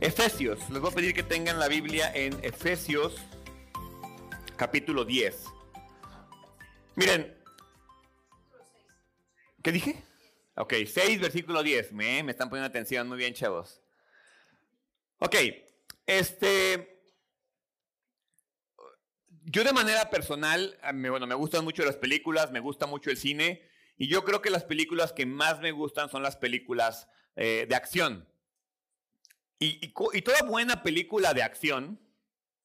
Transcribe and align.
Efesios, 0.00 0.58
les 0.70 0.80
voy 0.80 0.90
a 0.90 0.94
pedir 0.94 1.12
que 1.12 1.22
tengan 1.22 1.58
la 1.58 1.68
Biblia 1.68 2.10
en 2.14 2.42
Efesios 2.42 3.16
capítulo 4.56 5.04
10. 5.04 5.44
Miren, 6.96 7.36
¿qué 9.62 9.72
dije? 9.72 10.02
Ok, 10.56 10.72
6 10.86 11.20
versículo 11.20 11.62
10. 11.62 11.92
Me, 11.92 12.22
me 12.22 12.32
están 12.32 12.48
poniendo 12.48 12.66
atención, 12.66 13.08
muy 13.08 13.18
bien, 13.18 13.34
chavos. 13.34 13.82
Ok, 15.18 15.36
este, 16.06 17.02
yo 19.44 19.64
de 19.64 19.72
manera 19.74 20.08
personal, 20.08 20.78
bueno, 20.94 21.26
me 21.26 21.34
gustan 21.34 21.62
mucho 21.62 21.84
las 21.84 21.96
películas, 21.96 22.52
me 22.52 22.60
gusta 22.60 22.86
mucho 22.86 23.10
el 23.10 23.18
cine, 23.18 23.68
y 23.98 24.08
yo 24.08 24.24
creo 24.24 24.40
que 24.40 24.48
las 24.48 24.64
películas 24.64 25.12
que 25.12 25.26
más 25.26 25.60
me 25.60 25.72
gustan 25.72 26.08
son 26.08 26.22
las 26.22 26.36
películas 26.36 27.06
eh, 27.36 27.66
de 27.68 27.74
acción. 27.74 28.29
Y, 29.62 29.88
toda 30.22 30.42
buena 30.42 30.82
película 30.82 31.34
de 31.34 31.42
acción, 31.42 32.00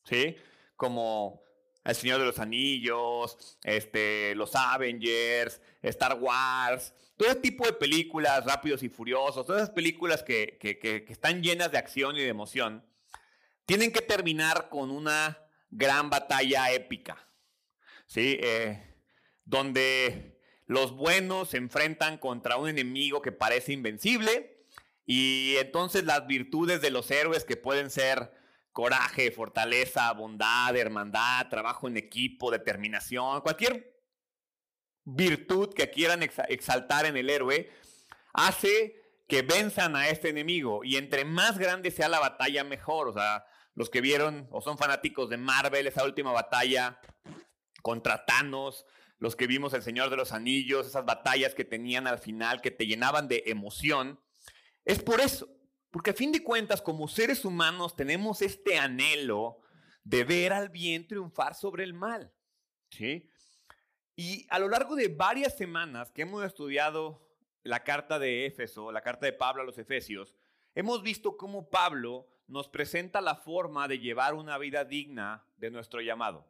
¿sí? 0.05 0.38
Como 0.77 1.44
El 1.84 1.94
Señor 1.94 2.22
de 2.22 2.26
los 2.26 2.40
Anillos, 2.40 3.59
este, 3.63 4.34
los 4.34 4.55
Avengers, 4.55 5.62
Star 5.81 6.17
Wars, 6.17 6.94
todo 7.17 7.30
ese 7.30 7.41
tipo 7.41 7.66
de 7.66 7.73
películas, 7.73 8.45
Rápidos 8.45 8.81
y 8.81 8.88
Furiosos, 8.88 9.45
todas 9.45 9.63
esas 9.63 9.76
películas 9.76 10.23
que, 10.23 10.58
que 10.58 11.05
están 11.09 11.44
llenas 11.44 11.70
de 11.70 11.77
acción 11.77 12.16
y 12.16 12.22
de 12.22 12.30
emoción, 12.30 12.86
tienen 13.66 13.91
que 13.91 14.02
terminar 14.02 14.70
con 14.70 14.89
una 14.89 15.38
gran 15.70 16.09
batalla 16.09 16.72
épica, 16.72 17.27
¿sí? 18.08 18.38
Eh, 18.41 18.81
donde 19.44 20.41
los 20.66 20.94
buenos 20.94 21.50
se 21.50 21.58
enfrentan 21.58 22.17
contra 22.17 22.55
un 22.55 22.70
enemigo 22.70 23.22
que 23.22 23.33
parece 23.33 23.73
invencible 23.73 24.55
y 25.06 25.56
entonces 25.58 26.03
las 26.03 26.25
virtudes 26.28 26.81
de 26.81 26.92
los 26.92 27.11
héroes 27.11 27.45
que 27.45 27.58
pueden 27.58 27.89
ser 27.89 28.31
coraje, 28.72 29.31
fortaleza, 29.31 30.11
bondad, 30.14 30.75
hermandad, 30.75 31.48
trabajo 31.50 31.88
en 31.88 31.98
equipo, 31.98 32.52
determinación, 32.52 33.42
cualquier 33.42 33.95
virtud 35.06 35.73
que 35.73 35.89
quieran 35.89 36.23
exaltar 36.23 37.06
en 37.06 37.16
el 37.16 37.30
héroe, 37.30 37.72
hace 38.33 39.02
que 39.28 39.44
venzan 39.44 39.95
a 39.95 40.09
este 40.09 40.30
enemigo. 40.30 40.83
Y 40.83 40.98
entre 40.98 41.26
más 41.26 41.58
grande 41.58 41.92
sea 41.92 42.09
la 42.09 42.20
batalla, 42.20 42.64
mejor. 42.64 43.08
O 43.08 43.14
sea, 43.14 43.45
los 43.76 43.89
que 43.89 44.02
vieron 44.02 44.48
o 44.52 44.61
son 44.61 44.78
fanáticos 44.78 45.30
de 45.30 45.38
Marvel, 45.38 45.88
esa 45.88 46.03
última 46.03 46.31
batalla 46.31 47.00
contra 47.81 48.26
Thanos, 48.26 48.86
los 49.20 49.36
que 49.36 49.48
vimos 49.48 49.73
El 49.73 49.83
Señor 49.83 50.09
de 50.09 50.17
los 50.17 50.31
Anillos, 50.31 50.88
esas 50.88 51.06
batallas 51.06 51.56
que 51.56 51.66
tenían 51.66 52.08
al 52.08 52.20
final, 52.20 52.61
que 52.61 52.72
te 52.72 52.88
llenaban 52.88 53.28
de 53.28 53.44
emoción, 53.45 54.20
es 54.86 55.02
por 55.02 55.19
eso. 55.19 55.50
Porque 55.91 56.11
a 56.11 56.14
fin 56.14 56.31
de 56.31 56.44
cuentas, 56.44 56.81
como 56.81 57.08
seres 57.08 57.45
humanos, 57.45 57.95
tenemos 57.95 58.41
este 58.41 58.78
anhelo 58.78 59.61
de 60.03 60.23
ver 60.23 60.53
al 60.53 60.69
bien 60.69 61.08
triunfar 61.08 61.55
sobre 61.55 61.83
el 61.83 61.94
mal. 61.94 62.33
Y 64.16 64.45
a 64.50 64.59
lo 64.59 64.69
largo 64.69 64.95
de 64.95 65.09
varias 65.09 65.58
semanas 65.58 66.11
que 66.11 66.22
hemos 66.22 66.45
estudiado 66.45 67.25
la 67.64 67.83
carta 67.83 68.19
de 68.19 68.45
Éfeso, 68.45 68.92
la 68.92 69.02
carta 69.02 69.25
de 69.25 69.33
Pablo 69.33 69.64
a 69.64 69.66
los 69.66 69.77
Efesios, 69.77 70.36
hemos 70.75 71.02
visto 71.02 71.36
cómo 71.36 71.70
Pablo 71.70 72.27
nos 72.47 72.70
presenta 72.70 73.22
la 73.22 73.36
forma 73.36 73.88
de 73.88 73.99
llevar 73.99 74.36
una 74.36 74.58
vida 74.58 74.86
digna 74.86 75.45
de 75.58 75.72
nuestro 75.72 75.99
llamado. 76.02 76.47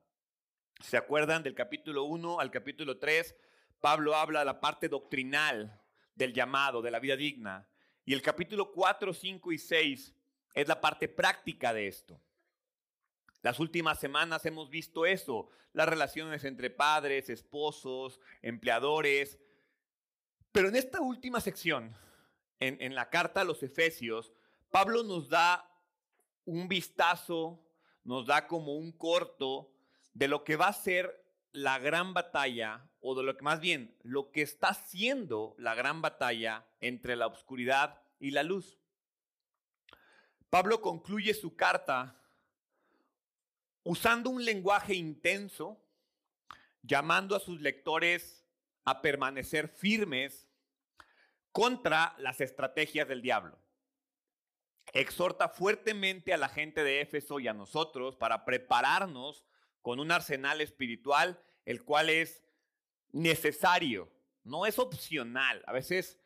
¿Se 0.82 0.98
acuerdan 0.98 1.42
del 1.42 1.56
capítulo 1.56 2.04
1 2.04 2.40
al 2.40 2.52
capítulo 2.52 3.00
3? 3.00 3.36
Pablo 3.80 4.16
habla 4.16 4.40
de 4.40 4.46
la 4.46 4.60
parte 4.60 4.90
doctrinal 4.90 5.82
del 6.16 6.34
llamado, 6.34 6.82
de 6.82 6.92
la 6.92 7.00
vida 7.00 7.16
digna. 7.16 7.68
Y 8.06 8.14
el 8.14 8.22
capítulo 8.22 8.72
4, 8.72 9.14
5 9.14 9.52
y 9.52 9.58
6 9.58 10.14
es 10.54 10.68
la 10.68 10.80
parte 10.80 11.08
práctica 11.08 11.74
de 11.74 11.88
esto. 11.88 12.22
Las 13.42 13.60
últimas 13.60 14.00
semanas 14.00 14.46
hemos 14.46 14.70
visto 14.70 15.08
eso, 15.08 15.50
las 15.74 15.90
relaciones 15.90 16.44
entre 16.44 16.70
padres, 16.70 17.30
esposos, 17.30 18.20
empleadores. 18.44 19.40
Pero 20.52 20.70
en 20.70 20.76
esta 20.76 21.02
última 21.02 21.42
sección, 21.42 21.96
en, 22.60 22.80
en 22.80 22.94
la 22.94 23.10
carta 23.10 23.42
a 23.42 23.44
los 23.44 23.64
Efesios, 23.64 24.32
Pablo 24.70 25.04
nos 25.04 25.30
da 25.30 25.68
un 26.46 26.68
vistazo, 26.68 27.60
nos 28.04 28.28
da 28.28 28.48
como 28.48 28.76
un 28.76 28.92
corto 28.92 29.72
de 30.14 30.28
lo 30.28 30.44
que 30.44 30.56
va 30.56 30.68
a 30.68 30.74
ser 30.74 31.25
la 31.56 31.80
gran 31.80 32.14
batalla, 32.14 32.90
o 33.00 33.16
de 33.16 33.24
lo 33.24 33.36
que 33.36 33.44
más 33.44 33.60
bien, 33.60 33.98
lo 34.04 34.32
que 34.32 34.42
está 34.42 34.74
siendo 34.74 35.56
la 35.58 35.76
gran 35.76 36.02
batalla 36.02 36.66
entre 36.80 37.16
la 37.16 37.28
oscuridad 37.28 38.02
y 38.20 38.32
la 38.32 38.44
luz. 38.44 38.78
Pablo 40.50 40.82
concluye 40.82 41.34
su 41.34 41.56
carta 41.56 42.22
usando 43.84 44.30
un 44.30 44.44
lenguaje 44.44 44.96
intenso, 44.96 45.82
llamando 46.82 47.36
a 47.36 47.40
sus 47.40 47.62
lectores 47.62 48.46
a 48.84 49.02
permanecer 49.02 49.70
firmes 49.70 50.48
contra 51.52 52.16
las 52.20 52.42
estrategias 52.42 53.08
del 53.08 53.22
diablo 53.22 53.58
exhorta 54.94 55.50
fuertemente 55.50 56.34
a 56.34 56.38
la 56.38 56.50
gente 56.50 56.84
de 56.84 57.02
Éfeso 57.02 57.40
y 57.40 57.48
a 57.48 57.54
nosotros 57.54 58.16
para 58.16 58.46
prepararnos 58.46 59.44
con 59.86 60.00
un 60.00 60.12
arsenal 60.12 60.62
espiritual, 60.62 61.40
el 61.64 61.84
cual 61.84 62.10
es 62.10 62.44
necesario, 63.12 64.12
no 64.44 64.66
es 64.66 64.80
opcional. 64.80 65.62
A 65.68 65.74
veces 65.74 66.20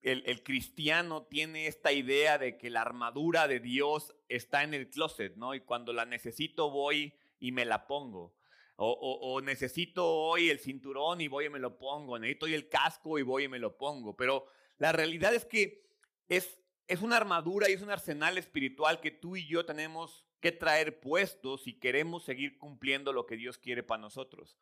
el, 0.00 0.42
cristiano 0.42 1.24
tiene 1.24 1.66
esta 1.66 1.92
idea 1.92 2.38
de 2.38 2.56
que 2.56 2.70
la 2.70 2.80
armadura 2.80 3.48
de 3.48 3.60
Dios 3.60 4.14
está 4.30 4.62
en 4.62 4.72
el 4.72 4.88
closet, 4.88 5.36
¿no? 5.36 5.54
Y 5.54 5.60
cuando 5.60 5.92
la 5.92 6.06
necesito 6.06 6.70
voy 6.70 7.12
y 7.38 7.52
me 7.52 7.66
la 7.66 7.86
pongo. 7.86 8.34
O, 8.76 9.42
necesito 9.42 10.08
hoy 10.08 10.48
el 10.48 10.58
cinturón 10.58 11.20
y 11.20 11.28
voy 11.28 11.44
y 11.44 11.50
me 11.50 11.58
lo 11.58 11.76
pongo. 11.76 12.18
Necesito 12.18 12.46
hoy 12.46 12.54
el 12.54 12.70
casco 12.70 13.18
y 13.18 13.22
voy 13.22 13.44
y 13.44 13.48
me 13.48 13.58
lo 13.58 13.76
pongo. 13.76 14.16
Pero 14.16 14.46
la 14.78 14.90
realidad 14.92 15.34
es 15.34 15.44
que 15.44 15.84
es 16.30 16.58
es 16.88 17.02
una 17.02 17.18
armadura 17.18 17.68
y 17.68 17.74
es 17.74 17.82
un 17.82 17.90
arsenal 17.90 18.38
espiritual 18.38 19.00
que 19.00 19.10
tú 19.10 19.36
y 19.36 19.46
yo 19.46 19.66
tenemos 19.66 20.24
que 20.40 20.52
traer 20.52 21.00
puestos 21.00 21.64
si 21.64 21.74
queremos 21.74 22.24
seguir 22.24 22.58
cumpliendo 22.58 23.12
lo 23.12 23.26
que 23.26 23.36
Dios 23.36 23.58
quiere 23.58 23.82
para 23.82 24.00
nosotros. 24.00 24.56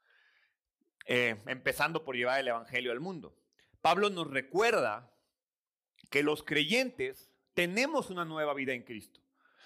Eh, 1.07 1.41
empezando 1.47 2.05
por 2.05 2.17
llevar 2.17 2.41
el 2.41 2.49
Evangelio 2.49 2.93
al 2.93 3.01
mundo. 3.01 3.35
Pablo 3.81 4.11
nos 4.11 4.29
recuerda 4.29 5.11
que 6.11 6.23
los 6.23 6.43
creyentes 6.43 7.31
tenemos 7.55 8.11
una 8.11 8.25
nueva 8.25 8.55
vida 8.55 8.75
en 8.75 8.83
Cristo. 8.83 9.21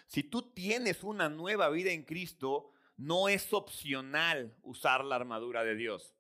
Si 0.07 0.23
tú 0.23 0.53
tienes 0.53 1.03
una 1.03 1.29
nueva 1.29 1.69
vida 1.71 1.91
en 1.91 2.05
Cristo, 2.05 2.71
no 2.97 3.29
es 3.29 3.53
opcional 3.53 4.55
usar 4.63 5.05
la 5.05 5.17
armadura 5.17 5.65
de 5.65 5.75
Dios. 5.75 6.15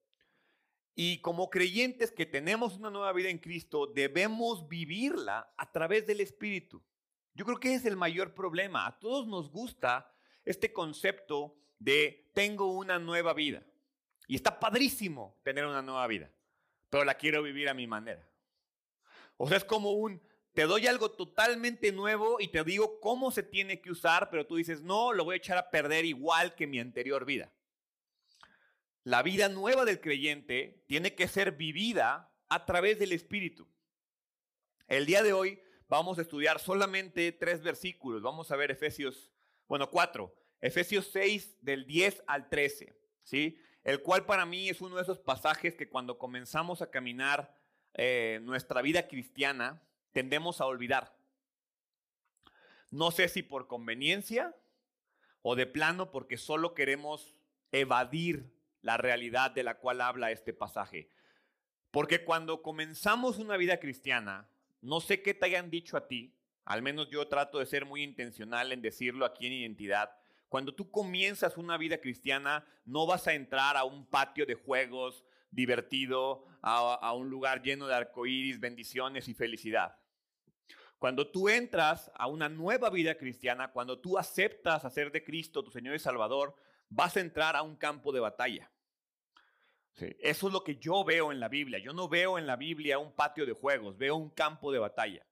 Y 0.94 1.18
como 1.18 1.50
creyentes 1.50 2.10
que 2.10 2.26
tenemos 2.26 2.76
una 2.76 2.90
nueva 2.90 3.12
vida 3.12 3.28
en 3.30 3.38
Cristo, 3.38 3.86
debemos 3.86 4.68
vivirla 4.68 5.52
a 5.56 5.70
través 5.72 6.06
del 6.06 6.20
Espíritu. 6.20 6.82
Yo 7.34 7.44
creo 7.44 7.58
que 7.58 7.74
es 7.74 7.84
el 7.84 7.96
mayor 7.96 8.34
problema. 8.34 8.86
A 8.86 8.98
todos 8.98 9.26
nos 9.26 9.50
gusta 9.50 10.12
este 10.44 10.72
concepto 10.72 11.56
de 11.78 12.30
tengo 12.34 12.72
una 12.72 12.98
nueva 12.98 13.32
vida. 13.34 13.64
Y 14.26 14.36
está 14.36 14.58
padrísimo 14.58 15.38
tener 15.42 15.66
una 15.66 15.82
nueva 15.82 16.06
vida, 16.06 16.30
pero 16.88 17.04
la 17.04 17.14
quiero 17.14 17.42
vivir 17.42 17.68
a 17.68 17.74
mi 17.74 17.86
manera. 17.86 18.26
O 19.36 19.48
sea, 19.48 19.56
es 19.56 19.64
como 19.64 19.92
un, 19.92 20.22
te 20.54 20.62
doy 20.62 20.86
algo 20.86 21.10
totalmente 21.10 21.92
nuevo 21.92 22.38
y 22.40 22.48
te 22.48 22.62
digo 22.62 23.00
cómo 23.00 23.30
se 23.30 23.42
tiene 23.42 23.80
que 23.80 23.90
usar, 23.90 24.30
pero 24.30 24.46
tú 24.46 24.56
dices, 24.56 24.82
no, 24.82 25.12
lo 25.12 25.24
voy 25.24 25.34
a 25.34 25.38
echar 25.38 25.58
a 25.58 25.70
perder 25.70 26.04
igual 26.04 26.54
que 26.54 26.66
mi 26.66 26.78
anterior 26.78 27.24
vida. 27.24 27.52
La 29.04 29.22
vida 29.22 29.48
nueva 29.48 29.84
del 29.84 30.00
creyente 30.00 30.84
tiene 30.86 31.14
que 31.14 31.26
ser 31.26 31.52
vivida 31.52 32.32
a 32.48 32.64
través 32.64 32.98
del 32.98 33.12
Espíritu. 33.12 33.68
El 34.86 35.06
día 35.06 35.22
de 35.22 35.32
hoy 35.32 35.60
vamos 35.92 36.18
a 36.18 36.22
estudiar 36.22 36.58
solamente 36.58 37.32
tres 37.32 37.62
versículos. 37.62 38.22
Vamos 38.22 38.50
a 38.50 38.56
ver 38.56 38.70
Efesios, 38.70 39.30
bueno, 39.68 39.90
cuatro. 39.90 40.34
Efesios 40.62 41.10
6 41.12 41.58
del 41.60 41.84
10 41.84 42.22
al 42.26 42.48
13, 42.48 42.96
¿sí? 43.22 43.58
El 43.84 44.00
cual 44.00 44.24
para 44.24 44.46
mí 44.46 44.70
es 44.70 44.80
uno 44.80 44.96
de 44.96 45.02
esos 45.02 45.18
pasajes 45.18 45.74
que 45.74 45.90
cuando 45.90 46.16
comenzamos 46.16 46.80
a 46.80 46.90
caminar 46.90 47.54
eh, 47.92 48.40
nuestra 48.42 48.80
vida 48.80 49.06
cristiana 49.06 49.82
tendemos 50.12 50.62
a 50.62 50.64
olvidar. 50.64 51.14
No 52.90 53.10
sé 53.10 53.28
si 53.28 53.42
por 53.42 53.66
conveniencia 53.66 54.56
o 55.42 55.56
de 55.56 55.66
plano 55.66 56.10
porque 56.10 56.38
solo 56.38 56.72
queremos 56.72 57.34
evadir 57.70 58.50
la 58.80 58.96
realidad 58.96 59.50
de 59.50 59.62
la 59.62 59.76
cual 59.76 60.00
habla 60.00 60.30
este 60.30 60.54
pasaje. 60.54 61.10
Porque 61.90 62.24
cuando 62.24 62.62
comenzamos 62.62 63.36
una 63.36 63.58
vida 63.58 63.78
cristiana, 63.78 64.48
no 64.82 65.00
sé 65.00 65.22
qué 65.22 65.32
te 65.32 65.46
hayan 65.46 65.70
dicho 65.70 65.96
a 65.96 66.06
ti, 66.06 66.36
al 66.64 66.82
menos 66.82 67.08
yo 67.08 67.26
trato 67.28 67.58
de 67.58 67.66
ser 67.66 67.86
muy 67.86 68.02
intencional 68.02 68.72
en 68.72 68.82
decirlo 68.82 69.24
aquí 69.24 69.46
en 69.46 69.54
identidad. 69.54 70.10
Cuando 70.48 70.74
tú 70.74 70.90
comienzas 70.90 71.56
una 71.56 71.78
vida 71.78 71.98
cristiana, 71.98 72.66
no 72.84 73.06
vas 73.06 73.26
a 73.26 73.32
entrar 73.32 73.76
a 73.76 73.84
un 73.84 74.04
patio 74.06 74.44
de 74.44 74.54
juegos 74.54 75.24
divertido, 75.50 76.44
a, 76.62 77.12
un 77.12 77.30
lugar 77.30 77.62
lleno 77.62 77.86
de 77.86 77.94
arcoíris, 77.94 78.60
bendiciones 78.60 79.28
y 79.28 79.34
felicidad. 79.34 79.96
Cuando 80.98 81.30
tú 81.30 81.48
entras 81.48 82.10
a 82.14 82.26
una 82.26 82.48
nueva 82.48 82.90
vida 82.90 83.16
cristiana, 83.16 83.72
cuando 83.72 83.98
tú 83.98 84.18
aceptas 84.18 84.84
hacer 84.84 85.10
de 85.10 85.24
Cristo 85.24 85.64
tu 85.64 85.70
Señor 85.70 85.94
y 85.94 85.98
Salvador, 85.98 86.54
vas 86.88 87.16
a 87.16 87.20
entrar 87.20 87.56
a 87.56 87.62
un 87.62 87.76
campo 87.76 88.12
de 88.12 88.20
batalla. 88.20 88.70
Eso 89.96 90.46
es 90.46 90.52
lo 90.52 90.64
que 90.64 90.76
yo 90.76 91.04
veo 91.04 91.32
en 91.32 91.40
la 91.40 91.48
Biblia. 91.48 91.78
Yo 91.78 91.92
no 91.92 92.08
veo 92.08 92.38
en 92.38 92.46
la 92.46 92.56
Biblia 92.56 92.98
un 92.98 93.12
patio 93.12 93.46
de 93.46 93.52
juegos, 93.52 93.96
veo 93.96 94.16
un 94.16 94.30
campo 94.30 94.72
de 94.72 94.78
batalla. 94.78 95.26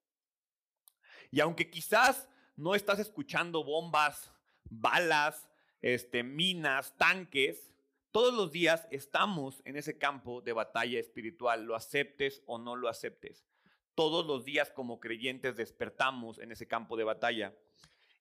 Y 1.30 1.40
aunque 1.40 1.70
quizás 1.70 2.28
no 2.56 2.74
estás 2.74 2.98
escuchando 2.98 3.64
bombas, 3.64 4.32
balas, 4.64 5.48
este, 5.80 6.22
minas, 6.22 6.96
tanques, 6.96 7.72
todos 8.10 8.34
los 8.34 8.50
días 8.50 8.88
estamos 8.90 9.62
en 9.64 9.76
ese 9.76 9.96
campo 9.96 10.40
de 10.40 10.52
batalla 10.52 10.98
espiritual, 10.98 11.64
lo 11.64 11.76
aceptes 11.76 12.42
o 12.46 12.58
no 12.58 12.76
lo 12.76 12.88
aceptes. 12.88 13.46
Todos 13.94 14.26
los 14.26 14.44
días 14.44 14.70
como 14.70 14.98
creyentes 14.98 15.56
despertamos 15.56 16.38
en 16.38 16.52
ese 16.52 16.66
campo 16.66 16.96
de 16.96 17.04
batalla. 17.04 17.54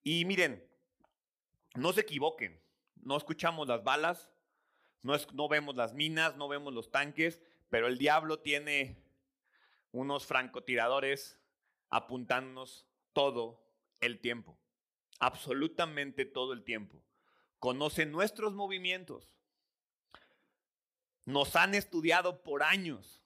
Y 0.03 0.25
miren, 0.25 0.63
no 1.75 1.91
se 1.91 2.01
equivoquen, 2.01 2.61
no 2.95 3.17
escuchamos 3.17 3.67
las 3.67 3.83
balas, 3.83 4.29
no, 5.01 5.15
no 5.33 5.47
vemos 5.47 5.75
las 5.75 5.93
minas, 5.93 6.35
no 6.37 6.47
vemos 6.47 6.73
los 6.73 6.91
tanques, 6.91 7.41
pero 7.69 7.87
el 7.87 7.97
diablo 7.97 8.39
tiene 8.39 9.03
unos 9.91 10.25
francotiradores 10.25 11.39
apuntándonos 11.89 12.87
todo 13.13 13.63
el 14.01 14.19
tiempo, 14.19 14.59
absolutamente 15.19 16.25
todo 16.25 16.53
el 16.53 16.63
tiempo. 16.63 17.03
Conoce 17.59 18.05
nuestros 18.05 18.53
movimientos, 18.53 19.29
nos 21.25 21.55
han 21.55 21.75
estudiado 21.75 22.41
por 22.43 22.63
años 22.63 23.19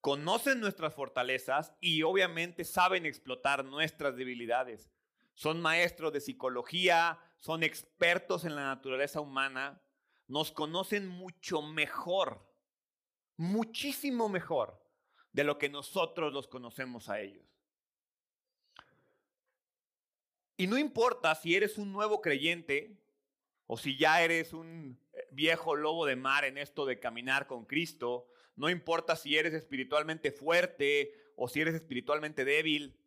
conocen 0.00 0.60
nuestras 0.60 0.94
fortalezas 0.94 1.74
y 1.80 2.02
obviamente 2.02 2.64
saben 2.64 3.06
explotar 3.06 3.64
nuestras 3.64 4.16
debilidades. 4.16 4.90
Son 5.34 5.60
maestros 5.60 6.12
de 6.12 6.20
psicología, 6.20 7.18
son 7.38 7.62
expertos 7.62 8.44
en 8.44 8.54
la 8.54 8.62
naturaleza 8.62 9.20
humana, 9.20 9.82
nos 10.28 10.52
conocen 10.52 11.08
mucho 11.08 11.62
mejor, 11.62 12.46
muchísimo 13.36 14.28
mejor 14.28 14.80
de 15.32 15.44
lo 15.44 15.58
que 15.58 15.68
nosotros 15.68 16.32
los 16.32 16.46
conocemos 16.46 17.08
a 17.08 17.20
ellos. 17.20 17.44
Y 20.56 20.66
no 20.66 20.76
importa 20.76 21.34
si 21.34 21.54
eres 21.54 21.78
un 21.78 21.92
nuevo 21.92 22.20
creyente 22.20 22.96
o 23.66 23.76
si 23.76 23.96
ya 23.96 24.22
eres 24.22 24.52
un 24.52 24.98
viejo 25.30 25.76
lobo 25.76 26.04
de 26.04 26.16
mar 26.16 26.44
en 26.44 26.58
esto 26.58 26.84
de 26.84 26.98
caminar 26.98 27.46
con 27.46 27.64
Cristo, 27.64 28.28
no 28.56 28.68
importa 28.68 29.14
si 29.14 29.36
eres 29.36 29.54
espiritualmente 29.54 30.32
fuerte 30.32 31.14
o 31.36 31.48
si 31.48 31.60
eres 31.60 31.74
espiritualmente 31.74 32.44
débil. 32.44 32.98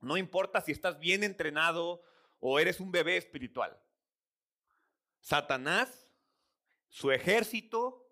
No 0.00 0.16
importa 0.16 0.60
si 0.60 0.70
estás 0.70 1.00
bien 1.00 1.24
entrenado 1.24 2.00
o 2.38 2.60
eres 2.60 2.78
un 2.78 2.92
bebé 2.92 3.16
espiritual. 3.16 3.76
Satanás, 5.20 6.07
su 6.88 7.10
ejército, 7.10 8.06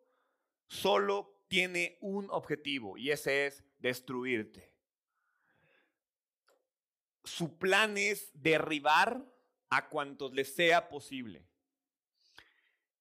solo 0.69 1.43
tiene 1.49 1.99
un 2.00 2.28
objetivo 2.31 2.96
y 2.96 3.11
ese 3.11 3.46
es 3.46 3.64
destruirte. 3.78 4.73
Su 7.25 7.58
plan 7.58 7.99
es 7.99 8.31
derribar 8.34 9.25
a 9.69 9.88
cuantos 9.88 10.32
les 10.32 10.55
sea 10.55 10.88
posible. 10.88 11.46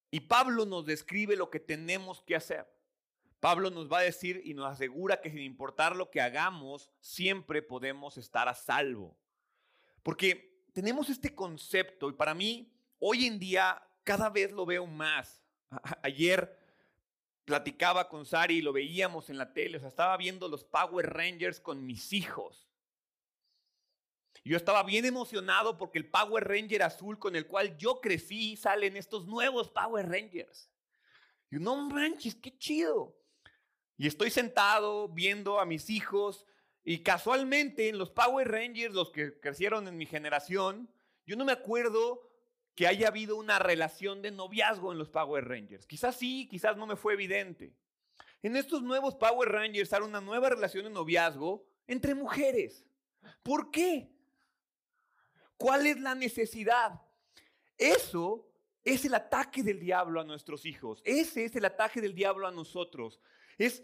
Y 0.10 0.22
Pablo 0.22 0.66
nos 0.66 0.86
describe 0.86 1.36
lo 1.36 1.50
que 1.50 1.60
tenemos 1.60 2.22
que 2.22 2.36
hacer. 2.36 2.66
Pablo 3.39 3.69
nos 3.69 3.92
va 3.92 4.00
a 4.00 4.04
decir 4.04 4.42
y 4.44 4.54
nos 4.54 4.72
asegura 4.72 5.22
que 5.22 5.30
sin 5.30 5.42
importar 5.42 5.95
lo 5.95 6.10
que 6.10 6.22
hagamos, 6.22 6.89
siempre 7.00 7.62
podemos 7.62 8.18
estar 8.18 8.48
a 8.48 8.56
salvo. 8.56 9.18
Porque 10.01 10.63
tenemos 10.74 11.10
este 11.10 11.36
concepto 11.36 12.10
y 12.10 12.13
para 12.13 12.33
mí 12.33 12.74
hoy 13.00 13.25
en 13.25 13.38
día 13.38 13.81
cada 14.04 14.30
vez 14.30 14.51
lo 14.51 14.66
veo 14.66 14.88
más. 14.88 15.45
Ayer 16.01 16.57
platicaba 17.45 18.10
con 18.10 18.25
Sari 18.25 18.57
y 18.57 18.62
lo 18.62 18.74
veíamos 18.74 19.30
en 19.30 19.38
la 19.38 19.54
tele, 19.54 19.77
o 19.77 19.88
estaba 19.88 20.18
viendo 20.18 20.48
los 20.48 20.63
Power 20.63 21.13
Rangers 21.13 21.60
con 21.60 21.86
mis 21.86 22.12
hijos. 22.13 22.68
Yo 24.44 24.57
estaba 24.57 24.83
bien 24.83 25.06
emocionado 25.06 25.77
porque 25.77 25.98
el 25.98 26.10
Power 26.10 26.48
Ranger 26.48 26.83
azul 26.83 27.18
con 27.18 27.36
el 27.36 27.48
cual 27.48 27.77
yo 27.77 28.00
crecí 28.00 28.56
salen 28.56 28.95
estos 28.95 29.25
nuevos 29.25 29.69
Power 29.69 30.07
Rangers. 30.07 30.69
Y 31.50 31.56
no 31.56 31.75
manches, 31.77 32.36
qué 32.36 32.56
chido. 32.56 33.18
Y 33.98 34.06
estoy 34.06 34.30
sentado 34.30 35.10
viendo 35.10 35.60
a 35.60 35.66
mis 35.66 35.89
hijos 35.89 36.45
y 36.83 37.01
casualmente 37.01 37.89
en 37.89 37.98
los 37.98 38.12
Power 38.12 38.48
Rangers, 38.51 38.94
los 38.94 39.10
que 39.10 39.39
crecieron 39.39 39.88
en 39.88 39.98
mi 39.98 40.06
generación, 40.06 40.94
yo 41.25 41.36
no 41.36 41.44
me 41.44 41.51
acuerdo 41.51 42.25
que 42.75 42.88
haya 42.88 43.07
habido 43.07 43.38
una 43.38 43.57
relación 43.57 44.22
de 44.22 44.31
noviazgo 44.31 44.92
en 44.92 44.98
los 44.98 45.10
Power 45.10 45.48
Rangers. 45.48 45.88
Quizás 45.88 46.18
sí, 46.18 46.48
quizás 46.50 46.75
no 46.75 46.86
me 46.86 46.98
fue 46.98 47.13
evidente. 47.13 47.74
En 48.44 48.56
estos 48.57 48.83
nuevos 48.83 49.16
Power 49.16 49.50
Rangers 49.50 49.94
hay 49.94 50.01
una 50.01 50.22
nueva 50.22 50.50
relación 50.50 50.83
de 50.83 50.89
noviazgo 50.89 51.66
entre 51.88 52.13
mujeres. 52.13 52.86
¿Por 53.42 53.72
qué? 53.72 54.12
¿Cuál 55.57 55.88
es 55.88 56.00
la 56.00 56.16
necesidad? 56.16 57.01
Eso 57.77 58.51
es 58.83 59.06
el 59.06 59.16
ataque 59.16 59.63
del 59.63 59.80
diablo 59.80 60.19
a 60.19 60.25
nuestros 60.25 60.66
hijos. 60.66 61.01
Ese 61.06 61.45
es 61.45 61.56
el 61.56 61.66
ataque 61.66 62.01
del 62.01 62.13
diablo 62.13 62.45
a 62.45 62.51
nosotros. 62.51 63.19
Es, 63.57 63.83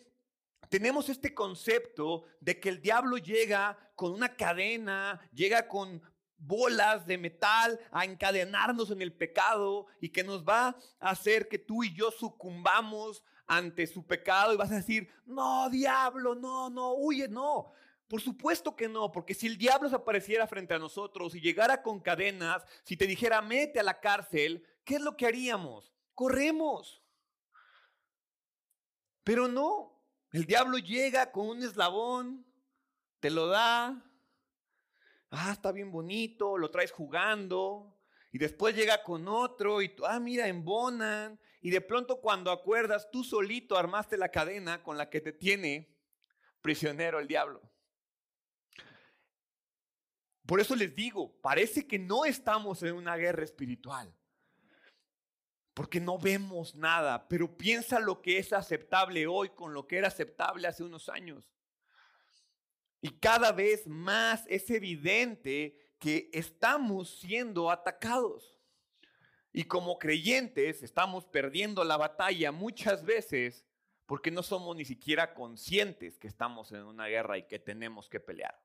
tenemos 0.70 1.10
este 1.10 1.34
concepto 1.34 2.26
de 2.40 2.60
que 2.60 2.70
el 2.70 2.82
diablo 2.82 3.18
llega 3.18 3.92
con 3.96 4.12
una 4.12 4.36
cadena, 4.36 5.20
llega 5.34 5.68
con 5.68 6.02
bolas 6.42 7.06
de 7.06 7.18
metal 7.18 7.80
a 7.92 8.04
encadenarnos 8.04 8.92
en 8.92 9.02
el 9.02 9.14
pecado 9.14 9.86
y 10.00 10.10
que 10.10 10.24
nos 10.24 10.44
va 10.44 10.76
a 11.00 11.10
hacer 11.12 11.48
que 11.48 11.60
tú 11.60 11.84
y 11.84 11.94
yo 11.94 12.12
sucumbamos 12.12 13.24
ante 13.48 13.86
su 13.86 14.06
pecado 14.06 14.54
y 14.54 14.58
vas 14.58 14.72
a 14.72 14.76
decir, 14.76 15.10
no, 15.26 15.70
diablo, 15.70 16.36
no, 16.36 16.70
no, 16.70 16.94
huye, 16.94 17.28
no. 17.28 17.72
Por 18.08 18.22
supuesto 18.22 18.76
que 18.76 18.90
no, 18.90 19.12
porque 19.12 19.34
si 19.34 19.48
el 19.48 19.58
diablo 19.58 19.88
se 19.88 19.96
apareciera 19.96 20.48
frente 20.48 20.74
a 20.74 20.80
nosotros 20.80 21.34
y 21.36 21.42
llegara 21.42 21.82
con 21.82 22.00
cadenas, 22.00 22.66
si 22.84 22.98
te 22.98 23.08
dijera, 23.08 23.42
mete 23.42 23.80
a 23.80 23.84
la 23.84 24.00
cárcel, 24.00 24.66
¿qué 24.84 24.96
es 24.96 25.02
lo 25.02 25.16
que 25.16 25.28
haríamos? 25.28 25.94
Corremos. 26.14 27.02
Pero 29.24 29.48
no, 29.48 30.02
el 30.32 30.46
diablo 30.46 30.78
llega 30.78 31.32
con 31.32 31.48
un 31.48 31.64
eslabón, 31.64 32.46
te 33.20 33.30
lo 33.30 33.48
da, 33.48 34.04
ah, 35.32 35.52
está 35.54 35.72
bien 35.72 35.92
bonito, 35.92 36.58
lo 36.58 36.70
traes 36.70 36.92
jugando, 36.92 37.98
y 38.32 38.38
después 38.38 38.76
llega 38.76 39.04
con 39.04 39.28
otro 39.28 39.82
y 39.82 39.90
tú, 39.90 40.06
ah, 40.06 40.20
mira, 40.20 40.48
embonan, 40.48 41.40
y 41.62 41.70
de 41.70 41.82
pronto 41.82 42.22
cuando 42.22 42.52
acuerdas, 42.52 43.10
tú 43.12 43.24
solito 43.24 43.78
armaste 43.78 44.18
la 44.18 44.30
cadena 44.30 44.84
con 44.84 44.98
la 44.98 45.10
que 45.10 45.22
te 45.22 45.34
tiene 45.34 45.98
prisionero 46.62 47.20
el 47.20 47.28
diablo. 47.28 47.62
Por 50.46 50.60
eso 50.60 50.76
les 50.76 50.96
digo, 50.96 51.40
parece 51.42 51.88
que 51.88 51.98
no 52.00 52.26
estamos 52.26 52.84
en 52.84 52.94
una 52.96 53.16
guerra 53.16 53.44
espiritual 53.44 54.14
porque 55.74 56.00
no 56.00 56.18
vemos 56.18 56.76
nada, 56.76 57.28
pero 57.28 57.58
piensa 57.58 58.00
lo 58.00 58.22
que 58.22 58.38
es 58.38 58.54
aceptable 58.54 59.26
hoy 59.28 59.50
con 59.50 59.74
lo 59.74 59.88
que 59.88 59.98
era 59.98 60.10
aceptable 60.10 60.68
hace 60.68 60.84
unos 60.84 61.10
años. 61.10 61.50
Y 63.02 63.10
cada 63.12 63.52
vez 63.52 63.88
más 63.88 64.46
es 64.48 64.70
evidente 64.70 65.76
que 66.00 66.30
estamos 66.34 67.20
siendo 67.20 67.72
atacados. 67.72 68.58
Y 69.52 69.66
como 69.66 70.00
creyentes 70.00 70.84
estamos 70.84 71.26
perdiendo 71.26 71.84
la 71.84 71.98
batalla 71.98 72.52
muchas 72.52 73.04
veces 73.04 73.66
porque 74.06 74.32
no 74.32 74.44
somos 74.44 74.76
ni 74.76 74.86
siquiera 74.86 75.34
conscientes 75.34 76.18
que 76.18 76.28
estamos 76.28 76.72
en 76.72 76.84
una 76.84 77.08
guerra 77.08 77.38
y 77.38 77.44
que 77.44 77.60
tenemos 77.60 78.10
que 78.10 78.20
pelear. 78.20 78.62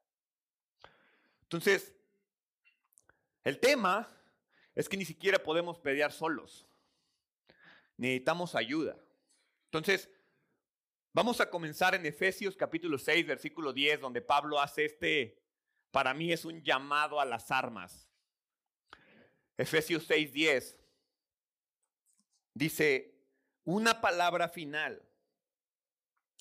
Entonces, 1.43 1.95
el 3.45 3.59
tema 3.59 4.09
es 4.75 4.89
que 4.89 4.97
ni 4.97 5.05
siquiera 5.05 5.39
podemos 5.39 5.79
pelear 5.79 6.13
solos 6.13 6.67
necesitamos 7.97 8.55
ayuda. 8.55 8.97
Entonces, 9.67 10.11
vamos 11.17 11.41
a 11.41 11.49
comenzar 11.49 11.95
en 11.95 12.05
Efesios 12.05 12.59
capítulo 12.59 12.99
6, 12.99 13.27
versículo 13.27 13.73
10, 13.73 14.03
donde 14.03 14.21
Pablo 14.21 14.61
hace 14.61 14.85
este, 14.85 15.43
para 15.91 16.13
mí 16.13 16.31
es 16.31 16.45
un 16.45 16.63
llamado 16.63 17.19
a 17.19 17.25
las 17.25 17.51
armas. 17.51 18.07
Efesios 19.57 20.05
6, 20.07 20.31
10 20.31 20.79
dice, 22.53 23.19
una 23.65 24.03
palabra 24.03 24.51
final, 24.51 25.03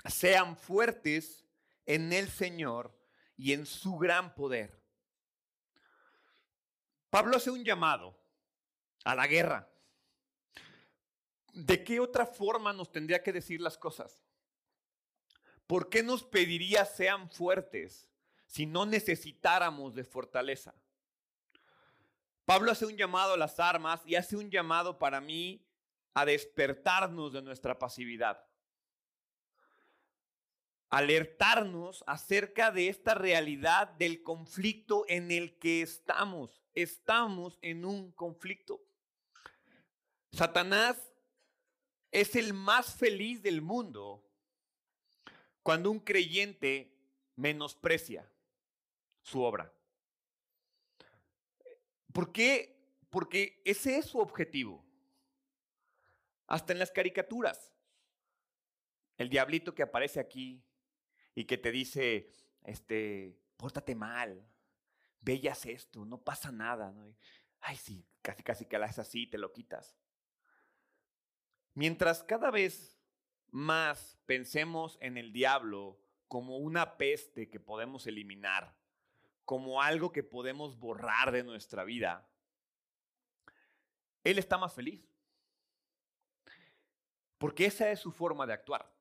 sean 0.09 0.57
fuertes 0.57 1.47
en 1.85 2.11
el 2.11 2.27
Señor 2.27 2.93
y 3.37 3.53
en 3.53 3.65
su 3.65 3.97
gran 3.97 4.35
poder. 4.35 4.77
Pablo 7.09 7.37
hace 7.37 7.49
un 7.49 7.63
llamado 7.63 8.19
a 9.05 9.15
la 9.15 9.25
guerra. 9.25 9.71
¿de 11.53 11.85
qué 11.85 12.01
otra 12.01 12.25
forma 12.25 12.73
nos 12.73 12.91
tendría 12.91 13.23
que 13.23 13.31
decir 13.31 13.61
las 13.61 13.77
cosas? 13.77 14.24
¿Por 15.67 15.89
qué 15.89 16.03
nos 16.03 16.23
pediría 16.23 16.85
sean 16.85 17.29
fuertes 17.29 18.09
si 18.55 18.65
no 18.65 18.85
necesitáramos 18.85 19.93
de 19.95 20.03
fortaleza. 20.03 20.73
Pablo 22.45 22.71
hace 22.71 22.85
un 22.85 22.95
llamado 22.95 23.33
a 23.33 23.37
las 23.37 23.59
armas 23.59 24.01
y 24.05 24.15
hace 24.15 24.37
un 24.37 24.49
llamado 24.49 24.99
para 24.99 25.19
mí 25.19 25.67
a 26.13 26.25
despertarnos 26.25 27.33
de 27.33 27.41
nuestra 27.41 27.77
pasividad. 27.77 28.41
Alertarnos 30.89 32.03
acerca 32.07 32.71
de 32.71 32.87
esta 32.87 33.15
realidad 33.15 33.89
del 33.89 34.23
conflicto 34.23 35.03
en 35.09 35.31
el 35.31 35.57
que 35.57 35.81
estamos. 35.81 36.63
Estamos 36.73 37.57
en 37.61 37.83
un 37.83 38.11
conflicto. 38.11 38.79
Satanás 40.31 41.11
es 42.11 42.35
el 42.35 42.53
más 42.53 42.95
feliz 42.95 43.41
del 43.41 43.61
mundo 43.61 44.23
cuando 45.65 45.89
un 45.89 45.99
creyente 45.99 46.95
menosprecia 47.37 48.31
su 49.23 49.41
obra. 49.41 49.73
¿Por 52.13 52.31
qué? 52.31 52.77
Porque 53.09 53.63
ese 53.65 53.97
es 53.97 54.05
su 54.05 54.19
objetivo. 54.19 54.85
Hasta 56.45 56.71
en 56.71 56.77
las 56.77 56.91
caricaturas. 56.91 57.73
El 59.17 59.27
diablito 59.27 59.73
que 59.73 59.81
aparece 59.81 60.19
aquí 60.19 60.63
y 61.33 61.45
que 61.45 61.57
te 61.57 61.71
dice, 61.71 62.29
este, 62.61 63.35
pórtate 63.57 63.95
mal, 63.95 64.47
bellas 65.19 65.65
esto, 65.65 66.05
no 66.05 66.21
pasa 66.21 66.51
nada. 66.51 66.93
Ay, 67.61 67.77
sí, 67.77 68.05
casi 68.21 68.43
casi 68.43 68.65
que 68.67 68.77
la 68.77 68.85
haces 68.85 68.99
así, 68.99 69.25
te 69.25 69.39
lo 69.39 69.51
quitas. 69.51 69.97
Mientras 71.73 72.23
cada 72.23 72.51
vez 72.51 72.94
más 73.51 74.17
pensemos 74.25 74.97
en 75.01 75.17
el 75.17 75.31
diablo 75.31 75.99
como 76.27 76.57
una 76.57 76.97
peste 76.97 77.49
que 77.49 77.59
podemos 77.59 78.07
eliminar, 78.07 78.75
como 79.45 79.81
algo 79.81 80.11
que 80.11 80.23
podemos 80.23 80.77
borrar 80.77 81.31
de 81.31 81.43
nuestra 81.43 81.83
vida, 81.83 82.27
él 84.23 84.39
está 84.39 84.57
más 84.57 84.73
feliz. 84.73 85.07
Porque 87.37 87.65
esa 87.65 87.91
es 87.91 87.99
su 87.99 88.11
forma 88.11 88.47
de 88.47 88.53
actuar. 88.53 88.91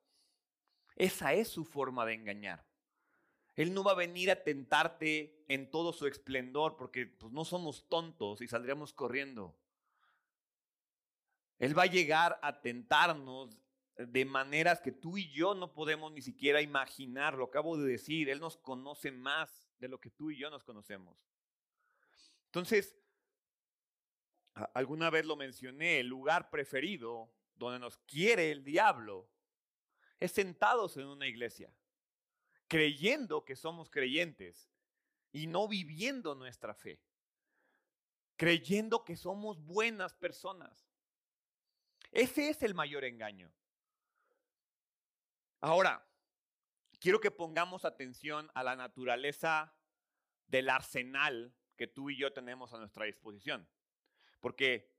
Esa 0.96 1.32
es 1.32 1.48
su 1.48 1.64
forma 1.64 2.04
de 2.04 2.14
engañar. 2.14 2.64
Él 3.56 3.72
no 3.72 3.84
va 3.84 3.92
a 3.92 3.96
venir 3.96 4.30
a 4.30 4.42
tentarte 4.42 5.44
en 5.48 5.70
todo 5.70 5.92
su 5.92 6.06
esplendor 6.06 6.76
porque 6.76 7.06
pues, 7.06 7.32
no 7.32 7.44
somos 7.44 7.88
tontos 7.88 8.40
y 8.40 8.48
saldríamos 8.48 8.92
corriendo. 8.92 9.56
Él 11.58 11.76
va 11.76 11.84
a 11.84 11.86
llegar 11.86 12.38
a 12.42 12.60
tentarnos 12.60 13.56
de 13.96 14.24
maneras 14.24 14.80
que 14.80 14.92
tú 14.92 15.16
y 15.18 15.30
yo 15.32 15.54
no 15.54 15.72
podemos 15.72 16.12
ni 16.12 16.22
siquiera 16.22 16.60
imaginar. 16.60 17.34
Lo 17.34 17.44
acabo 17.44 17.76
de 17.76 17.90
decir, 17.90 18.28
Él 18.28 18.40
nos 18.40 18.56
conoce 18.56 19.10
más 19.10 19.64
de 19.78 19.88
lo 19.88 20.00
que 20.00 20.10
tú 20.10 20.30
y 20.30 20.38
yo 20.38 20.50
nos 20.50 20.64
conocemos. 20.64 21.16
Entonces, 22.46 22.96
alguna 24.74 25.10
vez 25.10 25.26
lo 25.26 25.36
mencioné, 25.36 26.00
el 26.00 26.06
lugar 26.06 26.50
preferido 26.50 27.32
donde 27.54 27.78
nos 27.78 27.98
quiere 27.98 28.50
el 28.50 28.64
diablo 28.64 29.28
es 30.18 30.32
sentados 30.32 30.96
en 30.96 31.06
una 31.06 31.26
iglesia, 31.26 31.72
creyendo 32.68 33.44
que 33.44 33.56
somos 33.56 33.90
creyentes 33.90 34.70
y 35.32 35.46
no 35.46 35.68
viviendo 35.68 36.34
nuestra 36.34 36.74
fe, 36.74 37.00
creyendo 38.36 39.04
que 39.04 39.16
somos 39.16 39.60
buenas 39.64 40.14
personas. 40.14 40.72
Ese 42.12 42.48
es 42.48 42.62
el 42.62 42.74
mayor 42.74 43.04
engaño. 43.04 43.52
Ahora, 45.66 46.06
quiero 47.00 47.20
que 47.20 47.30
pongamos 47.30 47.86
atención 47.86 48.50
a 48.52 48.62
la 48.62 48.76
naturaleza 48.76 49.74
del 50.46 50.68
arsenal 50.68 51.54
que 51.78 51.86
tú 51.86 52.10
y 52.10 52.18
yo 52.18 52.34
tenemos 52.34 52.74
a 52.74 52.78
nuestra 52.78 53.06
disposición. 53.06 53.66
Porque, 54.40 54.92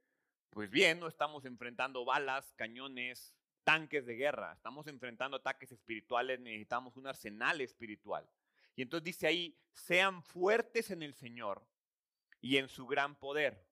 pues 0.50 0.72
bien, 0.72 1.00
no 1.00 1.08
estamos 1.08 1.46
enfrentando 1.46 2.04
balas, 2.04 2.52
cañones, 2.56 3.36
tanques 3.64 4.08
de 4.08 4.16
guerra, 4.16 4.54
estamos 4.54 4.88
enfrentando 4.88 5.38
ataques 5.38 5.72
espirituales, 5.72 6.40
necesitamos 6.40 6.98
un 6.98 7.06
arsenal 7.06 7.62
espiritual. 7.62 8.28
Y 8.76 8.82
entonces 8.82 9.04
dice 9.04 9.28
ahí, 9.28 9.56
sean 9.72 10.24
fuertes 10.24 10.90
en 10.90 11.04
el 11.04 11.14
Señor 11.14 11.64
y 12.42 12.58
en 12.58 12.70
su 12.70 12.88
gran 12.88 13.14
poder. 13.20 13.68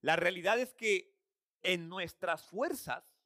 La 0.00 0.16
realidad 0.16 0.58
es 0.58 0.72
que 0.72 1.14
en 1.62 1.90
nuestras 1.90 2.42
fuerzas 2.42 3.19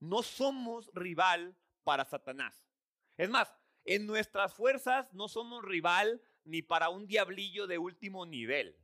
no 0.00 0.22
somos 0.22 0.90
rival 0.94 1.56
para 1.84 2.04
Satanás. 2.04 2.66
Es 3.16 3.30
más, 3.30 3.52
en 3.84 4.06
nuestras 4.06 4.54
fuerzas 4.54 5.12
no 5.12 5.28
somos 5.28 5.64
rival 5.64 6.20
ni 6.44 6.62
para 6.62 6.88
un 6.88 7.06
diablillo 7.06 7.66
de 7.66 7.78
último 7.78 8.26
nivel. 8.26 8.76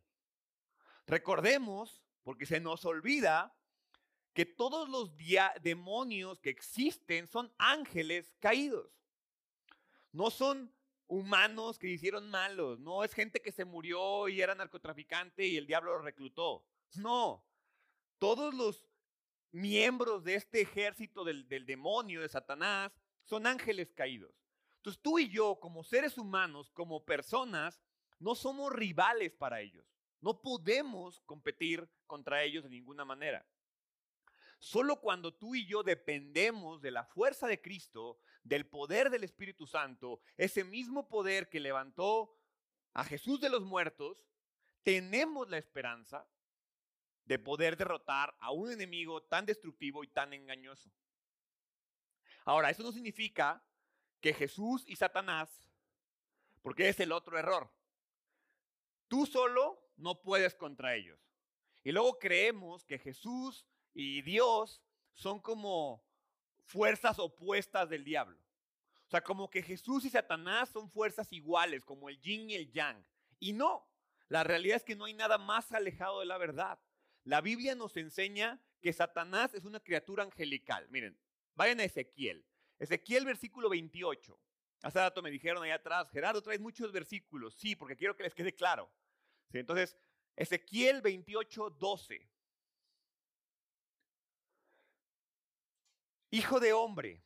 Recordemos, 1.06 2.02
porque 2.22 2.46
se 2.46 2.60
nos 2.60 2.84
olvida, 2.84 3.56
que 4.32 4.46
todos 4.46 4.88
los 4.88 5.10
demonios 5.60 6.40
que 6.40 6.50
existen 6.50 7.28
son 7.28 7.52
ángeles 7.58 8.34
caídos. 8.38 8.90
No 10.12 10.30
son 10.30 10.72
humanos 11.06 11.78
que 11.78 11.88
hicieron 11.88 12.30
malos, 12.30 12.78
no 12.78 13.04
es 13.04 13.12
gente 13.12 13.42
que 13.42 13.52
se 13.52 13.66
murió 13.66 14.28
y 14.28 14.40
era 14.40 14.54
narcotraficante 14.54 15.46
y 15.46 15.56
el 15.56 15.66
diablo 15.66 15.98
lo 15.98 16.02
reclutó. 16.02 16.64
No, 16.94 17.44
todos 18.18 18.54
los 18.54 18.86
miembros 19.52 20.24
de 20.24 20.34
este 20.34 20.60
ejército 20.60 21.24
del, 21.24 21.48
del 21.48 21.66
demonio, 21.66 22.20
de 22.20 22.28
Satanás, 22.28 22.92
son 23.24 23.46
ángeles 23.46 23.92
caídos. 23.92 24.34
Entonces 24.78 25.00
tú 25.00 25.18
y 25.18 25.28
yo, 25.28 25.60
como 25.60 25.84
seres 25.84 26.18
humanos, 26.18 26.70
como 26.72 27.04
personas, 27.04 27.80
no 28.18 28.34
somos 28.34 28.72
rivales 28.72 29.32
para 29.32 29.60
ellos. 29.60 29.86
No 30.20 30.40
podemos 30.40 31.20
competir 31.22 31.88
contra 32.06 32.42
ellos 32.42 32.64
de 32.64 32.70
ninguna 32.70 33.04
manera. 33.04 33.46
Solo 34.58 35.00
cuando 35.00 35.34
tú 35.34 35.56
y 35.56 35.66
yo 35.66 35.82
dependemos 35.82 36.80
de 36.80 36.92
la 36.92 37.04
fuerza 37.04 37.48
de 37.48 37.60
Cristo, 37.60 38.20
del 38.44 38.64
poder 38.64 39.10
del 39.10 39.24
Espíritu 39.24 39.66
Santo, 39.66 40.20
ese 40.36 40.62
mismo 40.62 41.08
poder 41.08 41.48
que 41.48 41.58
levantó 41.58 42.38
a 42.92 43.04
Jesús 43.04 43.40
de 43.40 43.50
los 43.50 43.64
muertos, 43.64 44.24
tenemos 44.84 45.50
la 45.50 45.58
esperanza 45.58 46.28
de 47.24 47.38
poder 47.38 47.76
derrotar 47.76 48.34
a 48.40 48.50
un 48.50 48.70
enemigo 48.70 49.22
tan 49.22 49.46
destructivo 49.46 50.02
y 50.04 50.08
tan 50.08 50.32
engañoso. 50.32 50.90
Ahora, 52.44 52.70
eso 52.70 52.82
no 52.82 52.92
significa 52.92 53.64
que 54.20 54.34
Jesús 54.34 54.84
y 54.86 54.96
Satanás, 54.96 55.48
porque 56.62 56.88
es 56.88 56.98
el 57.00 57.12
otro 57.12 57.38
error, 57.38 57.72
tú 59.08 59.26
solo 59.26 59.82
no 59.96 60.20
puedes 60.22 60.54
contra 60.54 60.94
ellos. 60.94 61.20
Y 61.84 61.92
luego 61.92 62.18
creemos 62.18 62.84
que 62.84 62.98
Jesús 62.98 63.66
y 63.92 64.22
Dios 64.22 64.82
son 65.14 65.40
como 65.40 66.04
fuerzas 66.64 67.18
opuestas 67.18 67.88
del 67.88 68.04
diablo. 68.04 68.38
O 69.06 69.10
sea, 69.10 69.22
como 69.22 69.50
que 69.50 69.62
Jesús 69.62 70.04
y 70.04 70.10
Satanás 70.10 70.70
son 70.70 70.90
fuerzas 70.90 71.32
iguales, 71.32 71.84
como 71.84 72.08
el 72.08 72.18
yin 72.20 72.50
y 72.50 72.54
el 72.54 72.70
yang. 72.72 73.04
Y 73.38 73.52
no, 73.52 73.86
la 74.28 74.44
realidad 74.44 74.76
es 74.76 74.84
que 74.84 74.96
no 74.96 75.04
hay 75.04 75.14
nada 75.14 75.36
más 75.36 75.70
alejado 75.72 76.20
de 76.20 76.26
la 76.26 76.38
verdad. 76.38 76.78
La 77.24 77.40
Biblia 77.40 77.74
nos 77.74 77.96
enseña 77.96 78.60
que 78.80 78.92
Satanás 78.92 79.54
es 79.54 79.64
una 79.64 79.80
criatura 79.80 80.24
angelical. 80.24 80.88
Miren, 80.90 81.18
vayan 81.54 81.80
a 81.80 81.84
Ezequiel. 81.84 82.44
Ezequiel 82.78 83.24
versículo 83.24 83.68
28. 83.68 84.38
Hace 84.82 84.98
rato 84.98 85.22
me 85.22 85.30
dijeron 85.30 85.62
ahí 85.62 85.70
atrás, 85.70 86.10
Gerardo, 86.10 86.42
traes 86.42 86.60
muchos 86.60 86.90
versículos. 86.90 87.54
Sí, 87.54 87.76
porque 87.76 87.96
quiero 87.96 88.16
que 88.16 88.24
les 88.24 88.34
quede 88.34 88.52
claro. 88.52 88.90
Entonces, 89.52 89.96
Ezequiel 90.34 91.00
28, 91.00 91.70
12. 91.70 92.28
Hijo 96.30 96.58
de 96.58 96.72
hombre, 96.72 97.22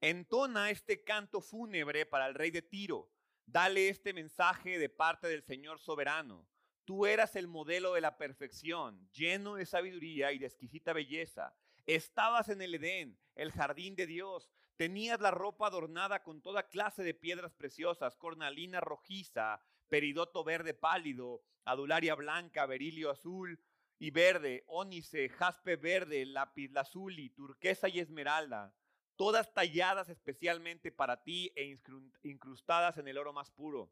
entona 0.00 0.70
este 0.70 1.04
canto 1.04 1.40
fúnebre 1.40 2.06
para 2.06 2.26
el 2.26 2.34
rey 2.34 2.50
de 2.50 2.62
Tiro. 2.62 3.12
Dale 3.44 3.88
este 3.88 4.12
mensaje 4.12 4.78
de 4.78 4.88
parte 4.88 5.28
del 5.28 5.42
Señor 5.42 5.78
soberano. 5.78 6.48
Tú 6.86 7.04
eras 7.04 7.34
el 7.34 7.48
modelo 7.48 7.94
de 7.94 8.00
la 8.00 8.16
perfección, 8.16 9.10
lleno 9.12 9.56
de 9.56 9.66
sabiduría 9.66 10.30
y 10.30 10.38
de 10.38 10.46
exquisita 10.46 10.92
belleza. 10.92 11.52
Estabas 11.84 12.48
en 12.48 12.62
el 12.62 12.76
Edén, 12.76 13.18
el 13.34 13.50
jardín 13.50 13.96
de 13.96 14.06
Dios. 14.06 14.48
Tenías 14.76 15.20
la 15.20 15.32
ropa 15.32 15.66
adornada 15.66 16.22
con 16.22 16.40
toda 16.42 16.68
clase 16.68 17.02
de 17.02 17.12
piedras 17.12 17.52
preciosas, 17.54 18.16
cornalina 18.16 18.80
rojiza, 18.80 19.60
peridoto 19.88 20.44
verde 20.44 20.74
pálido, 20.74 21.42
adularia 21.64 22.14
blanca, 22.14 22.66
berilio 22.66 23.10
azul 23.10 23.60
y 23.98 24.12
verde, 24.12 24.62
ónice, 24.68 25.28
jaspe 25.28 25.74
verde, 25.74 26.24
lápiz 26.24 26.70
lazuli, 26.70 27.30
turquesa 27.30 27.88
y 27.88 27.98
esmeralda, 27.98 28.72
todas 29.16 29.52
talladas 29.52 30.08
especialmente 30.08 30.92
para 30.92 31.20
ti 31.24 31.52
e 31.56 31.76
incrustadas 32.22 32.96
en 32.98 33.08
el 33.08 33.18
oro 33.18 33.32
más 33.32 33.50
puro. 33.50 33.90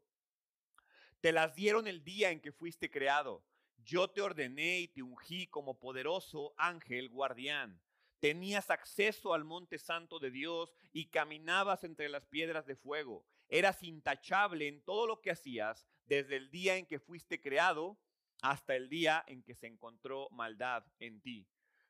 Te 1.25 1.31
las 1.31 1.55
dieron 1.55 1.87
el 1.87 2.03
día 2.03 2.29
en 2.29 2.39
que 2.39 2.51
fuiste 2.51 2.91
creado. 2.91 3.43
Yo 3.83 4.07
te 4.11 4.21
ordené 4.21 4.81
y 4.81 4.87
te 4.87 5.01
ungí 5.01 5.47
como 5.47 5.79
poderoso 5.79 6.53
ángel 6.55 7.09
guardián. 7.09 7.81
Tenías 8.19 8.69
acceso 8.69 9.33
al 9.33 9.43
monte 9.43 9.79
santo 9.79 10.19
de 10.19 10.29
Dios 10.29 10.75
y 10.93 11.07
caminabas 11.07 11.83
entre 11.83 12.09
las 12.09 12.27
piedras 12.27 12.67
de 12.67 12.75
fuego. 12.75 13.25
Eras 13.49 13.81
intachable 13.81 14.67
en 14.67 14.83
todo 14.83 15.07
lo 15.07 15.19
que 15.19 15.31
hacías 15.31 15.87
desde 16.05 16.35
el 16.35 16.51
día 16.51 16.77
en 16.77 16.85
que 16.85 16.99
fuiste 16.99 17.41
creado 17.41 17.97
hasta 18.43 18.75
el 18.75 18.87
día 18.87 19.23
en 19.25 19.41
que 19.41 19.55
se 19.55 19.65
encontró 19.65 20.29
maldad 20.29 20.85
en 20.99 21.21
ti. 21.21 21.47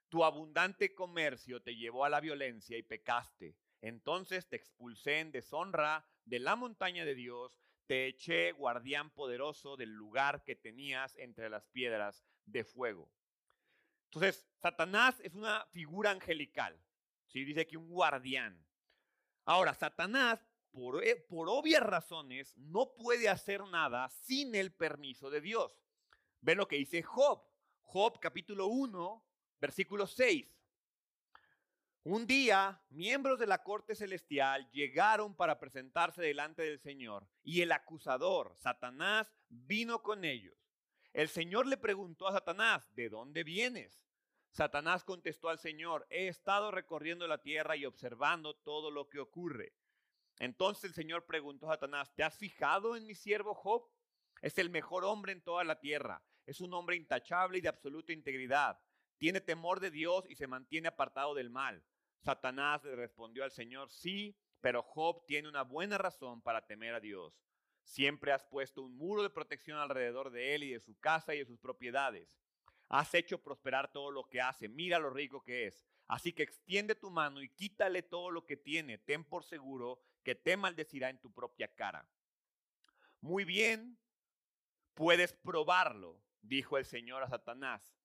Tu 0.07 0.23
abundante 0.23 0.95
comercio 0.95 1.61
te 1.61 1.75
llevó 1.75 2.05
a 2.05 2.09
la 2.09 2.21
violencia 2.21 2.77
y 2.77 2.83
pecaste. 2.83 3.57
Entonces 3.81 4.47
te 4.47 4.55
expulsé 4.55 5.19
en 5.19 5.33
deshonra 5.33 6.07
de 6.23 6.39
la 6.39 6.55
montaña 6.55 7.03
de 7.03 7.15
Dios, 7.15 7.59
te 7.87 8.07
eché 8.07 8.51
guardián 8.51 9.09
poderoso 9.11 9.77
del 9.77 9.91
lugar 9.91 10.43
que 10.43 10.55
tenías 10.55 11.15
entre 11.17 11.49
las 11.49 11.67
piedras 11.67 12.25
de 12.45 12.63
fuego. 12.63 13.11
Entonces, 14.05 14.47
Satanás 14.61 15.19
es 15.21 15.33
una 15.33 15.65
figura 15.71 16.11
angelical. 16.11 16.79
¿sí? 17.27 17.43
Dice 17.43 17.67
que 17.67 17.77
un 17.77 17.89
guardián. 17.89 18.65
Ahora, 19.45 19.73
Satanás, 19.73 20.39
por, 20.71 21.03
eh, 21.03 21.15
por 21.15 21.49
obvias 21.49 21.83
razones, 21.83 22.55
no 22.57 22.93
puede 22.93 23.29
hacer 23.29 23.63
nada 23.67 24.09
sin 24.09 24.55
el 24.55 24.73
permiso 24.73 25.29
de 25.29 25.41
Dios. 25.41 25.79
Ve 26.41 26.55
lo 26.55 26.67
que 26.67 26.77
dice 26.77 27.03
Job. 27.03 27.43
Job 27.81 28.19
capítulo 28.19 28.67
1, 28.67 29.25
versículo 29.59 30.07
6. 30.07 30.47
Un 32.07 32.27
día, 32.27 32.79
miembros 32.91 33.39
de 33.39 33.47
la 33.47 33.63
corte 33.63 33.95
celestial 33.95 34.69
llegaron 34.71 35.35
para 35.35 35.57
presentarse 35.57 36.21
delante 36.21 36.61
del 36.61 36.77
Señor 36.77 37.27
y 37.41 37.61
el 37.61 37.71
acusador, 37.71 38.55
Satanás, 38.57 39.33
vino 39.49 40.03
con 40.03 40.23
ellos. 40.23 40.55
El 41.13 41.29
Señor 41.29 41.65
le 41.65 41.77
preguntó 41.77 42.27
a 42.27 42.33
Satanás, 42.33 42.87
¿de 42.93 43.09
dónde 43.09 43.43
vienes? 43.43 44.05
Satanás 44.51 45.03
contestó 45.03 45.49
al 45.49 45.57
Señor, 45.57 46.05
he 46.11 46.27
estado 46.27 46.69
recorriendo 46.69 47.27
la 47.27 47.41
tierra 47.41 47.75
y 47.75 47.87
observando 47.87 48.53
todo 48.53 48.91
lo 48.91 49.09
que 49.09 49.19
ocurre. 49.19 49.73
Entonces 50.37 50.83
el 50.83 50.93
Señor 50.93 51.25
preguntó 51.25 51.65
a 51.65 51.73
Satanás, 51.73 52.13
¿te 52.13 52.21
has 52.21 52.37
fijado 52.37 52.95
en 52.95 53.07
mi 53.07 53.15
siervo 53.15 53.55
Job? 53.55 53.89
Es 54.43 54.59
el 54.59 54.69
mejor 54.69 55.05
hombre 55.05 55.31
en 55.31 55.41
toda 55.41 55.63
la 55.63 55.79
tierra. 55.79 56.21
Es 56.45 56.61
un 56.61 56.71
hombre 56.75 56.97
intachable 56.97 57.57
y 57.57 57.61
de 57.61 57.69
absoluta 57.69 58.13
integridad. 58.13 58.79
Tiene 59.17 59.41
temor 59.41 59.79
de 59.79 59.89
Dios 59.89 60.23
y 60.29 60.35
se 60.35 60.45
mantiene 60.45 60.87
apartado 60.87 61.33
del 61.33 61.49
mal. 61.49 61.83
Satanás 62.25 62.83
le 62.83 62.95
respondió 62.95 63.43
al 63.43 63.51
Señor, 63.51 63.91
sí, 63.91 64.35
pero 64.59 64.81
Job 64.81 65.23
tiene 65.27 65.47
una 65.47 65.61
buena 65.61 65.99
razón 65.99 66.41
para 66.41 66.65
temer 66.65 66.95
a 66.95 66.99
Dios. 66.99 67.39
Siempre 67.83 68.31
has 68.31 68.43
puesto 68.43 68.81
un 68.81 68.97
muro 68.97 69.21
de 69.21 69.29
protección 69.29 69.77
alrededor 69.77 70.31
de 70.31 70.55
él 70.55 70.63
y 70.63 70.73
de 70.73 70.79
su 70.79 70.97
casa 70.99 71.35
y 71.35 71.39
de 71.39 71.45
sus 71.45 71.59
propiedades. 71.59 72.35
Has 72.89 73.13
hecho 73.13 73.43
prosperar 73.43 73.91
todo 73.91 74.09
lo 74.09 74.27
que 74.27 74.41
hace. 74.41 74.67
Mira 74.67 74.97
lo 74.97 75.11
rico 75.11 75.43
que 75.43 75.67
es. 75.67 75.85
Así 76.07 76.33
que 76.33 76.41
extiende 76.41 76.95
tu 76.95 77.11
mano 77.11 77.43
y 77.43 77.49
quítale 77.49 78.01
todo 78.01 78.31
lo 78.31 78.43
que 78.43 78.57
tiene. 78.57 78.97
Ten 78.97 79.23
por 79.23 79.43
seguro 79.43 80.01
que 80.23 80.33
te 80.33 80.57
maldecirá 80.57 81.11
en 81.11 81.21
tu 81.21 81.31
propia 81.31 81.67
cara. 81.67 82.09
Muy 83.21 83.43
bien, 83.43 83.99
puedes 84.95 85.33
probarlo, 85.33 86.19
dijo 86.41 86.79
el 86.79 86.85
Señor 86.85 87.21
a 87.21 87.29
Satanás. 87.29 87.95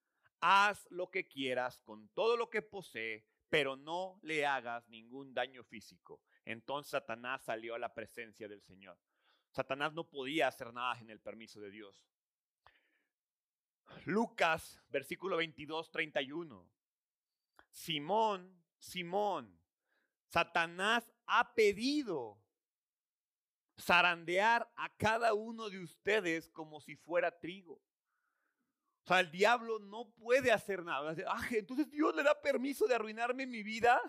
Haz 0.42 0.86
lo 0.90 1.10
que 1.10 1.26
quieras 1.26 1.78
con 1.78 2.08
todo 2.10 2.36
lo 2.36 2.50
que 2.50 2.60
posee 2.60 3.24
pero 3.50 3.76
no 3.76 4.18
le 4.22 4.46
hagas 4.46 4.88
ningún 4.88 5.34
daño 5.34 5.64
físico. 5.64 6.22
Entonces 6.44 6.92
Satanás 6.92 7.42
salió 7.42 7.74
a 7.74 7.78
la 7.78 7.92
presencia 7.92 8.48
del 8.48 8.62
Señor. 8.62 8.96
Satanás 9.50 9.92
no 9.92 10.08
podía 10.08 10.46
hacer 10.46 10.72
nada 10.72 10.98
en 11.00 11.10
el 11.10 11.20
permiso 11.20 11.60
de 11.60 11.70
Dios. 11.70 12.06
Lucas, 14.04 14.80
versículo 14.88 15.36
22, 15.36 15.90
31. 15.90 16.70
Simón, 17.72 18.62
Simón, 18.78 19.60
Satanás 20.26 21.12
ha 21.26 21.54
pedido 21.54 22.40
zarandear 23.80 24.70
a 24.76 24.94
cada 24.96 25.34
uno 25.34 25.68
de 25.68 25.80
ustedes 25.80 26.48
como 26.48 26.80
si 26.80 26.94
fuera 26.94 27.36
trigo. 27.36 27.80
O 29.10 29.12
sea, 29.12 29.20
el 29.22 29.32
diablo 29.32 29.80
no 29.80 30.08
puede 30.12 30.52
hacer 30.52 30.84
nada. 30.84 31.16
Ah, 31.26 31.44
entonces 31.50 31.90
Dios 31.90 32.14
le 32.14 32.22
da 32.22 32.40
permiso 32.40 32.86
de 32.86 32.94
arruinarme 32.94 33.44
mi 33.44 33.64
vida. 33.64 34.00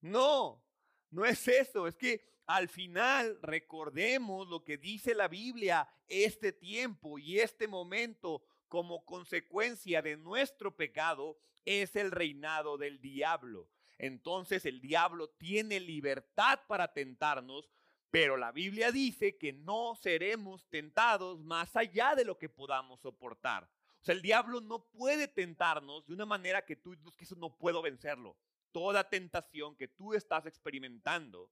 No, 0.00 0.64
no 1.10 1.26
es 1.26 1.46
eso. 1.46 1.86
Es 1.86 1.94
que 1.94 2.24
al 2.46 2.70
final 2.70 3.38
recordemos 3.42 4.48
lo 4.48 4.64
que 4.64 4.78
dice 4.78 5.14
la 5.14 5.28
Biblia, 5.28 5.86
este 6.08 6.52
tiempo 6.52 7.18
y 7.18 7.40
este 7.40 7.68
momento 7.68 8.42
como 8.68 9.04
consecuencia 9.04 10.00
de 10.00 10.16
nuestro 10.16 10.74
pecado 10.74 11.36
es 11.66 11.94
el 11.94 12.10
reinado 12.10 12.78
del 12.78 13.02
diablo. 13.02 13.68
Entonces 13.98 14.64
el 14.64 14.80
diablo 14.80 15.28
tiene 15.28 15.78
libertad 15.78 16.60
para 16.66 16.94
tentarnos 16.94 17.68
pero 18.12 18.36
la 18.36 18.52
Biblia 18.52 18.92
dice 18.92 19.38
que 19.38 19.54
no 19.54 19.96
seremos 19.96 20.68
tentados 20.68 21.40
más 21.40 21.74
allá 21.74 22.14
de 22.14 22.26
lo 22.26 22.36
que 22.36 22.50
podamos 22.50 23.00
soportar. 23.00 23.64
O 23.64 24.04
sea, 24.04 24.14
el 24.14 24.20
diablo 24.20 24.60
no 24.60 24.84
puede 24.84 25.28
tentarnos 25.28 26.06
de 26.06 26.12
una 26.12 26.26
manera 26.26 26.62
que 26.62 26.76
tú 26.76 26.94
que 27.16 27.24
eso 27.24 27.36
no 27.36 27.56
puedo 27.56 27.80
vencerlo. 27.80 28.36
Toda 28.70 29.08
tentación 29.08 29.74
que 29.76 29.88
tú 29.88 30.12
estás 30.12 30.44
experimentando. 30.44 31.50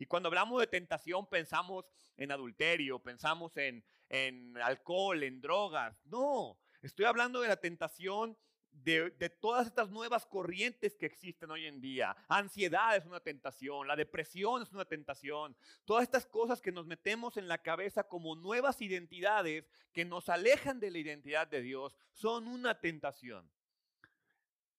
Y 0.00 0.06
cuando 0.06 0.28
hablamos 0.28 0.58
de 0.58 0.66
tentación 0.66 1.28
pensamos 1.28 1.84
en 2.16 2.32
adulterio, 2.32 2.98
pensamos 2.98 3.56
en, 3.56 3.84
en 4.08 4.56
alcohol, 4.58 5.22
en 5.22 5.40
drogas. 5.40 5.96
No, 6.06 6.58
estoy 6.82 7.04
hablando 7.04 7.40
de 7.40 7.46
la 7.46 7.56
tentación 7.56 8.36
de, 8.72 9.30
todas 9.40 9.66
estas 9.66 9.90
nuevas 9.90 10.26
corrientes 10.26 10.96
que 10.96 11.06
existen 11.06 11.50
hoy 11.50 11.66
en 11.66 11.80
día. 11.80 12.16
Ansiedad 12.28 12.96
es 12.96 13.04
una 13.06 13.20
tentación, 13.20 13.86
la 13.86 13.96
depresión 13.96 14.62
es 14.62 14.72
una 14.72 14.84
tentación. 14.84 15.56
Todas 15.84 16.02
estas 16.02 16.26
cosas 16.26 16.60
que 16.60 16.72
nos 16.72 16.86
metemos 16.86 17.36
en 17.36 17.48
la 17.48 17.58
cabeza 17.58 18.04
como 18.04 18.34
nuevas 18.36 18.80
identidades 18.80 19.68
que 19.92 20.04
nos 20.04 20.28
alejan 20.28 20.80
de 20.80 20.90
la 20.90 20.98
identidad 20.98 21.46
de 21.46 21.60
Dios 21.60 21.96
son 22.12 22.46
una 22.46 22.80
tentación. 22.80 23.50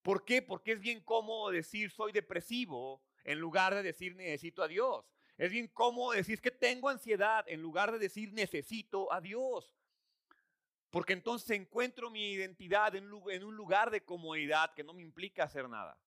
¿Por 0.02 0.26
qué? 0.26 0.42
Porque 0.42 0.74
es 0.74 0.80
bien 0.80 1.02
cómodo 1.02 1.52
decir 1.52 1.92
soy 1.92 2.12
depresivo 2.12 3.04
en 3.24 3.40
lugar 3.40 3.76
de 3.76 3.84
decir 3.84 4.16
necesito 4.16 4.64
a 4.64 4.68
Dios. 4.68 5.06
Es 5.38 5.52
bien 5.52 5.68
cómodo 5.68 6.12
decir 6.12 6.42
que 6.42 6.52
tengo 6.52 6.90
ansiedad 6.90 7.46
en 7.48 7.62
lugar 7.62 7.92
de 7.92 8.00
decir 8.00 8.34
necesito 8.34 9.12
a 9.14 9.22
Dios. 9.22 9.76
Porque 10.92 11.14
entonces 11.14 11.50
encuentro 11.52 12.12
mi 12.12 12.34
identidad 12.34 12.96
en 12.96 13.44
un 13.44 13.56
lugar 13.56 13.90
de 13.90 14.04
comodidad 14.04 14.74
que 14.76 14.84
no 14.84 14.94
me 14.94 15.02
implica 15.02 15.46
hacer 15.46 15.68
nada. 15.68 15.98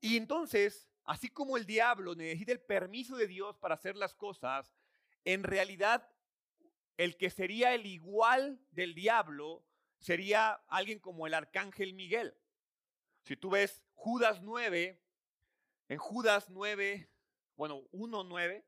Y 0.00 0.16
entonces, 0.16 0.88
así 1.04 1.28
como 1.28 1.56
el 1.56 1.66
diablo 1.66 2.14
necesita 2.14 2.52
el 2.52 2.60
permiso 2.60 3.16
de 3.16 3.26
Dios 3.26 3.56
para 3.58 3.74
hacer 3.74 3.96
las 3.96 4.14
cosas, 4.14 4.72
en 5.24 5.42
realidad 5.42 6.08
el 6.96 7.16
que 7.16 7.28
sería 7.28 7.74
el 7.74 7.86
igual 7.86 8.60
del 8.70 8.94
diablo 8.94 9.64
sería 9.98 10.52
alguien 10.68 11.00
como 11.00 11.26
el 11.26 11.34
arcángel 11.34 11.92
Miguel. 11.92 12.36
Si 13.24 13.36
tú 13.36 13.50
ves 13.50 13.82
Judas 13.94 14.40
9, 14.42 15.02
en 15.88 15.98
Judas 15.98 16.48
9, 16.50 17.10
bueno, 17.56 17.82
1.9, 17.90 18.64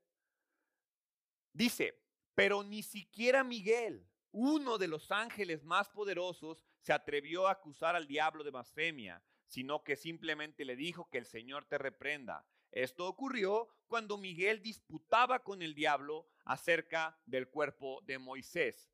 dice, 1.53 2.00
pero 2.41 2.63
ni 2.63 2.83
siquiera 2.83 3.45
Miguel, 3.45 4.09
uno 4.33 4.79
de 4.79 4.89
los 4.89 5.11
ángeles 5.11 5.63
más 5.63 5.91
poderosos, 5.91 6.65
se 6.79 6.95
atrevió 6.95 7.47
a 7.47 7.51
acusar 7.51 7.95
al 7.95 8.07
diablo 8.07 8.43
de 8.43 8.51
blasfemia, 8.51 9.23
sino 9.47 9.85
que 9.85 9.95
simplemente 9.95 10.65
le 10.65 10.75
dijo 10.75 11.11
que 11.11 11.19
el 11.19 11.27
Señor 11.27 11.67
te 11.67 11.77
reprenda. 11.77 12.47
Esto 12.73 13.07
ocurrió 13.07 13.69
cuando 13.89 14.17
Miguel 14.17 14.63
disputaba 14.63 15.43
con 15.43 15.61
el 15.61 15.75
diablo 15.75 16.31
acerca 16.47 17.21
del 17.27 17.47
cuerpo 17.47 18.01
de 18.07 18.19
Moisés. 18.19 18.91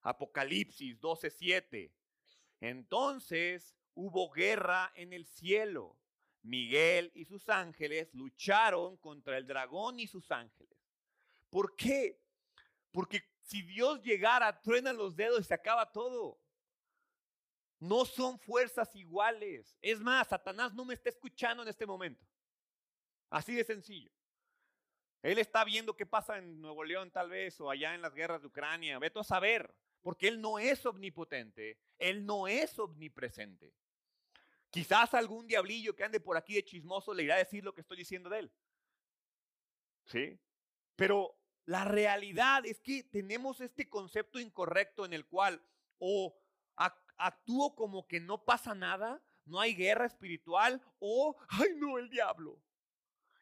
Apocalipsis 0.00 0.98
12:7. 1.02 1.92
Entonces 2.60 3.76
hubo 3.92 4.30
guerra 4.30 4.90
en 4.94 5.12
el 5.12 5.26
cielo. 5.26 5.98
Miguel 6.40 7.12
y 7.14 7.26
sus 7.26 7.50
ángeles 7.50 8.14
lucharon 8.14 8.96
contra 8.96 9.36
el 9.36 9.46
dragón 9.46 10.00
y 10.00 10.06
sus 10.06 10.30
ángeles. 10.30 10.78
¿Por 11.50 11.76
qué? 11.76 12.18
Porque 12.92 13.22
si 13.42 13.62
Dios 13.62 14.02
llegara, 14.02 14.60
truenan 14.60 14.96
los 14.96 15.16
dedos 15.16 15.40
y 15.40 15.44
se 15.44 15.54
acaba 15.54 15.90
todo. 15.90 16.40
No 17.80 18.04
son 18.04 18.38
fuerzas 18.38 18.94
iguales. 18.96 19.76
Es 19.80 20.00
más, 20.00 20.28
Satanás 20.28 20.74
no 20.74 20.84
me 20.84 20.94
está 20.94 21.10
escuchando 21.10 21.62
en 21.62 21.68
este 21.68 21.86
momento. 21.86 22.26
Así 23.30 23.54
de 23.54 23.64
sencillo. 23.64 24.10
Él 25.22 25.38
está 25.38 25.64
viendo 25.64 25.96
qué 25.96 26.06
pasa 26.06 26.38
en 26.38 26.60
Nuevo 26.60 26.84
León 26.84 27.10
tal 27.10 27.28
vez 27.30 27.60
o 27.60 27.70
allá 27.70 27.94
en 27.94 28.02
las 28.02 28.14
guerras 28.14 28.40
de 28.40 28.46
Ucrania. 28.48 28.98
Veto 28.98 29.20
a 29.20 29.24
saber, 29.24 29.74
porque 30.00 30.28
Él 30.28 30.40
no 30.40 30.58
es 30.58 30.84
omnipotente, 30.86 31.78
Él 31.98 32.24
no 32.24 32.46
es 32.46 32.78
omnipresente. 32.78 33.74
Quizás 34.70 35.14
algún 35.14 35.46
diablillo 35.46 35.96
que 35.96 36.04
ande 36.04 36.20
por 36.20 36.36
aquí 36.36 36.54
de 36.54 36.64
chismoso 36.64 37.14
le 37.14 37.24
irá 37.24 37.34
a 37.36 37.38
decir 37.38 37.64
lo 37.64 37.74
que 37.74 37.80
estoy 37.80 37.96
diciendo 37.96 38.28
de 38.28 38.40
Él. 38.40 38.52
¿Sí? 40.04 40.38
Pero 40.94 41.37
la 41.68 41.84
realidad 41.84 42.64
es 42.64 42.80
que 42.80 43.02
tenemos 43.02 43.60
este 43.60 43.90
concepto 43.90 44.40
incorrecto 44.40 45.04
en 45.04 45.12
el 45.12 45.26
cual 45.26 45.62
o 45.98 46.34
actúo 47.18 47.74
como 47.74 48.08
que 48.08 48.20
no 48.20 48.42
pasa 48.42 48.74
nada, 48.74 49.22
no 49.44 49.60
hay 49.60 49.74
guerra 49.74 50.06
espiritual, 50.06 50.82
o, 50.98 51.36
ay 51.50 51.74
no, 51.76 51.98
el 51.98 52.08
diablo. 52.08 52.58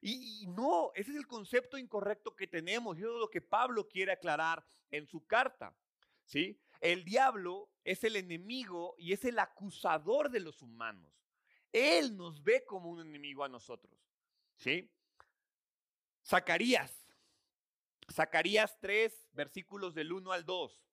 Y, 0.01 0.45
no, 0.49 0.91
ese 0.97 1.13
es 1.13 1.17
el 1.17 1.29
concepto 1.29 1.79
incorrecto 1.79 2.35
que 2.35 2.49
tenemos 2.49 2.99
y 2.99 3.03
eso 3.03 3.15
es 3.15 3.21
lo 3.21 3.31
que 3.31 3.41
Pablo 3.41 3.87
quiere 3.87 4.11
aclarar 4.11 4.67
en 4.91 5.07
su 5.07 5.25
carta. 5.25 5.73
¿sí? 6.25 6.61
El 6.81 7.05
diablo 7.05 7.71
es 7.85 8.03
el 8.03 8.17
enemigo 8.17 8.97
y 8.99 9.13
es 9.13 9.25
el 9.25 9.39
acusador 9.39 10.31
de 10.31 10.41
los 10.41 10.63
humanos. 10.63 11.13
Él 11.71 12.17
nos 12.17 12.43
ve 12.43 12.65
como 12.65 12.91
un 12.91 13.03
enemigo 13.03 13.45
a 13.45 13.49
nosotros. 13.49 13.97
¿sí? 14.57 14.91
Zacarías, 16.25 17.06
Zacarías 18.13 18.79
3, 18.81 19.29
versículos 19.33 19.95
del 19.95 20.13
1 20.13 20.33
al 20.33 20.45
2. 20.45 20.87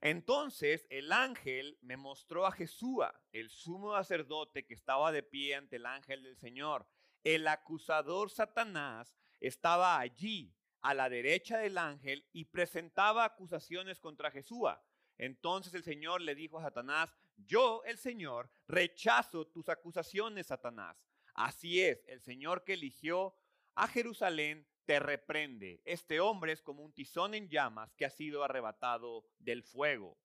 Entonces 0.00 0.86
el 0.90 1.12
ángel 1.12 1.78
me 1.80 1.96
mostró 1.96 2.44
a 2.44 2.52
Jesúa, 2.52 3.18
el 3.32 3.48
sumo 3.48 3.94
sacerdote 3.94 4.66
que 4.66 4.74
estaba 4.74 5.10
de 5.12 5.22
pie 5.22 5.54
ante 5.54 5.76
el 5.76 5.86
ángel 5.86 6.22
del 6.22 6.36
Señor. 6.36 6.86
El 7.22 7.48
acusador 7.48 8.28
Satanás 8.28 9.16
estaba 9.40 9.98
allí 9.98 10.54
a 10.82 10.92
la 10.92 11.08
derecha 11.08 11.56
del 11.56 11.78
ángel 11.78 12.26
y 12.34 12.44
presentaba 12.44 13.24
acusaciones 13.24 13.98
contra 13.98 14.30
Jesúa. 14.30 14.84
Entonces 15.16 15.72
el 15.72 15.82
Señor 15.82 16.20
le 16.20 16.34
dijo 16.34 16.58
a 16.58 16.62
Satanás, 16.64 17.14
yo, 17.38 17.82
el 17.84 17.96
Señor, 17.96 18.50
rechazo 18.68 19.46
tus 19.46 19.70
acusaciones, 19.70 20.48
Satanás. 20.48 21.02
Así 21.32 21.80
es, 21.80 22.04
el 22.08 22.20
Señor 22.20 22.62
que 22.62 22.74
eligió 22.74 23.34
a 23.74 23.88
Jerusalén 23.88 24.66
te 24.84 24.98
reprende. 24.98 25.80
Este 25.84 26.20
hombre 26.20 26.52
es 26.52 26.62
como 26.62 26.82
un 26.82 26.92
tizón 26.92 27.34
en 27.34 27.48
llamas 27.48 27.92
que 27.94 28.04
ha 28.04 28.10
sido 28.10 28.44
arrebatado 28.44 29.26
del 29.38 29.62
fuego. 29.62 30.18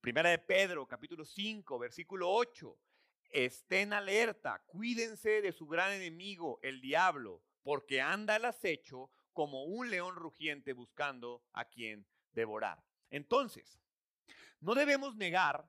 Primera 0.00 0.30
de 0.30 0.38
Pedro, 0.38 0.86
capítulo 0.86 1.24
5, 1.24 1.78
versículo 1.78 2.30
8. 2.30 2.78
Estén 3.30 3.92
alerta, 3.92 4.62
cuídense 4.66 5.42
de 5.42 5.52
su 5.52 5.66
gran 5.66 5.92
enemigo, 5.92 6.60
el 6.62 6.80
diablo, 6.80 7.42
porque 7.62 8.00
anda 8.00 8.36
al 8.36 8.44
acecho 8.44 9.10
como 9.32 9.64
un 9.64 9.90
león 9.90 10.14
rugiente 10.14 10.72
buscando 10.72 11.42
a 11.52 11.64
quien 11.64 12.06
devorar. 12.32 12.84
Entonces, 13.10 13.80
no 14.60 14.74
debemos 14.74 15.16
negar 15.16 15.68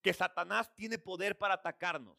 que 0.00 0.14
Satanás 0.14 0.74
tiene 0.74 0.98
poder 0.98 1.36
para 1.36 1.54
atacarnos, 1.54 2.16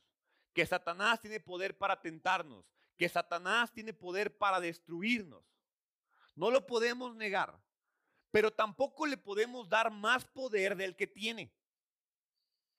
que 0.54 0.66
Satanás 0.66 1.22
tiene 1.22 1.40
poder 1.40 1.78
para 1.78 2.02
tentarnos, 2.02 2.66
que 2.98 3.08
Satanás 3.08 3.72
tiene 3.72 3.94
poder 3.94 4.36
para 4.38 4.60
destruirnos. 4.60 5.46
No 6.36 6.52
lo 6.52 6.66
podemos 6.66 7.16
negar, 7.16 7.60
pero 8.32 8.52
tampoco 8.52 9.06
le 9.06 9.18
podemos 9.18 9.70
dar 9.70 9.92
más 9.92 10.26
poder 10.26 10.76
del 10.76 10.96
que 10.96 11.08
tiene. 11.08 11.54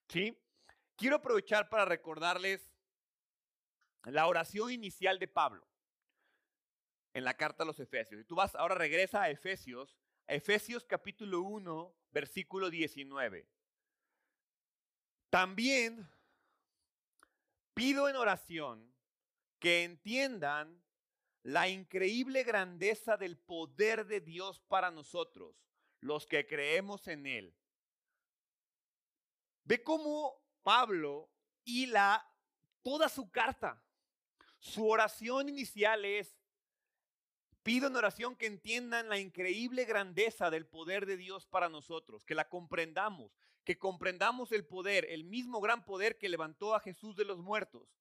¿Sí? 0.09 0.37
Quiero 0.97 1.17
aprovechar 1.17 1.69
para 1.69 1.85
recordarles 1.85 2.73
la 4.05 4.27
oración 4.27 4.73
inicial 4.73 5.19
de 5.19 5.29
Pablo 5.29 5.67
en 7.15 7.25
la 7.25 7.35
carta 7.35 7.63
a 7.63 7.67
los 7.67 7.79
Efesios. 7.79 8.21
Y 8.21 8.25
tú 8.25 8.35
vas, 8.35 8.55
ahora 8.55 8.75
regresa 8.75 9.23
a 9.23 9.31
Efesios, 9.31 9.97
a 10.27 10.35
Efesios 10.35 10.85
capítulo 10.85 11.43
1, 11.43 11.95
versículo 12.11 12.71
19. 12.71 13.49
También 15.31 16.09
pido 17.75 18.09
en 18.09 18.17
oración 18.17 18.98
que 19.59 19.85
entiendan 19.85 20.83
la 21.43 21.69
increíble 21.69 22.45
grandeza 22.45 23.17
del 23.17 23.39
poder 23.39 24.07
de 24.07 24.21
Dios 24.21 24.61
para 24.69 24.91
nosotros, 24.91 25.57
los 26.01 26.27
que 26.27 26.47
creemos 26.47 27.09
en 27.09 27.27
Él. 27.27 27.55
Ve 29.65 29.83
cómo 29.83 30.43
Pablo 30.63 31.31
hila 31.65 32.27
toda 32.83 33.09
su 33.09 33.31
carta. 33.31 33.83
Su 34.59 34.89
oración 34.89 35.49
inicial 35.49 36.05
es, 36.05 36.37
pido 37.63 37.89
en 37.89 37.97
oración 37.97 38.37
que 38.37 38.47
entiendan 38.47 39.09
la 39.09 39.19
increíble 39.19 39.85
grandeza 39.85 40.51
del 40.51 40.67
poder 40.67 41.07
de 41.07 41.17
Dios 41.17 41.47
para 41.47 41.69
nosotros, 41.69 42.25
que 42.25 42.35
la 42.35 42.49
comprendamos, 42.49 43.39
que 43.65 43.79
comprendamos 43.79 44.53
el 44.53 44.67
poder, 44.67 45.07
el 45.11 45.25
mismo 45.25 45.61
gran 45.61 45.85
poder 45.85 46.19
que 46.19 46.29
levantó 46.29 46.75
a 46.75 46.81
Jesús 46.81 47.15
de 47.17 47.25
los 47.25 47.39
muertos 47.39 47.98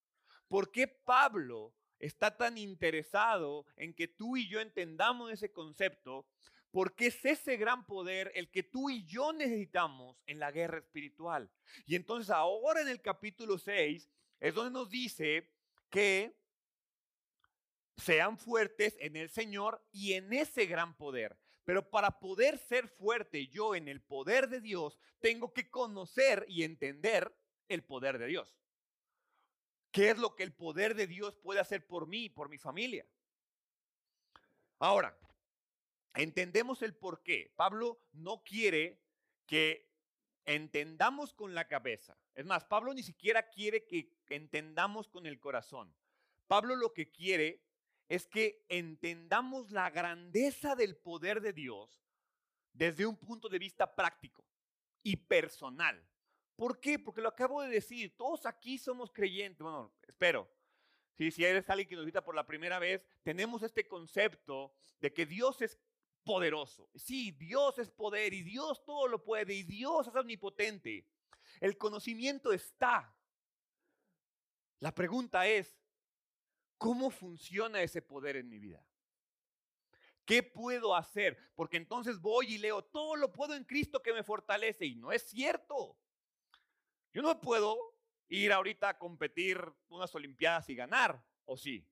¿Por 0.47 0.71
qué 0.71 0.88
Pablo 0.88 1.73
está 1.99 2.36
tan 2.36 2.57
interesado 2.57 3.65
en 3.75 3.93
que 3.93 4.07
tú 4.07 4.38
y 4.38 4.47
yo 4.47 4.62
entendamos 4.62 5.31
ese 5.31 5.51
concepto? 5.51 6.27
Porque 6.71 7.07
es 7.07 7.25
ese 7.25 7.57
gran 7.57 7.86
poder 7.86 8.31
el 8.36 8.51
que 8.51 8.63
tú 8.63 8.89
y 8.89 9.05
yo 9.05 9.33
necesitamos 9.33 10.21
en 10.25 10.39
la 10.39 10.51
guerra 10.51 10.79
espiritual. 10.79 11.49
Y 11.86 11.95
entonces 11.95 12.29
ahora 12.29 12.81
en 12.81 12.88
el 12.88 13.01
capítulo 13.01 13.57
6 13.57 14.10
es 14.39 14.53
donde 14.53 14.71
nos 14.71 14.89
dice 14.89 15.51
que 15.89 16.38
sean 17.97 18.38
fuertes 18.38 18.95
en 18.99 19.15
el 19.15 19.29
Señor 19.29 19.83
y 19.91 20.13
en 20.13 20.31
ese 20.33 20.65
gran 20.65 20.95
poder. 20.95 21.38
Pero 21.65 21.89
para 21.89 22.19
poder 22.19 22.57
ser 22.57 22.88
fuerte 22.88 23.47
yo 23.47 23.75
en 23.75 23.88
el 23.88 24.01
poder 24.01 24.47
de 24.47 24.62
Dios, 24.62 24.97
tengo 25.19 25.51
que 25.51 25.69
conocer 25.69 26.45
y 26.47 26.63
entender 26.63 27.36
el 27.67 27.83
poder 27.83 28.19
de 28.19 28.27
Dios. 28.27 28.55
¿Qué 29.97 30.12
es 30.12 30.19
lo 30.19 30.36
que 30.36 30.43
el 30.43 30.53
poder 30.53 30.93
de 30.93 31.07
Dios 31.07 31.36
puede 31.38 31.60
hacer 31.60 31.88
por 31.88 32.05
mí 32.05 32.25
y 32.25 32.29
por 32.29 32.49
mi 32.49 32.60
familia? 32.60 33.03
Ahora, 34.77 35.17
entendemos 36.13 36.83
el 36.83 36.93
por 36.93 37.23
qué. 37.23 37.51
Pablo 37.55 37.99
no 38.12 38.43
quiere 38.43 39.01
que 39.47 39.89
entendamos 40.45 41.33
con 41.33 41.55
la 41.55 41.67
cabeza. 41.67 42.15
Es 42.36 42.45
más, 42.45 42.63
Pablo 42.65 42.93
ni 42.93 43.01
siquiera 43.01 43.49
quiere 43.49 43.88
que 43.88 44.15
entendamos 44.29 45.10
con 45.10 45.25
el 45.25 45.39
corazón. 45.39 45.91
Pablo 46.45 46.75
lo 46.75 46.93
que 46.93 47.10
quiere 47.10 47.63
es 48.07 48.27
que 48.27 48.63
entendamos 48.69 49.71
la 49.71 49.89
grandeza 49.89 50.75
del 50.75 50.95
poder 50.95 51.41
de 51.41 51.53
Dios 51.53 52.03
desde 52.71 53.07
un 53.07 53.17
punto 53.17 53.49
de 53.49 53.57
vista 53.57 53.95
práctico 53.95 54.45
y 55.01 55.15
personal. 55.15 56.07
¿Por 56.57 56.79
qué? 56.79 56.97
Porque 56.97 57.21
lo 57.21 57.29
acabo 57.29 57.61
de 57.61 57.69
decir, 57.69 58.17
todos 58.17 58.47
aquí 58.47 58.79
somos 58.79 59.11
creyentes. 59.11 59.61
Bueno, 59.61 59.93
espero. 60.07 60.51
si 61.15 61.45
eres 61.45 61.69
alguien 61.69 61.87
que 61.87 61.95
nos 61.95 62.03
visita 62.03 62.23
por 62.23 62.33
la 62.33 62.47
primera 62.47 62.79
vez, 62.79 63.05
tenemos 63.21 63.61
este 63.61 63.87
concepto 63.87 64.73
de 64.99 65.13
que 65.13 65.27
Dios 65.27 65.61
es 65.61 65.79
poderoso. 66.23 66.89
Sí, 66.95 67.31
Dios 67.31 67.77
es 67.77 67.91
poder 67.91 68.33
y 68.33 68.41
Dios 68.41 68.83
todo 68.83 69.07
lo 69.07 69.23
puede 69.23 69.53
y 69.53 69.63
Dios 69.63 70.07
es 70.07 70.15
omnipotente. 70.15 71.07
El 71.59 71.77
conocimiento 71.77 72.51
está. 72.51 73.15
La 74.79 74.93
pregunta 74.93 75.47
es, 75.47 75.79
¿cómo 76.79 77.11
funciona 77.11 77.83
ese 77.83 78.01
poder 78.01 78.35
en 78.35 78.49
mi 78.49 78.57
vida? 78.57 78.83
¿Qué 80.25 80.41
puedo 80.41 80.95
hacer? 80.95 81.37
Porque 81.53 81.77
entonces 81.77 82.19
voy 82.19 82.55
y 82.55 82.57
leo, 82.57 82.83
todo 82.83 83.15
lo 83.15 83.31
puedo 83.31 83.53
en 83.53 83.63
Cristo 83.63 84.01
que 84.01 84.11
me 84.11 84.23
fortalece 84.23 84.87
y 84.87 84.95
no 84.95 85.11
es 85.11 85.21
cierto. 85.21 85.97
Yo 87.17 87.23
no 87.23 87.41
puedo 87.41 87.95
ir 88.30 88.53
ahorita 88.53 88.89
a 88.89 88.99
competir 88.99 89.60
unas 89.88 90.13
Olimpiadas 90.13 90.69
y 90.69 90.75
ganar, 90.75 91.19
¿o 91.45 91.58
sí? 91.58 91.84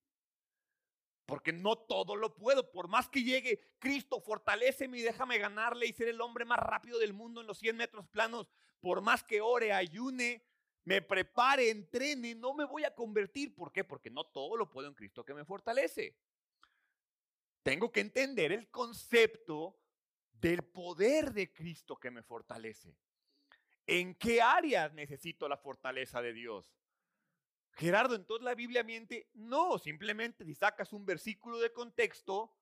Porque 1.26 1.52
no 1.52 1.80
todo 1.80 2.16
lo 2.16 2.36
puedo. 2.36 2.72
Por 2.72 2.88
más 2.88 3.10
que 3.10 3.24
llegue, 3.24 3.60
Cristo, 3.80 4.22
fortaleceme 4.22 5.00
y 5.00 5.02
déjame 5.02 5.40
ganarle 5.40 5.88
y 5.88 5.94
ser 5.94 6.10
el 6.10 6.22
hombre 6.22 6.46
más 6.46 6.60
rápido 6.60 7.00
del 7.00 7.14
mundo 7.14 7.42
en 7.42 7.48
los 7.48 7.58
100 7.58 7.76
metros 7.76 8.08
planos. 8.10 8.48
Por 8.80 9.02
más 9.02 9.24
que 9.24 9.42
ore, 9.42 9.74
ayune, 9.74 10.46
me 10.84 11.02
prepare, 11.02 11.72
entrene, 11.72 12.36
no 12.36 12.54
me 12.54 12.66
voy 12.66 12.84
a 12.84 12.94
convertir. 12.94 13.56
¿Por 13.56 13.72
qué? 13.72 13.84
Porque 13.84 14.12
no 14.12 14.26
todo 14.26 14.56
lo 14.56 14.70
puedo 14.70 14.88
en 14.88 14.94
Cristo 14.94 15.26
que 15.26 15.34
me 15.34 15.44
fortalece. 15.44 16.16
Tengo 17.64 17.92
que 17.92 18.02
entender 18.02 18.52
el 18.52 18.70
concepto 18.70 19.80
del 20.34 20.62
poder 20.62 21.34
de 21.34 21.52
Cristo 21.52 21.98
que 21.98 22.12
me 22.12 22.22
fortalece. 22.22 22.96
¿En 23.88 24.16
qué 24.16 24.42
áreas 24.42 24.94
necesito 24.94 25.48
la 25.48 25.58
fortaleza 25.58 26.22
de 26.22 26.34
Dios? 26.34 26.76
Gerardo, 27.74 28.16
entonces 28.16 28.44
la 28.44 28.56
Biblia 28.56 28.84
miente. 28.84 29.30
No, 29.34 29.78
simplemente 29.78 30.46
si 30.46 30.56
sacas 30.56 30.94
un 30.94 31.06
versículo 31.06 31.60
de 31.60 31.72
contexto, 31.72 32.56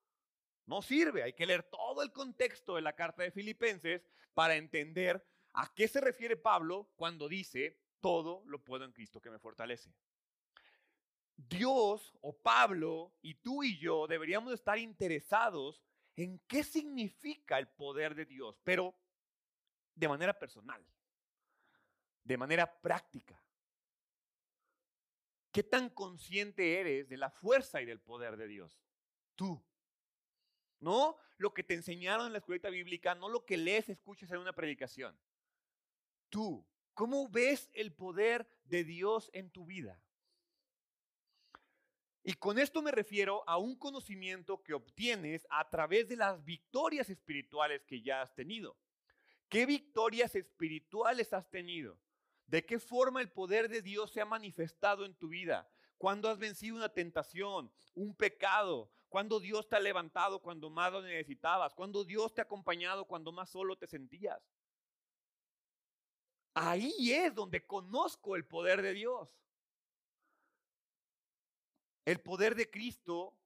no 0.65 0.81
sirve. 0.81 1.23
Hay 1.23 1.33
que 1.33 1.45
leer 1.45 1.63
todo 1.63 2.01
el 2.03 2.11
contexto 2.11 2.75
de 2.75 2.81
la 2.81 2.93
carta 2.93 3.23
de 3.23 3.31
Filipenses 3.31 4.05
para 4.33 4.55
entender 4.55 5.25
a 5.53 5.73
qué 5.73 5.87
se 5.87 6.01
refiere 6.01 6.35
Pablo 6.35 6.91
cuando 6.95 7.29
dice, 7.29 7.79
todo 8.01 8.43
lo 8.47 8.63
puedo 8.63 8.83
en 8.83 8.91
Cristo 8.91 9.21
que 9.21 9.29
me 9.29 9.39
fortalece. 9.39 9.93
Dios 11.35 12.13
o 12.21 12.35
Pablo 12.35 13.13
y 13.21 13.35
tú 13.35 13.63
y 13.63 13.77
yo 13.77 14.07
deberíamos 14.07 14.53
estar 14.53 14.77
interesados 14.77 15.81
en 16.15 16.39
qué 16.47 16.63
significa 16.63 17.59
el 17.59 17.67
poder 17.67 18.13
de 18.13 18.25
Dios, 18.25 18.59
pero 18.63 18.95
de 19.95 20.07
manera 20.07 20.37
personal 20.37 20.83
de 22.23 22.37
manera 22.37 22.81
práctica. 22.81 23.41
¿Qué 25.51 25.63
tan 25.63 25.89
consciente 25.89 26.79
eres 26.79 27.07
de 27.09 27.17
la 27.17 27.29
fuerza 27.29 27.81
y 27.81 27.85
del 27.85 27.99
poder 27.99 28.37
de 28.37 28.47
Dios? 28.47 28.79
Tú. 29.35 29.63
No 30.79 31.17
lo 31.37 31.53
que 31.53 31.63
te 31.63 31.75
enseñaron 31.75 32.27
en 32.27 32.33
la 32.33 32.39
escuela 32.39 32.69
bíblica, 32.69 33.15
no 33.15 33.29
lo 33.29 33.45
que 33.45 33.57
lees, 33.57 33.87
escuchas 33.89 34.31
en 34.31 34.39
una 34.39 34.53
predicación. 34.53 35.17
Tú, 36.29 36.65
¿cómo 36.93 37.29
ves 37.29 37.69
el 37.73 37.93
poder 37.93 38.47
de 38.63 38.83
Dios 38.83 39.29
en 39.33 39.51
tu 39.51 39.65
vida? 39.65 40.01
Y 42.23 42.33
con 42.33 42.57
esto 42.57 42.81
me 42.81 42.91
refiero 42.91 43.43
a 43.47 43.57
un 43.57 43.75
conocimiento 43.75 44.63
que 44.63 44.73
obtienes 44.73 45.45
a 45.49 45.69
través 45.69 46.07
de 46.07 46.15
las 46.15 46.43
victorias 46.43 47.09
espirituales 47.09 47.83
que 47.83 48.01
ya 48.01 48.21
has 48.21 48.33
tenido. 48.33 48.77
¿Qué 49.49 49.65
victorias 49.65 50.33
espirituales 50.33 51.33
has 51.33 51.49
tenido? 51.49 51.99
¿De 52.47 52.65
qué 52.65 52.79
forma 52.79 53.21
el 53.21 53.31
poder 53.31 53.69
de 53.69 53.81
Dios 53.81 54.11
se 54.11 54.21
ha 54.21 54.25
manifestado 54.25 55.05
en 55.05 55.15
tu 55.15 55.29
vida? 55.29 55.69
¿Cuándo 55.97 56.29
has 56.29 56.37
vencido 56.37 56.75
una 56.75 56.89
tentación, 56.89 57.71
un 57.93 58.15
pecado? 58.15 58.91
¿Cuándo 59.09 59.39
Dios 59.39 59.69
te 59.69 59.75
ha 59.75 59.79
levantado 59.79 60.41
cuando 60.41 60.69
más 60.69 60.91
lo 60.91 61.01
necesitabas? 61.01 61.73
¿Cuándo 61.73 62.03
Dios 62.03 62.33
te 62.33 62.41
ha 62.41 62.45
acompañado 62.45 63.05
cuando 63.05 63.31
más 63.31 63.49
solo 63.49 63.77
te 63.77 63.87
sentías? 63.87 64.41
Ahí 66.53 67.11
es 67.11 67.33
donde 67.33 67.65
conozco 67.65 68.35
el 68.35 68.45
poder 68.45 68.81
de 68.81 68.93
Dios. 68.93 69.29
El 72.05 72.19
poder 72.19 72.55
de 72.55 72.69
Cristo 72.69 73.37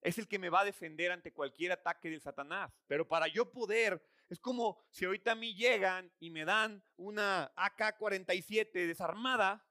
es 0.00 0.18
el 0.18 0.26
que 0.26 0.38
me 0.38 0.50
va 0.50 0.60
a 0.60 0.64
defender 0.64 1.12
ante 1.12 1.32
cualquier 1.32 1.72
ataque 1.72 2.10
del 2.10 2.20
Satanás. 2.20 2.72
Pero 2.86 3.06
para 3.06 3.28
yo 3.28 3.50
poder, 3.50 4.04
es 4.32 4.40
como 4.40 4.78
si 4.90 5.04
ahorita 5.04 5.32
a 5.32 5.34
mí 5.34 5.54
llegan 5.54 6.10
y 6.18 6.30
me 6.30 6.46
dan 6.46 6.82
una 6.96 7.52
AK-47 7.54 8.72
desarmada, 8.86 9.62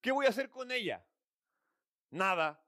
¿qué 0.00 0.12
voy 0.12 0.26
a 0.26 0.28
hacer 0.28 0.50
con 0.50 0.70
ella? 0.70 1.04
Nada. 2.10 2.64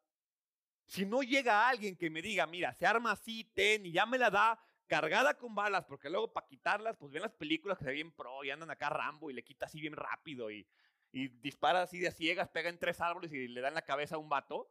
Si 0.85 1.07
no 1.07 1.23
llega 1.23 1.69
alguien 1.69 1.97
que 1.97 2.11
me 2.11 2.21
diga, 2.21 2.49
mira, 2.49 2.75
se 2.75 2.85
arma 2.85 3.13
así, 3.13 3.45
ten, 3.55 3.87
y 3.87 3.93
ya 3.93 4.07
me 4.07 4.19
la 4.19 4.29
da 4.29 4.61
cargada 4.89 5.39
con 5.39 5.55
balas, 5.55 5.85
porque 5.85 6.11
luego 6.11 6.33
para 6.33 6.49
quitarlas, 6.49 6.97
pues 6.97 7.13
ven 7.13 7.23
las 7.23 7.33
películas 7.33 7.79
que 7.79 7.85
se 7.85 7.93
ven 7.93 8.11
pro 8.11 8.43
y 8.43 8.51
andan 8.51 8.73
acá 8.73 8.91
Rambo 8.91 9.31
y 9.31 9.35
le 9.35 9.45
quita 9.45 9.67
así 9.67 9.81
bien 9.81 9.95
rápido 9.95 10.51
y 10.51 10.67
dispara 11.13 11.83
así 11.83 12.01
de 12.01 12.11
ciegas, 12.11 12.49
pega 12.49 12.69
en 12.69 12.81
tres 12.81 13.01
árboles 13.01 13.33
y 13.33 13.47
le 13.47 13.61
da 13.61 13.69
en 13.69 13.75
la 13.75 13.83
cabeza 13.83 14.17
a 14.17 14.19
un 14.19 14.29
vato, 14.29 14.69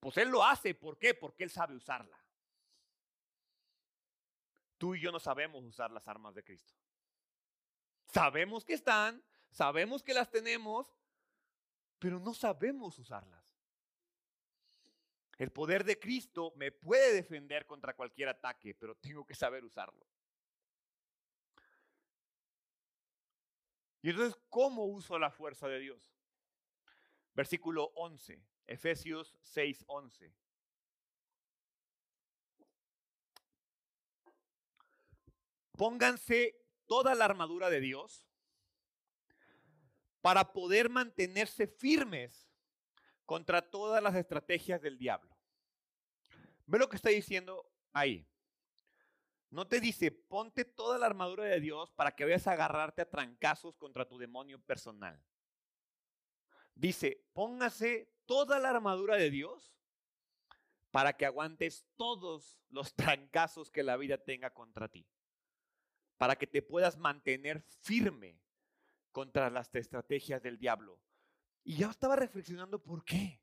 pues 0.00 0.16
él 0.16 0.30
lo 0.30 0.42
hace. 0.42 0.74
¿Por 0.74 0.98
qué? 0.98 1.12
Porque 1.12 1.44
él 1.44 1.50
sabe 1.50 1.76
usarla. 1.76 2.23
Tú 4.84 4.94
y 4.94 5.00
yo 5.00 5.10
no 5.10 5.18
sabemos 5.18 5.64
usar 5.64 5.90
las 5.90 6.06
armas 6.06 6.34
de 6.34 6.44
Cristo. 6.44 6.74
Sabemos 8.04 8.66
que 8.66 8.74
están, 8.74 9.24
sabemos 9.48 10.02
que 10.02 10.12
las 10.12 10.30
tenemos, 10.30 10.94
pero 11.98 12.20
no 12.20 12.34
sabemos 12.34 12.98
usarlas. 12.98 13.42
El 15.38 15.50
poder 15.52 15.84
de 15.84 15.98
Cristo 15.98 16.52
me 16.56 16.70
puede 16.70 17.14
defender 17.14 17.64
contra 17.64 17.96
cualquier 17.96 18.28
ataque, 18.28 18.74
pero 18.74 18.94
tengo 18.94 19.24
que 19.24 19.34
saber 19.34 19.64
usarlo. 19.64 20.06
Y 24.02 24.10
entonces, 24.10 24.38
¿cómo 24.50 24.84
uso 24.84 25.18
la 25.18 25.30
fuerza 25.30 25.66
de 25.66 25.78
Dios? 25.78 26.14
Versículo 27.32 27.84
11, 27.94 28.38
Efesios 28.66 29.34
6, 29.40 29.82
11. 29.86 30.43
Pónganse 35.76 36.56
toda 36.86 37.14
la 37.14 37.24
armadura 37.24 37.70
de 37.70 37.80
Dios 37.80 38.26
para 40.20 40.52
poder 40.52 40.88
mantenerse 40.88 41.66
firmes 41.66 42.48
contra 43.26 43.62
todas 43.62 44.02
las 44.02 44.14
estrategias 44.14 44.80
del 44.80 44.98
diablo. 44.98 45.36
Ve 46.66 46.78
lo 46.78 46.88
que 46.88 46.96
está 46.96 47.10
diciendo 47.10 47.70
ahí. 47.92 48.26
No 49.50 49.66
te 49.68 49.80
dice, 49.80 50.10
ponte 50.10 50.64
toda 50.64 50.98
la 50.98 51.06
armadura 51.06 51.44
de 51.44 51.60
Dios 51.60 51.92
para 51.92 52.12
que 52.12 52.24
vayas 52.24 52.46
a 52.46 52.52
agarrarte 52.52 53.02
a 53.02 53.10
trancazos 53.10 53.76
contra 53.76 54.08
tu 54.08 54.18
demonio 54.18 54.60
personal. 54.60 55.20
Dice, 56.74 57.24
póngase 57.32 58.10
toda 58.26 58.58
la 58.58 58.70
armadura 58.70 59.16
de 59.16 59.30
Dios 59.30 59.72
para 60.90 61.12
que 61.16 61.26
aguantes 61.26 61.86
todos 61.96 62.58
los 62.68 62.94
trancazos 62.96 63.70
que 63.70 63.82
la 63.82 63.96
vida 63.96 64.18
tenga 64.18 64.50
contra 64.50 64.88
ti. 64.88 65.06
Para 66.16 66.36
que 66.36 66.46
te 66.46 66.62
puedas 66.62 66.96
mantener 66.96 67.62
firme 67.82 68.38
contra 69.12 69.50
las 69.50 69.74
estrategias 69.74 70.42
del 70.42 70.58
diablo. 70.58 71.00
Y 71.62 71.76
ya 71.76 71.90
estaba 71.90 72.16
reflexionando 72.16 72.82
por 72.82 73.04
qué. 73.04 73.40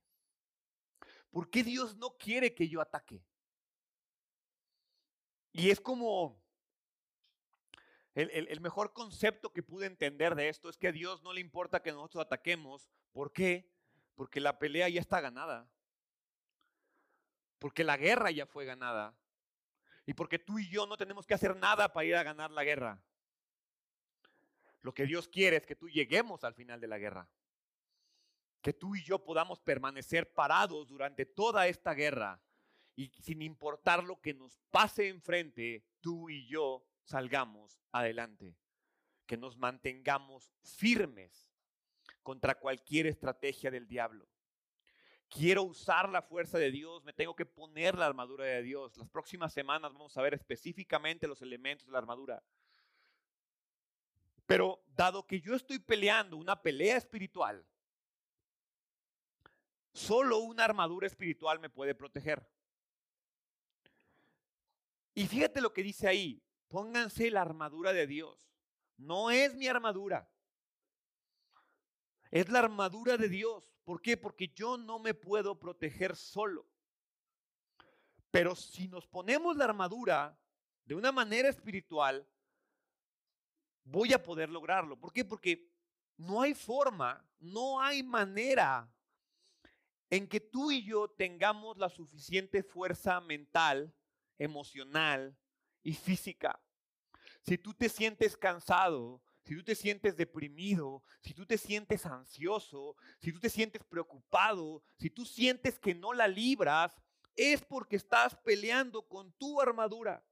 ¿Por 1.31 1.49
qué 1.49 1.63
Dios 1.63 1.95
no 1.95 2.17
quiere 2.17 2.53
que 2.53 2.67
yo 2.67 2.81
ataque? 2.81 3.23
Y 5.53 5.69
es 5.69 5.79
como 5.79 6.41
el, 8.13 8.59
mejor 8.59 8.91
concepto 8.93 9.53
que 9.53 9.63
pude 9.63 9.85
entender 9.85 10.35
de 10.35 10.49
esto 10.49 10.69
es 10.69 10.77
que 10.77 10.89
a 10.89 10.91
Dios 10.91 11.23
no 11.23 11.31
le 11.31 11.39
importa 11.39 11.81
que 11.81 11.91
nosotros 11.91 12.25
ataquemos. 12.25 12.89
¿Por 13.13 13.31
qué? 13.31 13.69
Porque 14.15 14.41
la 14.41 14.59
pelea 14.59 14.89
ya 14.89 14.99
está 14.99 15.21
ganada. 15.21 15.69
Porque 17.59 17.83
la 17.83 17.95
guerra 17.95 18.31
ya 18.31 18.45
fue 18.45 18.65
ganada. 18.65 19.15
Y 20.11 20.13
porque 20.13 20.39
tú 20.39 20.59
y 20.59 20.67
yo 20.67 20.85
no 20.85 20.97
tenemos 20.97 21.25
que 21.25 21.33
hacer 21.33 21.55
nada 21.55 21.93
para 21.93 22.03
ir 22.03 22.17
a 22.17 22.23
ganar 22.23 22.51
la 22.51 22.65
guerra. 22.65 23.01
Lo 24.81 24.93
que 24.93 25.05
Dios 25.05 25.29
quiere 25.29 25.55
es 25.55 25.65
que 25.65 25.77
tú 25.77 25.87
lleguemos 25.87 26.43
al 26.43 26.53
final 26.53 26.81
de 26.81 26.87
la 26.89 26.97
guerra. 26.97 27.29
Que 28.61 28.73
tú 28.73 28.93
y 28.93 29.03
yo 29.05 29.23
podamos 29.23 29.61
permanecer 29.61 30.33
parados 30.33 30.89
durante 30.89 31.25
toda 31.25 31.65
esta 31.67 31.93
guerra 31.93 32.43
y 32.93 33.07
sin 33.21 33.41
importar 33.41 34.03
lo 34.03 34.19
que 34.19 34.33
nos 34.33 34.59
pase 34.69 35.07
enfrente, 35.07 35.85
tú 36.01 36.29
y 36.29 36.45
yo 36.45 36.85
salgamos 37.05 37.79
adelante. 37.93 38.57
Que 39.25 39.37
nos 39.37 39.55
mantengamos 39.55 40.51
firmes 40.61 41.49
contra 42.21 42.59
cualquier 42.59 43.07
estrategia 43.07 43.71
del 43.71 43.87
diablo. 43.87 44.27
Quiero 45.31 45.63
usar 45.63 46.09
la 46.09 46.21
fuerza 46.21 46.57
de 46.57 46.71
Dios, 46.71 47.05
me 47.05 47.13
tengo 47.13 47.33
que 47.33 47.45
poner 47.45 47.97
la 47.97 48.05
armadura 48.05 48.43
de 48.43 48.61
Dios. 48.61 48.97
Las 48.97 49.07
próximas 49.07 49.53
semanas 49.53 49.93
vamos 49.93 50.17
a 50.17 50.21
ver 50.21 50.33
específicamente 50.33 51.25
los 51.25 51.41
elementos 51.41 51.85
de 51.85 51.93
la 51.93 51.99
armadura. 51.99 52.43
Pero 54.45 54.83
dado 54.87 55.25
que 55.25 55.39
yo 55.39 55.55
estoy 55.55 55.79
peleando 55.79 56.35
una 56.35 56.61
pelea 56.61 56.97
espiritual, 56.97 57.65
solo 59.93 60.39
una 60.39 60.65
armadura 60.65 61.07
espiritual 61.07 61.61
me 61.61 61.69
puede 61.69 61.95
proteger. 61.95 62.45
Y 65.13 65.27
fíjate 65.27 65.61
lo 65.61 65.71
que 65.71 65.81
dice 65.81 66.09
ahí, 66.09 66.43
pónganse 66.67 67.31
la 67.31 67.41
armadura 67.41 67.93
de 67.93 68.05
Dios. 68.05 68.37
No 68.97 69.31
es 69.31 69.55
mi 69.55 69.69
armadura. 69.69 70.29
Es 72.31 72.49
la 72.49 72.59
armadura 72.59 73.15
de 73.15 73.29
Dios. 73.29 73.70
¿Por 73.91 74.01
qué? 74.01 74.15
Porque 74.15 74.47
yo 74.47 74.77
no 74.77 74.99
me 74.99 75.13
puedo 75.13 75.59
proteger 75.59 76.15
solo. 76.15 76.65
Pero 78.31 78.55
si 78.55 78.87
nos 78.87 79.05
ponemos 79.05 79.57
la 79.57 79.65
armadura 79.65 80.39
de 80.85 80.95
una 80.95 81.11
manera 81.11 81.49
espiritual, 81.49 82.25
voy 83.83 84.13
a 84.13 84.23
poder 84.23 84.47
lograrlo. 84.47 84.97
¿Por 84.97 85.11
qué? 85.11 85.25
Porque 85.25 85.69
no 86.15 86.41
hay 86.41 86.53
forma, 86.53 87.21
no 87.37 87.81
hay 87.81 88.01
manera 88.01 88.89
en 90.09 90.25
que 90.25 90.39
tú 90.39 90.71
y 90.71 90.85
yo 90.85 91.09
tengamos 91.09 91.77
la 91.77 91.89
suficiente 91.89 92.63
fuerza 92.63 93.19
mental 93.19 93.93
emocional 94.37 95.37
y 95.83 95.95
física. 95.95 96.57
Si 97.41 97.57
tú 97.57 97.73
te 97.73 97.89
sientes 97.89 98.37
cansado, 98.37 99.21
si 99.43 99.55
tú 99.55 99.63
te 99.63 99.75
sientes 99.75 100.15
deprimido, 100.15 101.03
si 101.21 101.33
tú 101.33 101.45
te 101.45 101.57
sientes 101.57 102.05
ansioso, 102.05 102.95
si 103.19 103.31
tú 103.31 103.39
te 103.39 103.49
sientes 103.49 103.83
preocupado, 103.83 104.83
si 104.97 105.09
tú 105.09 105.25
sientes 105.25 105.79
que 105.79 105.95
no 105.95 106.13
la 106.13 106.27
libras, 106.27 107.01
es 107.35 107.61
porque 107.63 107.95
estás 107.95 108.35
peleando 108.35 109.01
con 109.07 109.31
tu 109.33 109.59
armadura. 109.59 110.23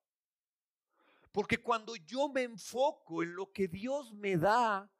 Porque 1.31 1.61
cuando 1.61 1.95
yo 1.95 2.29
me 2.29 2.43
enfoco 2.43 3.23
en 3.23 3.35
lo 3.35 3.51
que 3.51 3.67
Dios 3.67 4.13
me 4.13 4.37
da, 4.37 4.91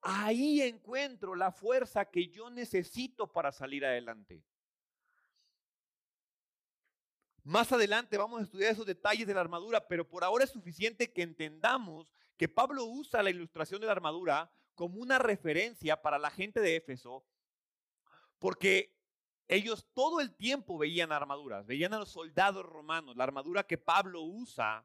ahí 0.00 0.60
encuentro 0.62 1.34
la 1.34 1.50
fuerza 1.50 2.04
que 2.04 2.28
yo 2.28 2.50
necesito 2.50 3.32
para 3.32 3.52
salir 3.52 3.84
adelante. 3.84 4.42
Más 7.46 7.70
adelante 7.70 8.18
vamos 8.18 8.40
a 8.40 8.42
estudiar 8.42 8.72
esos 8.72 8.86
detalles 8.86 9.24
de 9.24 9.32
la 9.32 9.40
armadura, 9.40 9.86
pero 9.86 10.08
por 10.08 10.24
ahora 10.24 10.42
es 10.42 10.50
suficiente 10.50 11.12
que 11.12 11.22
entendamos 11.22 12.08
que 12.36 12.48
Pablo 12.48 12.84
usa 12.86 13.22
la 13.22 13.30
ilustración 13.30 13.80
de 13.80 13.86
la 13.86 13.92
armadura 13.92 14.50
como 14.74 15.00
una 15.00 15.20
referencia 15.20 16.02
para 16.02 16.18
la 16.18 16.32
gente 16.32 16.58
de 16.58 16.74
Éfeso, 16.74 17.24
porque 18.40 18.92
ellos 19.46 19.86
todo 19.94 20.20
el 20.20 20.34
tiempo 20.34 20.76
veían 20.76 21.12
armaduras, 21.12 21.64
veían 21.64 21.94
a 21.94 22.00
los 22.00 22.08
soldados 22.08 22.66
romanos. 22.66 23.14
La 23.16 23.22
armadura 23.22 23.62
que 23.62 23.78
Pablo 23.78 24.22
usa 24.22 24.84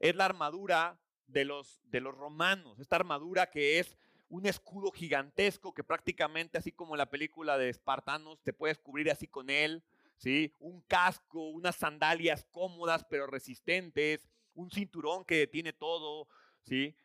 es 0.00 0.16
la 0.16 0.24
armadura 0.24 0.98
de 1.28 1.44
los, 1.44 1.80
de 1.84 2.00
los 2.00 2.16
romanos, 2.16 2.80
esta 2.80 2.96
armadura 2.96 3.48
que 3.48 3.78
es 3.78 3.96
un 4.28 4.46
escudo 4.46 4.90
gigantesco 4.90 5.72
que 5.72 5.84
prácticamente 5.84 6.58
así 6.58 6.72
como 6.72 6.94
en 6.94 6.98
la 6.98 7.10
película 7.10 7.56
de 7.56 7.68
Espartanos 7.68 8.42
te 8.42 8.52
puedes 8.52 8.76
cubrir 8.76 9.08
así 9.08 9.28
con 9.28 9.50
él 9.50 9.84
¿sí? 10.16 10.54
Un 10.58 10.80
casco, 10.82 11.48
unas 11.50 11.76
sandalias 11.76 12.46
cómodas 12.50 13.04
pero 13.08 13.26
resistentes, 13.26 14.28
un 14.54 14.70
cinturón 14.70 15.24
que 15.24 15.36
detiene 15.36 15.72
todo, 15.72 16.28
¿sí? 16.62 16.96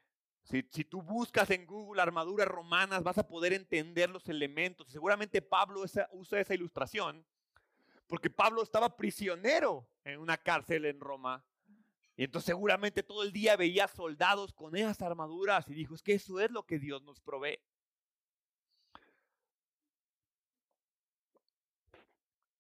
Si, 0.43 0.63
tú 0.63 1.01
buscas 1.01 1.49
en 1.51 1.65
Google 1.65 2.01
armaduras 2.01 2.47
romanas, 2.47 3.03
vas 3.03 3.17
a 3.17 3.27
poder 3.27 3.53
entender 3.53 4.09
los 4.09 4.27
elementos. 4.27 4.91
Seguramente 4.91 5.41
Pablo 5.41 5.83
usa 6.11 6.39
esa 6.39 6.53
ilustración 6.53 7.25
porque 8.11 8.29
Pablo 8.29 8.61
estaba 8.61 8.97
prisionero 8.97 9.87
en 10.03 10.19
una 10.19 10.35
cárcel 10.37 10.83
en 10.83 10.99
Roma. 10.99 11.45
Y 12.17 12.25
entonces 12.25 12.47
seguramente 12.47 13.03
todo 13.03 13.23
el 13.23 13.31
día 13.31 13.55
veía 13.55 13.87
soldados 13.87 14.51
con 14.51 14.75
esas 14.75 15.01
armaduras 15.01 15.65
y 15.69 15.73
dijo, 15.73 15.95
es 15.95 16.03
que 16.03 16.15
eso 16.15 16.41
es 16.41 16.51
lo 16.51 16.65
que 16.65 16.77
Dios 16.77 17.01
nos 17.03 17.21
provee. 17.21 17.57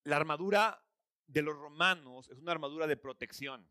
La 0.03 0.17
armadura 0.17 0.83
de 1.27 1.41
los 1.41 1.55
romanos 1.55 2.29
es 2.29 2.37
una 2.39 2.51
armadura 2.51 2.87
de 2.87 2.97
protección. 2.97 3.69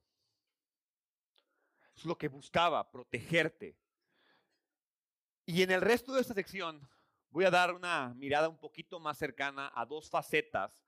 Es 1.94 2.04
lo 2.04 2.16
que 2.16 2.28
buscaba, 2.28 2.90
protegerte. 2.90 3.76
Y 5.44 5.62
en 5.62 5.70
el 5.70 5.80
resto 5.80 6.14
de 6.14 6.20
esta 6.20 6.34
sección 6.34 6.88
voy 7.30 7.44
a 7.44 7.50
dar 7.50 7.74
una 7.74 8.14
mirada 8.14 8.48
un 8.48 8.58
poquito 8.58 9.00
más 9.00 9.18
cercana 9.18 9.70
a 9.74 9.84
dos 9.84 10.08
facetas 10.08 10.80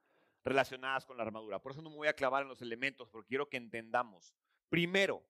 relacionadas 0.44 1.04
con 1.04 1.16
la 1.16 1.22
armadura. 1.22 1.60
Por 1.60 1.72
eso 1.72 1.82
no 1.82 1.90
me 1.90 1.96
voy 1.96 2.08
a 2.08 2.14
clavar 2.14 2.42
en 2.42 2.48
los 2.48 2.62
elementos, 2.62 3.08
porque 3.08 3.28
quiero 3.28 3.48
que 3.48 3.56
entendamos. 3.56 4.34
Primero, 4.68 5.22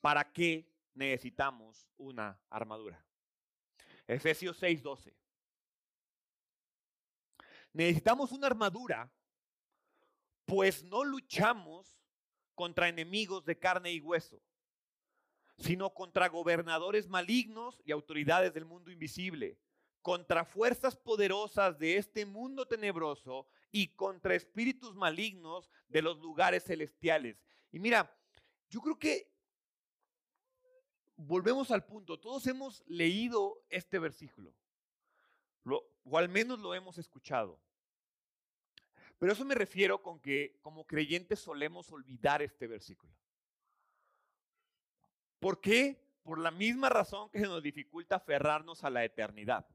¿para 0.00 0.32
qué 0.32 0.70
necesitamos 0.94 1.86
una 1.96 2.38
armadura? 2.50 3.04
Efesios 4.06 4.60
6:12. 4.60 5.14
Necesitamos 7.72 8.32
una 8.32 8.46
armadura, 8.46 9.10
pues 10.48 10.82
no 10.82 11.04
luchamos 11.04 12.00
contra 12.54 12.88
enemigos 12.88 13.44
de 13.44 13.58
carne 13.58 13.92
y 13.92 14.00
hueso, 14.00 14.42
sino 15.58 15.92
contra 15.92 16.28
gobernadores 16.28 17.06
malignos 17.06 17.82
y 17.84 17.92
autoridades 17.92 18.54
del 18.54 18.64
mundo 18.64 18.90
invisible 18.90 19.58
contra 20.00 20.46
fuerzas 20.46 20.96
poderosas 20.96 21.78
de 21.78 21.98
este 21.98 22.24
mundo 22.24 22.66
tenebroso 22.66 23.46
y 23.70 23.88
contra 23.88 24.34
espíritus 24.34 24.94
malignos 24.94 25.68
de 25.86 26.00
los 26.00 26.18
lugares 26.18 26.64
celestiales. 26.64 27.44
Y 27.70 27.78
mira, 27.78 28.10
yo 28.70 28.80
creo 28.80 28.98
que 28.98 29.30
volvemos 31.14 31.70
al 31.70 31.84
punto, 31.84 32.18
todos 32.18 32.46
hemos 32.46 32.82
leído 32.86 33.62
este 33.68 33.98
versículo, 33.98 34.54
o 35.64 36.16
al 36.16 36.30
menos 36.30 36.58
lo 36.58 36.74
hemos 36.74 36.96
escuchado. 36.96 37.60
Pero 39.18 39.32
eso 39.32 39.44
me 39.44 39.54
refiero 39.54 40.00
con 40.00 40.20
que 40.20 40.58
como 40.62 40.86
creyentes 40.86 41.40
solemos 41.40 41.90
olvidar 41.90 42.40
este 42.42 42.66
versículo. 42.66 43.12
¿Por 45.40 45.60
qué? 45.60 46.00
Por 46.22 46.38
la 46.38 46.50
misma 46.50 46.88
razón 46.88 47.30
que 47.30 47.40
se 47.40 47.46
nos 47.46 47.62
dificulta 47.62 48.16
aferrarnos 48.16 48.84
a 48.84 48.90
la 48.90 49.04
eternidad. 49.04 49.66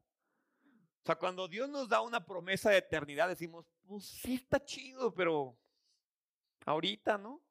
O 1.03 1.05
sea, 1.05 1.15
cuando 1.15 1.47
Dios 1.49 1.69
nos 1.69 1.89
da 1.89 1.99
una 1.99 2.25
promesa 2.25 2.69
de 2.69 2.77
eternidad, 2.77 3.27
decimos, 3.27 3.65
pues 3.85 4.05
sí 4.05 4.35
está 4.35 4.63
chido, 4.63 5.13
pero 5.13 5.57
ahorita, 6.65 7.17
¿no? 7.17 7.41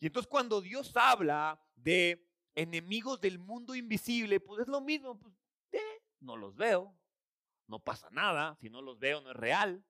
Y 0.00 0.06
entonces 0.06 0.28
cuando 0.28 0.62
Dios 0.62 0.92
habla 0.96 1.62
de 1.76 2.26
enemigos 2.54 3.20
del 3.20 3.38
mundo 3.38 3.74
invisible, 3.74 4.40
pues 4.40 4.62
es 4.62 4.68
lo 4.68 4.80
mismo, 4.80 5.18
pues 5.18 5.34
eh, 5.72 6.02
no 6.20 6.36
los 6.36 6.56
veo, 6.56 6.94
no 7.66 7.78
pasa 7.78 8.08
nada, 8.10 8.56
si 8.60 8.70
no 8.70 8.80
los 8.80 8.98
veo 8.98 9.20
no 9.20 9.30
es 9.30 9.36
real. 9.36 9.84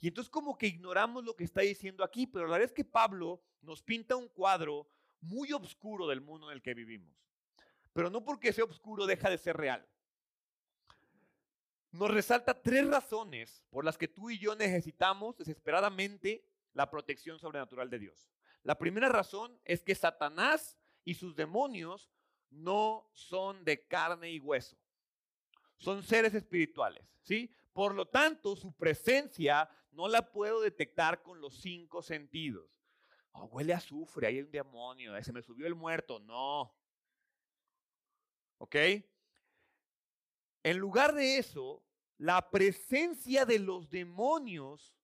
Y 0.00 0.08
entonces 0.08 0.30
como 0.30 0.56
que 0.56 0.66
ignoramos 0.66 1.24
lo 1.24 1.34
que 1.34 1.44
está 1.44 1.62
diciendo 1.62 2.04
aquí, 2.04 2.26
pero 2.26 2.46
la 2.46 2.52
verdad 2.52 2.66
es 2.66 2.72
que 2.72 2.84
Pablo 2.84 3.42
nos 3.62 3.82
pinta 3.82 4.16
un 4.16 4.28
cuadro 4.28 4.88
muy 5.20 5.52
oscuro 5.52 6.06
del 6.06 6.20
mundo 6.20 6.50
en 6.50 6.54
el 6.54 6.62
que 6.62 6.74
vivimos. 6.74 7.16
Pero 7.92 8.10
no 8.10 8.24
porque 8.24 8.52
sea 8.52 8.64
oscuro 8.64 9.06
deja 9.06 9.28
de 9.28 9.38
ser 9.38 9.56
real 9.56 9.88
nos 11.92 12.10
resalta 12.10 12.60
tres 12.60 12.86
razones 12.86 13.64
por 13.70 13.84
las 13.84 13.96
que 13.96 14.08
tú 14.08 14.30
y 14.30 14.38
yo 14.38 14.54
necesitamos 14.54 15.36
desesperadamente 15.36 16.44
la 16.74 16.90
protección 16.90 17.38
sobrenatural 17.38 17.88
de 17.88 17.98
Dios. 17.98 18.28
La 18.62 18.76
primera 18.78 19.08
razón 19.08 19.58
es 19.64 19.82
que 19.82 19.94
Satanás 19.94 20.78
y 21.04 21.14
sus 21.14 21.34
demonios 21.34 22.10
no 22.50 23.08
son 23.12 23.64
de 23.64 23.86
carne 23.86 24.30
y 24.30 24.40
hueso. 24.40 24.76
Son 25.76 26.02
seres 26.02 26.34
espirituales, 26.34 27.04
¿sí? 27.22 27.52
Por 27.72 27.94
lo 27.94 28.06
tanto, 28.06 28.56
su 28.56 28.72
presencia 28.72 29.68
no 29.90 30.08
la 30.08 30.30
puedo 30.30 30.60
detectar 30.60 31.22
con 31.22 31.40
los 31.40 31.60
cinco 31.60 32.02
sentidos. 32.02 32.70
Oh, 33.32 33.44
huele 33.46 33.74
a 33.74 33.78
azufre, 33.78 34.26
hay 34.26 34.40
un 34.40 34.50
demonio, 34.50 35.22
se 35.22 35.32
me 35.32 35.42
subió 35.42 35.66
el 35.66 35.74
muerto. 35.74 36.18
No. 36.20 36.74
¿Ok? 38.58 38.76
En 40.62 40.78
lugar 40.78 41.14
de 41.14 41.38
eso, 41.38 41.84
la 42.18 42.50
presencia 42.50 43.44
de 43.44 43.58
los 43.60 43.88
demonios 43.88 44.94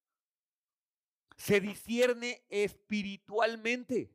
se 1.37 1.61
discierne 1.61 2.45
espiritualmente. 2.49 4.13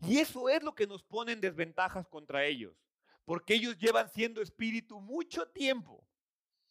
Y 0.00 0.18
eso 0.18 0.48
es 0.48 0.62
lo 0.62 0.74
que 0.74 0.86
nos 0.86 1.04
pone 1.04 1.32
en 1.32 1.40
desventajas 1.40 2.08
contra 2.08 2.44
ellos, 2.44 2.74
porque 3.24 3.54
ellos 3.54 3.78
llevan 3.78 4.10
siendo 4.10 4.40
espíritu 4.40 5.00
mucho 5.00 5.48
tiempo. 5.48 6.07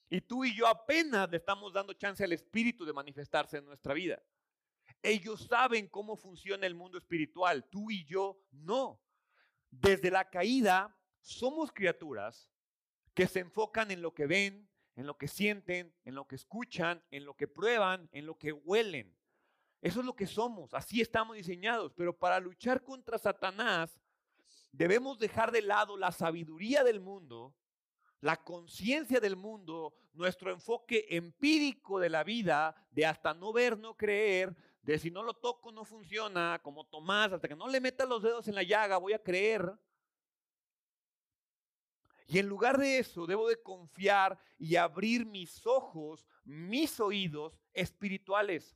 Y 0.10 0.22
tú 0.22 0.46
y 0.46 0.56
yo 0.56 0.68
apenas 0.68 1.30
le 1.30 1.38
estamos 1.38 1.74
dando 1.74 1.94
chance 1.94 2.24
al 2.24 2.32
espíritu 2.32 2.86
de 2.86 2.94
manifestarse 2.94 3.58
en 3.58 3.66
nuestra 3.66 3.94
vida. 3.94 4.22
Ellos 5.04 5.48
saben 5.50 5.88
cómo 5.88 6.16
funciona 6.16 6.66
el 6.66 6.76
mundo 6.76 6.98
espiritual, 6.98 7.66
tú 7.70 7.92
y 7.92 8.06
yo 8.06 8.40
no. 8.52 9.02
Desde 9.70 10.10
la 10.10 10.30
caída 10.30 10.98
somos 11.20 11.72
criaturas 11.72 12.50
que 13.14 13.28
se 13.28 13.40
enfocan 13.40 13.92
en 13.92 14.02
lo 14.02 14.14
que 14.14 14.28
ven, 14.28 14.70
en 14.96 15.06
lo 15.06 15.18
que 15.18 15.28
sienten, 15.28 15.94
en 16.06 16.16
lo 16.16 16.28
que 16.28 16.36
escuchan, 16.36 17.04
en 17.12 17.26
lo 17.26 17.36
que 17.36 17.48
prueban, 17.48 18.10
en 18.12 18.26
lo 18.26 18.38
que 18.38 18.52
huelen. 18.54 19.16
Eso 19.82 20.00
es 20.00 20.06
lo 20.06 20.16
que 20.16 20.26
somos, 20.26 20.74
así 20.74 21.02
estamos 21.02 21.36
diseñados. 21.36 21.94
Pero 21.94 22.18
para 22.18 22.40
luchar 22.40 22.84
contra 22.84 23.18
Satanás, 23.18 24.00
debemos 24.72 25.20
dejar 25.20 25.52
de 25.52 25.62
lado 25.62 25.98
la 25.98 26.12
sabiduría 26.12 26.84
del 26.84 27.00
mundo, 27.00 27.56
la 28.22 28.38
conciencia 28.44 29.20
del 29.20 29.36
mundo, 29.36 29.94
nuestro 30.14 30.52
enfoque 30.52 31.06
empírico 31.10 32.00
de 32.00 32.10
la 32.10 32.24
vida, 32.24 32.76
de 32.92 33.06
hasta 33.06 33.34
no 33.34 33.54
ver, 33.54 33.78
no 33.78 33.96
creer, 33.96 34.56
de 34.82 34.98
si 34.98 35.12
no 35.12 35.22
lo 35.22 35.34
toco 35.34 35.72
no 35.72 35.86
funciona, 35.86 36.60
como 36.64 36.86
Tomás, 36.86 37.34
hasta 37.34 37.48
que 37.48 37.56
no 37.56 37.68
le 37.68 37.82
meta 37.82 38.06
los 38.06 38.24
dedos 38.24 38.48
en 38.48 38.56
la 38.56 38.64
llaga 38.64 38.98
voy 38.98 39.14
a 39.14 39.22
creer. 39.22 39.72
Y 42.28 42.40
en 42.40 42.48
lugar 42.48 42.78
de 42.78 43.00
eso, 43.00 43.26
debo 43.26 43.48
de 43.48 43.62
confiar 43.62 44.38
y 44.58 44.76
abrir 44.76 45.26
mis 45.26 45.66
ojos, 45.66 46.26
mis 46.44 47.00
oídos 47.00 47.60
espirituales, 47.74 48.76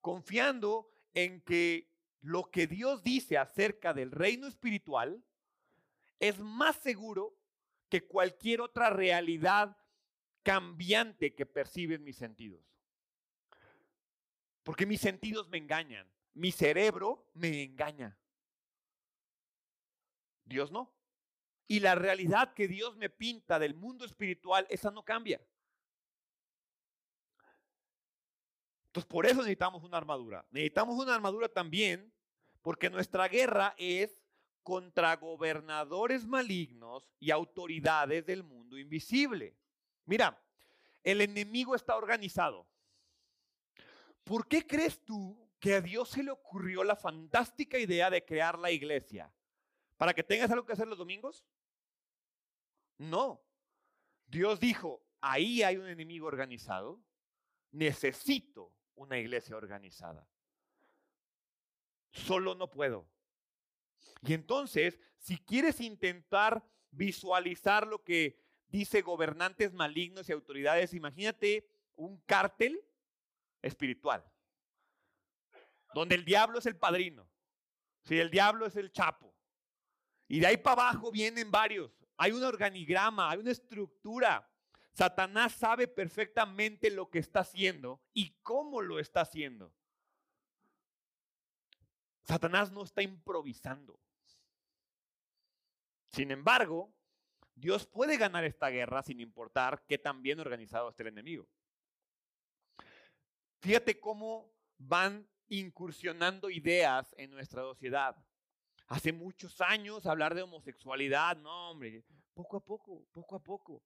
confiando 0.00 0.90
en 1.14 1.40
que 1.42 1.90
lo 2.20 2.50
que 2.50 2.66
Dios 2.66 3.02
dice 3.02 3.38
acerca 3.38 3.94
del 3.94 4.10
reino 4.10 4.46
espiritual 4.46 5.22
es 6.18 6.38
más 6.38 6.76
seguro 6.76 7.36
que 7.94 8.08
cualquier 8.08 8.60
otra 8.60 8.90
realidad 8.90 9.76
cambiante 10.42 11.32
que 11.32 11.46
perciben 11.46 12.02
mis 12.02 12.16
sentidos. 12.16 12.60
Porque 14.64 14.84
mis 14.84 15.00
sentidos 15.00 15.48
me 15.48 15.58
engañan, 15.58 16.10
mi 16.32 16.50
cerebro 16.50 17.30
me 17.34 17.62
engaña. 17.62 18.18
Dios 20.44 20.72
no. 20.72 20.92
Y 21.68 21.78
la 21.78 21.94
realidad 21.94 22.52
que 22.52 22.66
Dios 22.66 22.96
me 22.96 23.10
pinta 23.10 23.60
del 23.60 23.76
mundo 23.76 24.04
espiritual, 24.04 24.66
esa 24.70 24.90
no 24.90 25.04
cambia. 25.04 25.40
Entonces, 28.86 29.08
por 29.08 29.24
eso 29.24 29.36
necesitamos 29.36 29.84
una 29.84 29.98
armadura. 29.98 30.44
Necesitamos 30.50 30.98
una 31.00 31.14
armadura 31.14 31.48
también 31.48 32.12
porque 32.60 32.90
nuestra 32.90 33.28
guerra 33.28 33.72
es 33.78 34.23
contra 34.64 35.14
gobernadores 35.16 36.26
malignos 36.26 37.08
y 37.20 37.30
autoridades 37.30 38.26
del 38.26 38.42
mundo 38.42 38.76
invisible. 38.78 39.56
Mira, 40.06 40.42
el 41.04 41.20
enemigo 41.20 41.76
está 41.76 41.96
organizado. 41.96 42.66
¿Por 44.24 44.48
qué 44.48 44.66
crees 44.66 45.04
tú 45.04 45.48
que 45.60 45.74
a 45.74 45.80
Dios 45.82 46.08
se 46.08 46.22
le 46.22 46.30
ocurrió 46.30 46.82
la 46.82 46.96
fantástica 46.96 47.78
idea 47.78 48.08
de 48.08 48.24
crear 48.24 48.58
la 48.58 48.70
iglesia? 48.70 49.30
¿Para 49.98 50.14
que 50.14 50.24
tengas 50.24 50.50
algo 50.50 50.66
que 50.66 50.72
hacer 50.72 50.88
los 50.88 50.98
domingos? 50.98 51.44
No. 52.96 53.44
Dios 54.26 54.58
dijo, 54.58 55.04
ahí 55.20 55.62
hay 55.62 55.76
un 55.76 55.86
enemigo 55.86 56.26
organizado, 56.26 57.02
necesito 57.70 58.72
una 58.94 59.18
iglesia 59.18 59.56
organizada. 59.56 60.26
Solo 62.12 62.54
no 62.54 62.70
puedo. 62.70 63.06
Y 64.22 64.34
entonces, 64.34 64.98
si 65.18 65.38
quieres 65.38 65.80
intentar 65.80 66.64
visualizar 66.90 67.86
lo 67.86 68.02
que 68.02 68.38
dice 68.68 69.02
gobernantes 69.02 69.72
malignos 69.72 70.28
y 70.28 70.32
autoridades, 70.32 70.94
imagínate 70.94 71.68
un 71.96 72.18
cártel 72.26 72.80
espiritual, 73.62 74.24
donde 75.94 76.14
el 76.14 76.24
diablo 76.24 76.58
es 76.58 76.66
el 76.66 76.76
padrino, 76.76 77.28
si 78.02 78.18
el 78.18 78.30
diablo 78.30 78.66
es 78.66 78.76
el 78.76 78.92
chapo, 78.92 79.34
Y 80.26 80.40
de 80.40 80.46
ahí 80.46 80.56
para 80.56 80.88
abajo 80.88 81.10
vienen 81.12 81.50
varios. 81.50 81.92
Hay 82.16 82.32
un 82.32 82.42
organigrama, 82.42 83.30
hay 83.30 83.38
una 83.38 83.50
estructura. 83.50 84.50
Satanás 84.92 85.52
sabe 85.52 85.86
perfectamente 85.86 86.90
lo 86.90 87.10
que 87.10 87.18
está 87.18 87.40
haciendo 87.40 88.00
y 88.14 88.30
cómo 88.42 88.80
lo 88.80 88.98
está 88.98 89.20
haciendo. 89.20 89.72
Satanás 92.24 92.72
no 92.72 92.82
está 92.82 93.02
improvisando. 93.02 94.00
Sin 96.08 96.30
embargo, 96.30 96.92
Dios 97.54 97.86
puede 97.86 98.16
ganar 98.16 98.44
esta 98.44 98.68
guerra 98.68 99.02
sin 99.02 99.20
importar 99.20 99.84
qué 99.86 99.98
tan 99.98 100.22
bien 100.22 100.40
organizado 100.40 100.88
esté 100.88 101.02
el 101.02 101.10
enemigo. 101.10 101.48
Fíjate 103.60 104.00
cómo 104.00 104.52
van 104.78 105.28
incursionando 105.48 106.50
ideas 106.50 107.14
en 107.18 107.30
nuestra 107.30 107.62
sociedad. 107.62 108.16
Hace 108.88 109.12
muchos 109.12 109.60
años 109.60 110.06
hablar 110.06 110.34
de 110.34 110.42
homosexualidad, 110.42 111.36
no 111.36 111.70
hombre, 111.70 112.04
poco 112.34 112.56
a 112.56 112.64
poco, 112.64 113.04
poco 113.12 113.36
a 113.36 113.42
poco. 113.42 113.82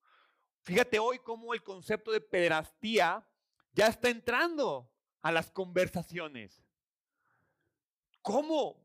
Fíjate 0.62 0.98
hoy 0.98 1.18
cómo 1.20 1.54
el 1.54 1.62
concepto 1.62 2.10
de 2.10 2.20
pederastía 2.20 3.26
ya 3.72 3.86
está 3.86 4.10
entrando 4.10 4.92
a 5.22 5.32
las 5.32 5.50
conversaciones. 5.50 6.67
¿Cómo? 8.22 8.76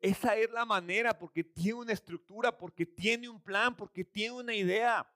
Esa 0.00 0.34
es 0.36 0.50
la 0.50 0.64
manera, 0.64 1.18
porque 1.18 1.44
tiene 1.44 1.74
una 1.74 1.92
estructura, 1.92 2.56
porque 2.56 2.86
tiene 2.86 3.28
un 3.28 3.40
plan, 3.40 3.76
porque 3.76 4.04
tiene 4.04 4.36
una 4.36 4.54
idea. 4.54 5.06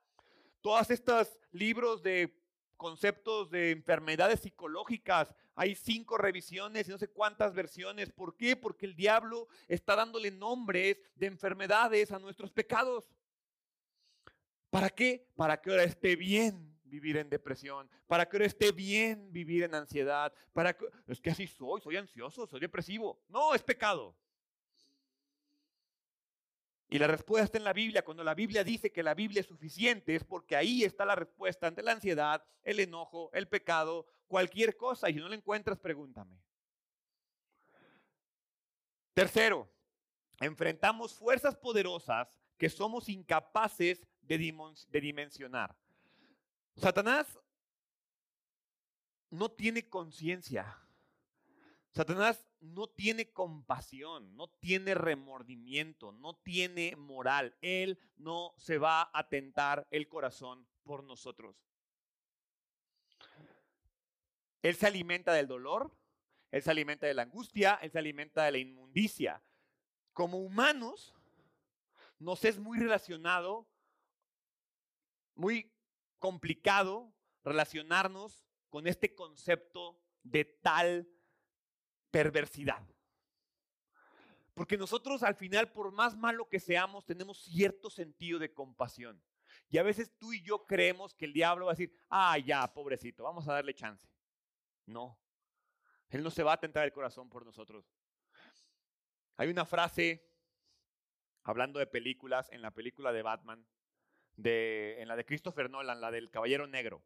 Todos 0.61 0.89
estos 0.91 1.37
libros 1.51 2.03
de 2.03 2.39
conceptos 2.77 3.49
de 3.49 3.71
enfermedades 3.71 4.41
psicológicas, 4.41 5.33
hay 5.55 5.75
cinco 5.75 6.17
revisiones 6.17 6.87
y 6.87 6.91
no 6.91 6.97
sé 6.97 7.07
cuántas 7.07 7.53
versiones. 7.53 8.11
¿Por 8.11 8.35
qué? 8.35 8.55
Porque 8.55 8.85
el 8.85 8.95
diablo 8.95 9.47
está 9.67 9.95
dándole 9.95 10.29
nombres 10.29 10.97
de 11.15 11.27
enfermedades 11.27 12.11
a 12.11 12.19
nuestros 12.19 12.51
pecados. 12.51 13.09
¿Para 14.69 14.89
qué? 14.89 15.27
Para 15.35 15.59
que 15.59 15.71
ahora 15.71 15.83
esté 15.83 16.15
bien 16.15 16.74
vivir 16.85 17.17
en 17.17 17.29
depresión, 17.29 17.89
para 18.07 18.27
que 18.27 18.37
ahora 18.37 18.45
esté 18.45 18.71
bien 18.71 19.31
vivir 19.31 19.63
en 19.63 19.75
ansiedad, 19.75 20.33
para 20.53 20.75
que 20.75 20.85
es 21.07 21.19
que 21.19 21.31
así 21.31 21.47
soy, 21.47 21.81
soy 21.81 21.97
ansioso, 21.97 22.47
soy 22.47 22.59
depresivo. 22.59 23.19
No, 23.27 23.53
es 23.53 23.63
pecado. 23.63 24.15
Y 26.87 26.99
la 26.99 27.07
respuesta 27.07 27.45
está 27.45 27.57
en 27.57 27.63
la 27.63 27.73
Biblia. 27.73 28.05
Cuando 28.05 28.23
la 28.23 28.35
Biblia 28.35 28.63
dice 28.63 28.91
que 28.91 29.03
la 29.03 29.13
Biblia 29.15 29.41
es 29.41 29.47
suficiente, 29.47 30.15
es 30.15 30.23
porque 30.23 30.55
ahí 30.55 30.83
está 30.83 31.03
la 31.03 31.15
respuesta 31.15 31.67
ante 31.67 31.81
la 31.81 31.91
ansiedad, 31.91 32.43
el 32.63 32.79
enojo, 32.79 33.31
el 33.33 33.47
pecado, 33.47 34.05
cualquier 34.27 34.77
cosa. 34.77 35.09
Y 35.09 35.15
si 35.15 35.19
no 35.19 35.27
la 35.27 35.35
encuentras, 35.35 35.79
pregúntame. 35.79 36.39
Tercero, 39.13 39.71
enfrentamos 40.39 41.13
fuerzas 41.13 41.55
poderosas 41.55 42.27
que 42.57 42.69
somos 42.69 43.09
incapaces 43.09 44.01
de, 44.21 44.37
dimensionar. 45.01 45.75
Satanás 46.75 47.39
no 49.29 49.49
tiene 49.51 49.87
conciencia. 49.87 50.77
Satanás 51.91 52.45
no 52.59 52.87
tiene 52.87 53.31
compasión, 53.31 54.35
no 54.35 54.49
tiene 54.49 54.95
remordimiento, 54.95 56.11
no 56.11 56.35
tiene 56.35 56.95
moral. 56.97 57.55
Él 57.61 57.99
no 58.17 58.53
se 58.57 58.77
va 58.77 59.09
a 59.13 59.29
tentar 59.29 59.87
el 59.91 60.07
corazón 60.07 60.67
por 60.83 61.03
nosotros. 61.03 61.55
Él 64.61 64.75
se 64.75 64.87
alimenta 64.87 65.31
del 65.31 65.47
dolor, 65.47 65.95
él 66.51 66.61
se 66.61 66.71
alimenta 66.71 67.07
de 67.07 67.13
la 67.13 67.21
angustia, 67.21 67.75
él 67.81 67.91
se 67.91 67.99
alimenta 67.99 68.43
de 68.43 68.51
la 68.51 68.57
inmundicia. 68.57 69.41
Como 70.11 70.39
humanos, 70.39 71.13
nos 72.19 72.43
es 72.43 72.59
muy 72.59 72.79
relacionado 72.79 73.67
muy 75.35 75.74
complicado 76.19 77.13
relacionarnos 77.43 78.45
con 78.69 78.87
este 78.87 79.15
concepto 79.15 80.01
de 80.23 80.45
tal 80.45 81.07
perversidad. 82.11 82.85
Porque 84.53 84.77
nosotros 84.77 85.21
al 85.21 85.35
final, 85.35 85.71
por 85.71 85.91
más 85.91 86.15
malo 86.15 86.47
que 86.47 86.59
seamos, 86.59 87.05
tenemos 87.05 87.43
cierto 87.43 87.89
sentido 87.89 88.39
de 88.39 88.53
compasión. 88.53 89.21
Y 89.69 89.77
a 89.77 89.83
veces 89.83 90.17
tú 90.17 90.33
y 90.33 90.41
yo 90.41 90.65
creemos 90.65 91.13
que 91.13 91.25
el 91.25 91.33
diablo 91.33 91.65
va 91.65 91.73
a 91.73 91.75
decir, 91.75 91.93
ah, 92.09 92.37
ya, 92.37 92.73
pobrecito, 92.73 93.23
vamos 93.23 93.47
a 93.47 93.53
darle 93.53 93.73
chance. 93.73 94.07
No, 94.85 95.19
él 96.09 96.23
no 96.23 96.31
se 96.31 96.43
va 96.43 96.53
a 96.53 96.59
tentar 96.59 96.85
el 96.85 96.93
corazón 96.93 97.29
por 97.29 97.45
nosotros. 97.45 97.85
Hay 99.37 99.49
una 99.49 99.65
frase, 99.65 100.25
hablando 101.43 101.79
de 101.79 101.87
películas, 101.87 102.49
en 102.51 102.61
la 102.61 102.71
película 102.71 103.11
de 103.11 103.21
Batman, 103.21 103.67
en 104.37 105.07
la 105.07 105.15
de 105.15 105.25
Christopher 105.25 105.69
Nolan, 105.69 106.01
la 106.01 106.11
del 106.11 106.29
Caballero 106.29 106.67
Negro. 106.67 107.03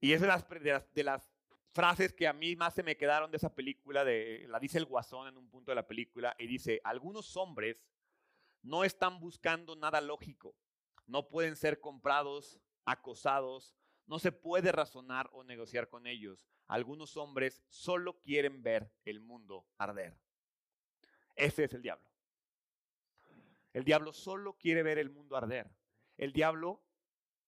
Y 0.00 0.12
es 0.12 0.20
de 0.20 0.26
las, 0.26 0.46
de 0.48 1.04
las, 1.04 1.30
frases 1.72 2.12
que 2.12 2.26
a 2.26 2.32
mí 2.32 2.56
más 2.56 2.74
se 2.74 2.82
me 2.82 2.96
quedaron 2.96 3.30
de 3.30 3.36
esa 3.36 3.54
película, 3.54 4.04
de, 4.04 4.44
la 4.48 4.58
dice 4.58 4.78
el 4.78 4.86
guasón 4.86 5.28
en 5.28 5.36
un 5.36 5.48
punto 5.48 5.70
de 5.70 5.76
la 5.76 5.86
película, 5.86 6.34
y 6.38 6.46
dice, 6.46 6.80
algunos 6.84 7.36
hombres 7.36 7.86
no 8.62 8.82
están 8.84 9.20
buscando 9.20 9.76
nada 9.76 10.00
lógico, 10.00 10.56
no 11.06 11.28
pueden 11.28 11.56
ser 11.56 11.80
comprados, 11.80 12.60
acosados, 12.84 13.76
no 14.06 14.18
se 14.18 14.32
puede 14.32 14.72
razonar 14.72 15.30
o 15.32 15.44
negociar 15.44 15.88
con 15.88 16.08
ellos. 16.08 16.48
Algunos 16.66 17.16
hombres 17.16 17.62
solo 17.68 18.20
quieren 18.20 18.62
ver 18.62 18.92
el 19.04 19.20
mundo 19.20 19.64
arder. 19.78 20.18
Ese 21.36 21.64
es 21.64 21.72
el 21.72 21.82
diablo. 21.82 22.08
El 23.72 23.84
diablo 23.84 24.12
solo 24.12 24.54
quiere 24.54 24.82
ver 24.82 24.98
el 24.98 25.10
mundo 25.10 25.36
arder 25.36 25.70
el 26.20 26.34
diablo, 26.34 26.84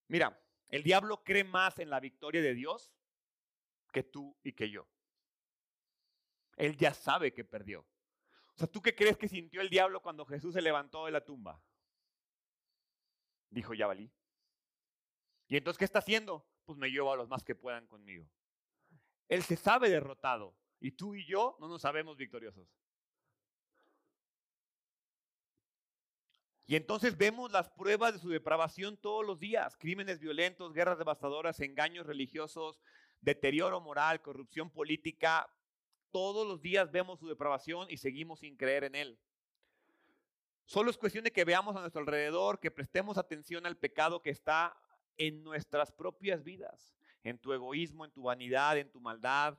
mira, 0.09 0.43
el 0.71 0.83
diablo 0.83 1.23
cree 1.23 1.45
más 1.45 1.79
en 1.79 1.91
la 1.91 2.01
victoria 2.01 2.41
de 2.41 2.55
Dios 2.55 2.91
que 3.93 4.03
tú 4.03 4.35
y 4.43 4.53
que 4.53 4.71
yo. 4.71 4.89
Él 6.57 6.79
ya 6.79 6.95
sabe 6.95 7.35
que 7.35 7.45
perdió. 7.45 7.81
O 7.83 8.57
sea, 8.57 8.67
¿tú 8.67 8.81
qué 8.81 8.95
crees 8.95 9.19
que 9.19 9.29
sintió 9.29 9.61
el 9.61 9.69
diablo 9.69 10.01
cuando 10.01 10.25
Jesús 10.25 10.55
se 10.55 10.63
levantó 10.63 11.05
de 11.05 11.13
la 11.13 11.23
tumba? 11.23 11.63
Dijo, 13.51 13.75
ya 13.75 13.87
valí. 13.87 14.11
¿Y 15.49 15.59
entonces 15.59 15.77
qué 15.77 15.85
está 15.85 15.99
haciendo? 15.99 16.49
Pues 16.65 16.79
me 16.79 16.91
llevo 16.91 17.13
a 17.13 17.17
los 17.17 17.29
más 17.29 17.45
que 17.45 17.55
puedan 17.55 17.87
conmigo. 17.87 18.27
Él 19.29 19.43
se 19.43 19.57
sabe 19.57 19.91
derrotado 19.91 20.57
y 20.81 20.93
tú 20.93 21.15
y 21.15 21.27
yo 21.27 21.59
no 21.61 21.69
nos 21.69 21.83
sabemos 21.83 22.17
victoriosos. 22.17 22.67
Y 26.67 26.77
entonces 26.77 27.17
vemos 27.17 27.51
las 27.51 27.69
pruebas 27.71 28.13
de 28.13 28.19
su 28.21 28.29
depravación 28.29 28.97
todos 28.97 29.27
los 29.27 29.39
días. 29.39 29.77
Crímenes 29.77 30.21
violentos, 30.21 30.73
guerras 30.73 30.99
devastadoras, 30.99 31.61
engaños 31.61 32.07
religiosos, 32.07 32.81
deterioro 33.21 33.81
moral, 33.81 34.23
corrupción 34.23 34.71
política. 34.71 35.49
Todos 36.11 36.47
los 36.47 36.61
días 36.61 36.91
vemos 36.93 37.19
su 37.19 37.27
depravación 37.27 37.91
y 37.91 37.97
seguimos 37.97 38.41
sin 38.41 38.57
creer 38.57 38.85
en 38.85 38.95
él. 38.95 39.19
Solo 40.65 40.91
es 40.91 40.97
cuestión 40.97 41.25
de 41.25 41.33
que 41.33 41.45
veamos 41.45 41.77
a 41.77 41.81
nuestro 41.81 42.01
alrededor, 42.01 42.61
que 42.61 42.71
prestemos 42.71 43.19
atención 43.19 43.67
al 43.67 43.77
pecado 43.77 44.23
que 44.23 44.31
está 44.31 44.77
en 45.17 45.43
nuestras 45.43 45.93
propias 45.93 46.45
vidas, 46.45 46.95
en 47.25 47.39
tu 47.39 47.53
egoísmo, 47.53 48.05
en 48.05 48.13
tu 48.13 48.23
vanidad, 48.23 48.79
en 48.79 48.91
tu 48.91 49.01
maldad, 49.01 49.59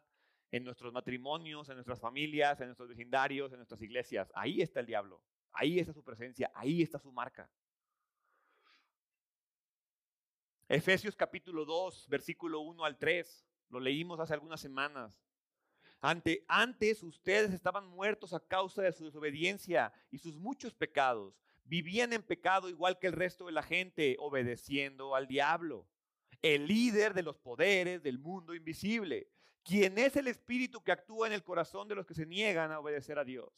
en 0.51 0.63
nuestros 0.63 0.93
matrimonios, 0.93 1.67
en 1.69 1.75
nuestras 1.75 1.99
familias, 1.99 2.59
en 2.61 2.67
nuestros 2.67 2.89
vecindarios, 2.89 3.51
en 3.51 3.57
nuestras 3.57 3.81
iglesias. 3.81 4.31
Ahí 4.35 4.61
está 4.61 4.79
el 4.79 4.85
diablo. 4.85 5.21
Ahí 5.53 5.79
está 5.79 5.93
su 5.93 6.03
presencia, 6.03 6.51
ahí 6.55 6.81
está 6.81 6.99
su 6.99 7.11
marca. 7.11 7.49
Efesios 10.67 11.15
capítulo 11.15 11.65
2, 11.65 12.07
versículo 12.09 12.61
1 12.61 12.83
al 12.83 12.97
3, 12.97 13.45
lo 13.69 13.79
leímos 13.79 14.19
hace 14.19 14.33
algunas 14.33 14.59
semanas. 14.59 15.23
Ante, 16.01 16.43
antes 16.47 17.03
ustedes 17.03 17.53
estaban 17.53 17.87
muertos 17.87 18.33
a 18.33 18.39
causa 18.39 18.81
de 18.81 18.91
su 18.91 19.05
desobediencia 19.05 19.93
y 20.09 20.17
sus 20.17 20.37
muchos 20.37 20.73
pecados. 20.73 21.39
Vivían 21.63 22.11
en 22.11 22.23
pecado 22.23 22.67
igual 22.69 22.97
que 22.99 23.07
el 23.07 23.13
resto 23.13 23.45
de 23.45 23.51
la 23.51 23.63
gente, 23.63 24.15
obedeciendo 24.19 25.15
al 25.15 25.27
diablo, 25.27 25.87
el 26.41 26.67
líder 26.67 27.13
de 27.13 27.23
los 27.23 27.37
poderes 27.37 28.03
del 28.03 28.19
mundo 28.19 28.53
invisible, 28.53 29.29
quien 29.63 29.97
es 29.97 30.15
el 30.17 30.27
espíritu 30.27 30.83
que 30.83 30.91
actúa 30.91 31.27
en 31.27 31.33
el 31.33 31.43
corazón 31.43 31.87
de 31.87 31.95
los 31.95 32.05
que 32.05 32.15
se 32.15 32.25
niegan 32.25 32.71
a 32.71 32.79
obedecer 32.79 33.17
a 33.17 33.23
Dios. 33.23 33.49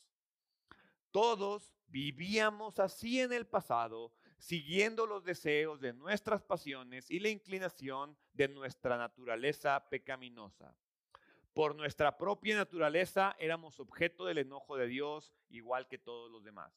Todos 1.11 1.74
vivíamos 1.87 2.79
así 2.79 3.21
en 3.21 3.33
el 3.33 3.47
pasado, 3.47 4.13
siguiendo 4.37 5.05
los 5.05 5.23
deseos 5.23 5.79
de 5.79 5.93
nuestras 5.93 6.43
pasiones 6.43 7.09
y 7.09 7.19
la 7.19 7.29
inclinación 7.29 8.17
de 8.33 8.47
nuestra 8.47 8.97
naturaleza 8.97 9.87
pecaminosa. 9.89 10.75
Por 11.53 11.75
nuestra 11.75 12.17
propia 12.17 12.57
naturaleza 12.57 13.35
éramos 13.39 13.79
objeto 13.79 14.25
del 14.25 14.39
enojo 14.39 14.75
de 14.75 14.87
Dios, 14.87 15.33
igual 15.49 15.87
que 15.87 15.97
todos 15.97 16.29
los 16.29 16.43
demás. 16.43 16.73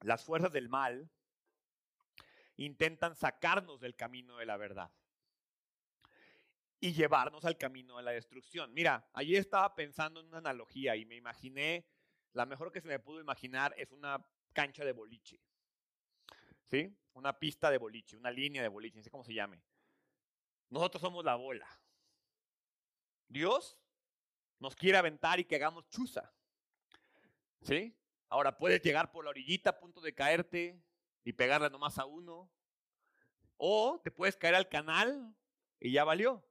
Las 0.00 0.24
fuerzas 0.24 0.52
del 0.52 0.68
mal 0.68 1.10
intentan 2.56 3.14
sacarnos 3.14 3.80
del 3.80 3.94
camino 3.94 4.36
de 4.38 4.46
la 4.46 4.56
verdad 4.56 4.90
y 6.80 6.92
llevarnos 6.92 7.44
al 7.44 7.58
camino 7.58 7.96
de 7.96 8.04
la 8.04 8.12
destrucción. 8.12 8.72
Mira, 8.72 9.08
ayer 9.12 9.38
estaba 9.38 9.74
pensando 9.74 10.20
en 10.20 10.26
una 10.26 10.38
analogía 10.38 10.96
y 10.96 11.04
me 11.04 11.16
imaginé 11.16 11.86
la 12.32 12.46
mejor 12.46 12.72
que 12.72 12.80
se 12.80 12.88
me 12.88 12.98
pudo 12.98 13.20
imaginar 13.20 13.74
es 13.76 13.90
una 13.92 14.24
cancha 14.52 14.84
de 14.84 14.92
boliche. 14.92 15.40
¿Sí? 16.66 16.94
Una 17.14 17.38
pista 17.38 17.70
de 17.70 17.78
boliche, 17.78 18.16
una 18.16 18.30
línea 18.30 18.62
de 18.62 18.68
boliche, 18.68 18.96
no 18.96 19.02
sé 19.02 19.10
cómo 19.10 19.24
se 19.24 19.34
llame. 19.34 19.62
Nosotros 20.68 21.00
somos 21.00 21.24
la 21.24 21.34
bola. 21.34 21.68
Dios 23.26 23.80
nos 24.58 24.76
quiere 24.76 24.98
aventar 24.98 25.40
y 25.40 25.44
que 25.44 25.56
hagamos 25.56 25.88
chuza. 25.88 26.32
¿Sí? 27.62 27.96
Ahora 28.28 28.56
puedes 28.56 28.82
llegar 28.82 29.10
por 29.10 29.24
la 29.24 29.30
orillita 29.30 29.70
a 29.70 29.78
punto 29.78 30.00
de 30.00 30.14
caerte 30.14 30.82
y 31.24 31.32
pegarle 31.32 31.70
nomás 31.70 31.98
a 31.98 32.04
uno. 32.04 32.50
O 33.56 34.00
te 34.04 34.10
puedes 34.10 34.36
caer 34.36 34.54
al 34.54 34.68
canal 34.68 35.34
y 35.80 35.92
ya 35.92 36.04
valió. 36.04 36.44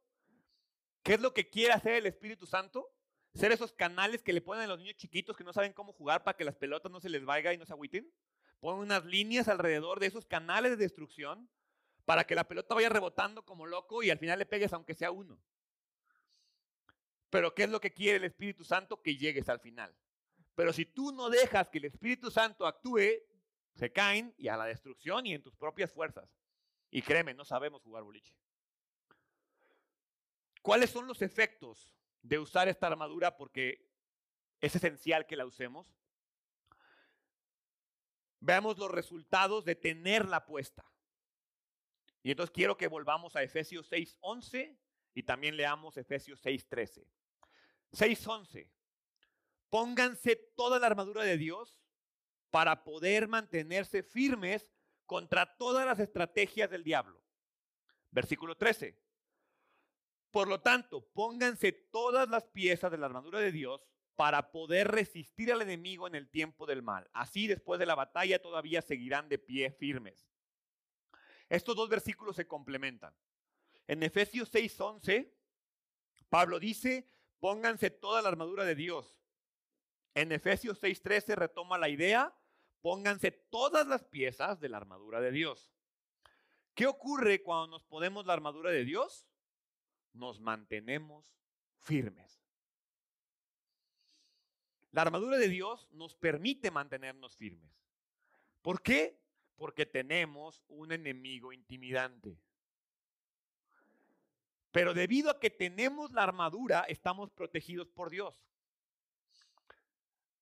¿Qué 1.04 1.14
es 1.14 1.22
lo 1.22 1.34
que 1.34 1.50
quiere 1.50 1.74
hacer 1.74 1.94
el 1.94 2.06
Espíritu 2.08 2.46
Santo? 2.46 2.97
Ser 3.38 3.52
esos 3.52 3.72
canales 3.72 4.24
que 4.24 4.34
le 4.34 4.42
ponen 4.42 4.64
a 4.64 4.68
los 4.68 4.80
niños 4.80 4.96
chiquitos 4.96 5.38
que 5.38 5.44
no 5.44 5.54
saben 5.54 5.72
cómo 5.72 5.94
jugar 5.94 6.24
para 6.24 6.36
que 6.36 6.44
las 6.44 6.56
pelotas 6.56 6.92
no 6.92 7.00
se 7.00 7.08
les 7.08 7.24
vaya 7.24 7.54
y 7.54 7.58
no 7.58 7.68
se 7.68 7.74
agüiten. 7.74 8.12
Ponen 8.60 8.82
unas 8.82 9.06
líneas 9.06 9.48
alrededor 9.48 10.00
de 10.00 10.08
esos 10.08 10.26
canales 10.26 10.72
de 10.72 10.78
destrucción 10.78 11.48
para 12.04 12.24
que 12.24 12.34
la 12.34 12.48
pelota 12.48 12.74
vaya 12.74 12.90
rebotando 12.90 13.46
como 13.46 13.68
loco 13.68 14.02
y 14.02 14.10
al 14.10 14.18
final 14.18 14.40
le 14.40 14.48
pegues 14.48 14.74
aunque 14.74 14.96
sea 14.96 15.12
uno. 15.12 15.38
Pero 17.30 17.54
¿qué 17.54 17.66
es 17.66 17.70
lo 17.70 17.80
que 17.80 17.94
quiere 17.94 18.18
el 18.18 18.24
Espíritu 18.24 18.64
Santo? 18.64 19.04
Que 19.04 19.16
llegues 19.18 19.50
al 19.50 19.60
final. 19.60 19.96
Pero 20.56 20.74
si 20.74 20.86
tú 20.86 21.12
no 21.12 21.30
dejas 21.30 21.70
que 21.70 21.78
el 21.78 21.86
Espíritu 21.86 22.32
Santo 22.32 22.66
actúe, 22.66 23.22
se 23.76 23.92
caen 23.92 24.34
y 24.40 24.48
a 24.48 24.58
la 24.58 24.66
destrucción 24.66 25.28
y 25.28 25.36
en 25.36 25.44
tus 25.44 25.56
propias 25.56 25.94
fuerzas. 25.94 26.28
Y 26.90 27.04
créeme, 27.04 27.36
no 27.36 27.46
sabemos 27.46 27.84
jugar 27.84 28.02
boliche. 28.02 28.34
¿Cuáles 30.64 30.90
son 30.90 31.06
los 31.06 31.22
efectos 31.22 31.94
de 32.22 32.40
usar 32.40 32.68
esta 32.68 32.88
armadura? 32.88 33.38
Porque 33.38 33.88
es 34.62 34.76
esencial 34.76 35.26
que 35.26 35.36
la 35.36 35.46
usemos. 35.46 35.96
Veamos 38.40 38.78
los 38.78 38.92
resultados 38.92 39.66
de 39.66 39.76
tenerla 39.76 40.46
puesta. 40.46 40.86
Y 42.24 42.32
entonces 42.32 42.54
quiero 42.54 42.78
que 42.78 42.88
volvamos 42.88 43.36
a 43.36 43.44
Efesios 43.44 43.90
6:11 43.92 44.78
y 45.14 45.24
también 45.24 45.58
leamos 45.58 45.98
Efesios 45.98 46.40
6:13. 46.42 47.08
6:11. 47.92 48.70
Pónganse 49.70 50.36
toda 50.56 50.80
la 50.80 50.88
armadura 50.88 51.24
de 51.24 51.38
Dios 51.38 51.80
para 52.52 52.84
poder 52.84 53.28
mantenerse 53.28 54.04
firmes 54.04 54.72
contra 55.06 55.58
todas 55.58 55.86
las 55.86 56.00
estrategias 56.00 56.70
del 56.70 56.84
diablo. 56.84 57.22
Versículo 58.12 58.56
13. 58.56 58.98
Por 60.32 60.48
lo 60.48 60.62
tanto, 60.62 61.08
pónganse 61.14 61.72
todas 61.72 62.30
las 62.30 62.46
piezas 62.46 62.92
de 62.92 62.98
la 62.98 63.06
armadura 63.08 63.40
de 63.40 63.52
Dios 63.52 63.88
para 64.16 64.52
poder 64.52 64.90
resistir 64.90 65.52
al 65.52 65.62
enemigo 65.62 66.08
en 66.08 66.16
el 66.16 66.30
tiempo 66.30 66.66
del 66.66 66.82
mal. 66.82 67.10
Así 67.14 67.48
después 67.48 67.80
de 67.80 67.86
la 67.86 67.96
batalla 67.96 68.42
todavía 68.42 68.82
seguirán 68.82 69.30
de 69.30 69.38
pie 69.38 69.72
firmes. 69.72 70.28
Estos 71.50 71.76
dos 71.76 71.90
versículos 71.90 72.36
se 72.36 72.48
complementan. 72.48 73.14
En 73.88 74.04
Efesios 74.04 74.52
6:11, 74.52 75.32
Pablo 76.30 76.60
dice, 76.60 77.10
pónganse 77.40 77.90
toda 77.90 78.22
la 78.22 78.30
armadura 78.30 78.66
de 78.66 78.76
Dios 78.76 79.18
en 80.18 80.32
Efesios 80.32 80.80
6:13 80.82 81.36
retoma 81.36 81.78
la 81.78 81.90
idea, 81.90 82.36
pónganse 82.82 83.30
todas 83.30 83.86
las 83.86 84.04
piezas 84.04 84.60
de 84.60 84.68
la 84.68 84.78
armadura 84.78 85.22
de 85.22 85.30
Dios. 85.30 85.72
¿Qué 86.74 86.88
ocurre 86.88 87.44
cuando 87.44 87.68
nos 87.68 87.84
ponemos 87.84 88.26
la 88.26 88.34
armadura 88.34 88.72
de 88.72 88.84
Dios? 88.84 89.28
Nos 90.18 90.40
mantenemos 90.40 91.34
firmes. 91.80 92.44
La 94.92 95.04
armadura 95.04 95.38
de 95.38 95.48
Dios 95.48 95.88
nos 95.92 96.16
permite 96.16 96.72
mantenernos 96.72 97.36
firmes. 97.36 97.72
¿Por 98.62 98.82
qué? 98.82 99.20
Porque 99.56 99.86
tenemos 99.86 100.64
un 100.68 100.92
enemigo 100.92 101.54
intimidante. 101.54 102.40
Pero 104.72 104.94
debido 104.94 105.30
a 105.30 105.40
que 105.40 105.50
tenemos 105.50 106.12
la 106.12 106.24
armadura, 106.24 106.82
estamos 106.88 107.32
protegidos 107.32 107.90
por 107.90 108.10
Dios. 108.10 108.48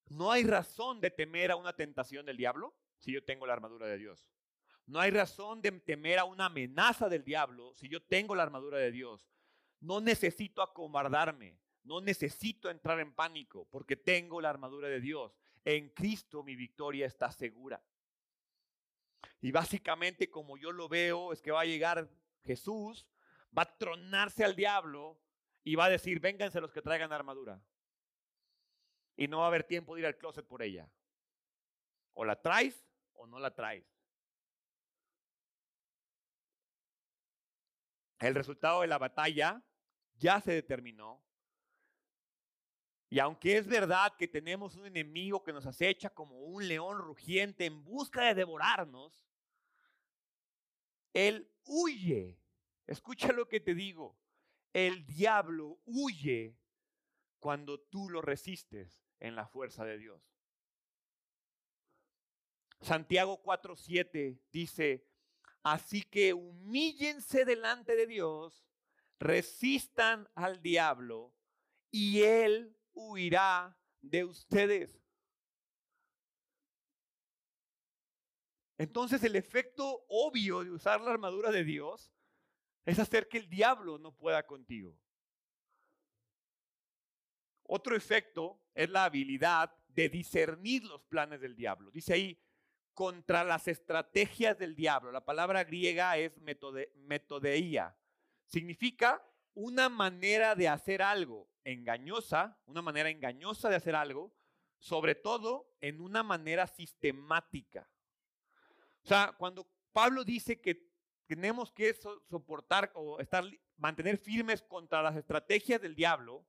No 0.07 0.31
hay 0.31 0.43
razón 0.43 1.01
de 1.01 1.11
temer 1.11 1.51
a 1.51 1.55
una 1.55 1.73
tentación 1.73 2.25
del 2.25 2.37
diablo 2.37 2.75
si 2.97 3.11
yo 3.11 3.23
tengo 3.23 3.45
la 3.45 3.53
armadura 3.53 3.87
de 3.87 3.97
Dios. 3.97 4.27
No 4.85 4.99
hay 4.99 5.11
razón 5.11 5.61
de 5.61 5.71
temer 5.71 6.19
a 6.19 6.25
una 6.25 6.45
amenaza 6.45 7.09
del 7.09 7.23
diablo 7.23 7.73
si 7.73 7.89
yo 7.89 8.01
tengo 8.03 8.35
la 8.35 8.43
armadura 8.43 8.77
de 8.77 8.91
Dios. 8.91 9.27
No 9.79 10.01
necesito 10.01 10.61
acobardarme, 10.61 11.59
no 11.83 12.01
necesito 12.01 12.69
entrar 12.69 12.99
en 12.99 13.13
pánico 13.13 13.67
porque 13.69 13.95
tengo 13.95 14.41
la 14.41 14.49
armadura 14.49 14.87
de 14.87 14.99
Dios. 14.99 15.37
En 15.63 15.89
Cristo 15.89 16.43
mi 16.43 16.55
victoria 16.55 17.05
está 17.05 17.31
segura. 17.31 17.81
Y 19.41 19.51
básicamente 19.51 20.29
como 20.29 20.57
yo 20.57 20.71
lo 20.71 20.87
veo 20.87 21.33
es 21.33 21.41
que 21.41 21.51
va 21.51 21.61
a 21.61 21.65
llegar 21.65 22.09
Jesús, 22.43 23.05
va 23.55 23.63
a 23.63 23.77
tronarse 23.77 24.43
al 24.43 24.55
diablo 24.55 25.19
y 25.63 25.75
va 25.75 25.85
a 25.85 25.89
decir, 25.89 26.19
vénganse 26.19 26.61
los 26.61 26.71
que 26.71 26.81
traigan 26.81 27.11
armadura 27.11 27.61
y 29.17 29.27
no 29.27 29.39
va 29.39 29.45
a 29.45 29.47
haber 29.47 29.63
tiempo 29.63 29.95
de 29.95 30.01
ir 30.01 30.07
al 30.07 30.17
closet 30.17 30.45
por 30.45 30.61
ella. 30.61 30.89
O 32.13 32.25
la 32.25 32.41
traes 32.41 32.85
o 33.13 33.27
no 33.27 33.39
la 33.39 33.53
traes. 33.53 33.85
El 38.19 38.35
resultado 38.35 38.81
de 38.81 38.87
la 38.87 38.97
batalla 38.97 39.63
ya 40.17 40.39
se 40.41 40.51
determinó. 40.51 41.23
Y 43.09 43.19
aunque 43.19 43.57
es 43.57 43.67
verdad 43.67 44.13
que 44.17 44.27
tenemos 44.27 44.75
un 44.75 44.87
enemigo 44.87 45.43
que 45.43 45.53
nos 45.53 45.65
acecha 45.65 46.09
como 46.09 46.39
un 46.39 46.67
león 46.67 46.97
rugiente 46.97 47.65
en 47.65 47.83
busca 47.83 48.25
de 48.25 48.35
devorarnos, 48.35 49.25
él 51.13 51.49
huye. 51.65 52.39
Escucha 52.87 53.31
lo 53.31 53.47
que 53.47 53.59
te 53.59 53.73
digo. 53.73 54.17
El 54.73 55.05
diablo 55.05 55.79
huye 55.85 56.57
cuando 57.39 57.79
tú 57.79 58.09
lo 58.09 58.21
resistes 58.21 59.01
en 59.19 59.35
la 59.35 59.47
fuerza 59.47 59.85
de 59.85 59.97
Dios. 59.97 60.21
Santiago 62.81 63.41
4:7 63.41 64.39
dice, 64.51 65.07
así 65.65 66.03
que 66.03 66.31
humíllense 66.31 67.43
delante 67.43 67.95
de 67.95 68.05
Dios, 68.05 68.63
resistan 69.19 70.29
al 70.35 70.61
diablo 70.61 71.33
y 71.89 72.21
él 72.21 72.77
huirá 72.93 73.75
de 73.99 74.25
ustedes. 74.25 75.01
Entonces 78.77 79.23
el 79.23 79.35
efecto 79.35 80.05
obvio 80.07 80.63
de 80.63 80.69
usar 80.69 81.01
la 81.01 81.11
armadura 81.11 81.49
de 81.49 81.63
Dios 81.63 82.13
es 82.85 82.99
hacer 82.99 83.27
que 83.27 83.39
el 83.39 83.49
diablo 83.49 83.97
no 83.97 84.15
pueda 84.15 84.45
contigo. 84.45 84.95
Otro 87.63 87.95
efecto 87.95 88.61
es 88.75 88.87
la 88.91 89.05
habilidad 89.05 89.75
de 89.87 90.09
discernir 90.09 90.83
los 90.83 91.01
planes 91.05 91.41
del 91.41 91.55
diablo. 91.55 91.89
Dice 91.89 92.13
ahí, 92.13 92.39
contra 92.95 93.43
las 93.43 93.67
estrategias 93.67 94.57
del 94.57 94.75
diablo. 94.75 95.11
La 95.11 95.23
palabra 95.23 95.63
griega 95.63 96.17
es 96.17 96.31
metodeía. 96.39 97.95
Significa 98.45 99.23
una 99.53 99.89
manera 99.89 100.55
de 100.55 100.67
hacer 100.67 101.01
algo 101.01 101.49
engañosa, 101.63 102.57
una 102.65 102.81
manera 102.81 103.09
engañosa 103.09 103.69
de 103.69 103.75
hacer 103.75 103.95
algo, 103.95 104.33
sobre 104.79 105.13
todo 105.13 105.75
en 105.81 105.99
una 105.99 106.23
manera 106.23 106.67
sistemática. 106.67 107.89
O 109.03 109.07
sea, 109.07 109.35
cuando 109.37 109.67
Pablo 109.91 110.23
dice 110.23 110.61
que 110.61 110.89
tenemos 111.27 111.71
que 111.71 111.93
soportar 111.93 112.91
o 112.95 113.19
estar, 113.19 113.43
mantener 113.77 114.17
firmes 114.17 114.61
contra 114.61 115.01
las 115.01 115.15
estrategias 115.15 115.81
del 115.81 115.95
diablo, 115.95 116.45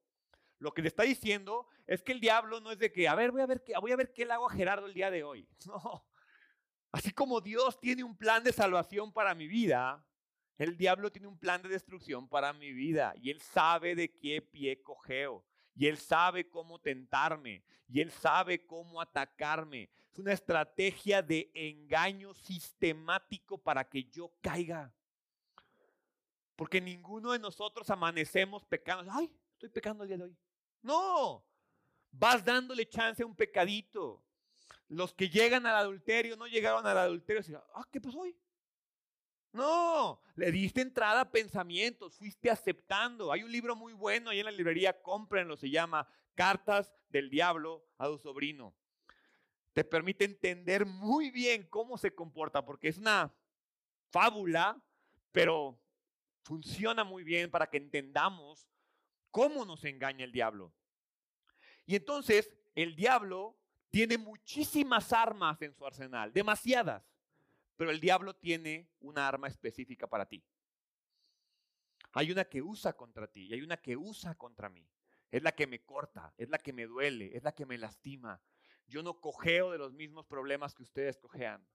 lo 0.58 0.72
que 0.72 0.82
le 0.82 0.88
está 0.88 1.02
diciendo 1.02 1.68
es 1.86 2.02
que 2.02 2.12
el 2.12 2.20
diablo 2.20 2.60
no 2.60 2.70
es 2.70 2.78
de 2.78 2.92
que, 2.92 3.08
a 3.08 3.14
ver, 3.14 3.30
voy 3.30 3.42
a 3.42 3.46
ver 3.46 3.62
qué, 3.62 3.74
voy 3.78 3.92
a 3.92 3.96
ver 3.96 4.12
qué 4.12 4.24
le 4.24 4.32
hago 4.32 4.48
a 4.48 4.52
Gerardo 4.52 4.86
el 4.86 4.94
día 4.94 5.10
de 5.10 5.24
hoy. 5.24 5.48
No. 5.66 6.06
Así 6.92 7.10
como 7.12 7.40
Dios 7.40 7.78
tiene 7.80 8.04
un 8.04 8.16
plan 8.16 8.42
de 8.42 8.52
salvación 8.52 9.12
para 9.12 9.34
mi 9.34 9.46
vida, 9.46 10.04
el 10.58 10.76
diablo 10.76 11.10
tiene 11.12 11.28
un 11.28 11.38
plan 11.38 11.62
de 11.62 11.68
destrucción 11.68 12.28
para 12.28 12.52
mi 12.52 12.72
vida. 12.72 13.12
Y 13.20 13.30
él 13.30 13.40
sabe 13.40 13.94
de 13.94 14.16
qué 14.16 14.40
pie 14.40 14.82
cogeo. 14.82 15.44
Y 15.74 15.86
él 15.86 15.98
sabe 15.98 16.48
cómo 16.48 16.80
tentarme. 16.80 17.62
Y 17.88 18.00
él 18.00 18.10
sabe 18.10 18.64
cómo 18.66 19.00
atacarme. 19.00 19.90
Es 20.10 20.18
una 20.18 20.32
estrategia 20.32 21.20
de 21.20 21.50
engaño 21.52 22.32
sistemático 22.32 23.58
para 23.58 23.86
que 23.86 24.04
yo 24.04 24.32
caiga. 24.40 24.90
Porque 26.56 26.80
ninguno 26.80 27.32
de 27.32 27.38
nosotros 27.38 27.90
amanecemos 27.90 28.64
pecando. 28.64 29.12
Ay, 29.12 29.30
estoy 29.52 29.68
pecando 29.68 30.04
el 30.04 30.08
día 30.08 30.16
de 30.16 30.24
hoy. 30.24 30.36
No, 30.80 31.44
vas 32.10 32.42
dándole 32.42 32.88
chance 32.88 33.22
a 33.22 33.26
un 33.26 33.36
pecadito. 33.36 34.24
Los 34.88 35.14
que 35.14 35.28
llegan 35.28 35.66
al 35.66 35.76
adulterio 35.76 36.36
no 36.36 36.46
llegaron 36.46 36.86
al 36.86 36.98
adulterio 36.98 37.42
y 37.48 37.54
ah, 37.54 37.88
¿qué 37.90 38.00
pasó 38.00 38.20
hoy? 38.20 38.36
No, 39.52 40.20
le 40.34 40.52
diste 40.52 40.82
entrada 40.82 41.22
a 41.22 41.30
pensamientos, 41.30 42.14
fuiste 42.14 42.50
aceptando. 42.50 43.32
Hay 43.32 43.42
un 43.42 43.50
libro 43.50 43.74
muy 43.74 43.94
bueno 43.94 44.30
ahí 44.30 44.38
en 44.38 44.44
la 44.44 44.50
librería, 44.50 45.00
cómprenlo, 45.00 45.56
se 45.56 45.70
llama 45.70 46.06
Cartas 46.34 46.92
del 47.08 47.30
Diablo 47.30 47.88
a 47.96 48.06
tu 48.06 48.18
sobrino. 48.18 48.74
Te 49.72 49.82
permite 49.82 50.24
entender 50.24 50.84
muy 50.84 51.30
bien 51.30 51.66
cómo 51.68 51.96
se 51.96 52.14
comporta, 52.14 52.64
porque 52.64 52.88
es 52.88 52.98
una 52.98 53.34
fábula, 54.10 54.80
pero 55.32 55.80
funciona 56.42 57.02
muy 57.02 57.24
bien 57.24 57.50
para 57.50 57.68
que 57.68 57.78
entendamos 57.78 58.68
cómo 59.30 59.64
nos 59.64 59.84
engaña 59.84 60.24
el 60.24 60.32
diablo. 60.32 60.72
Y 61.86 61.96
entonces 61.96 62.54
el 62.74 62.94
diablo 62.94 63.58
tiene 63.90 64.18
muchísimas 64.18 65.12
armas 65.12 65.60
en 65.62 65.72
su 65.72 65.86
arsenal, 65.86 66.32
demasiadas. 66.32 67.04
Pero 67.76 67.90
el 67.90 68.00
diablo 68.00 68.34
tiene 68.34 68.90
una 69.00 69.28
arma 69.28 69.48
específica 69.48 70.06
para 70.06 70.26
ti. 70.26 70.42
Hay 72.12 72.30
una 72.30 72.44
que 72.46 72.62
usa 72.62 72.94
contra 72.94 73.26
ti 73.26 73.46
y 73.46 73.52
hay 73.52 73.62
una 73.62 73.76
que 73.76 73.96
usa 73.96 74.34
contra 74.34 74.68
mí. 74.68 74.88
Es 75.30 75.42
la 75.42 75.52
que 75.52 75.66
me 75.66 75.84
corta, 75.84 76.32
es 76.38 76.48
la 76.48 76.58
que 76.58 76.72
me 76.72 76.86
duele, 76.86 77.36
es 77.36 77.42
la 77.42 77.52
que 77.52 77.66
me 77.66 77.76
lastima. 77.76 78.40
Yo 78.86 79.02
no 79.02 79.20
cojeo 79.20 79.70
de 79.70 79.78
los 79.78 79.92
mismos 79.92 80.24
problemas 80.26 80.74
que 80.74 80.82
ustedes 80.82 81.18
cojean. 81.18 81.66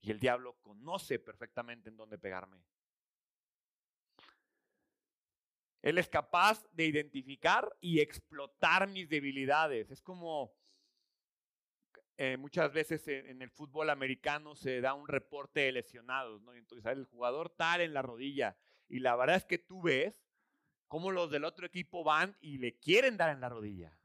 Y 0.00 0.10
el 0.10 0.18
diablo 0.18 0.60
conoce 0.62 1.18
perfectamente 1.18 1.88
en 1.88 1.96
dónde 1.96 2.18
pegarme. 2.18 2.64
Él 5.82 5.98
es 5.98 6.08
capaz 6.08 6.64
de 6.72 6.86
identificar 6.86 7.76
y 7.80 8.00
explotar 8.00 8.88
mis 8.88 9.08
debilidades. 9.08 9.90
Es 9.90 10.02
como 10.02 10.54
eh, 12.18 12.36
muchas 12.38 12.72
veces 12.72 13.06
en 13.08 13.42
el 13.42 13.50
fútbol 13.50 13.90
americano 13.90 14.56
se 14.56 14.80
da 14.80 14.94
un 14.94 15.06
reporte 15.06 15.60
de 15.60 15.72
lesionados, 15.72 16.40
¿no? 16.42 16.54
entonces 16.54 16.90
el 16.90 17.04
jugador 17.04 17.50
tal 17.50 17.82
en 17.82 17.92
la 17.92 18.02
rodilla. 18.02 18.56
Y 18.88 19.00
la 19.00 19.16
verdad 19.16 19.36
es 19.36 19.44
que 19.44 19.58
tú 19.58 19.82
ves 19.82 20.26
cómo 20.88 21.10
los 21.10 21.30
del 21.30 21.44
otro 21.44 21.66
equipo 21.66 22.04
van 22.04 22.36
y 22.40 22.58
le 22.58 22.78
quieren 22.78 23.16
dar 23.16 23.30
en 23.30 23.40
la 23.40 23.48
rodilla. 23.48 23.98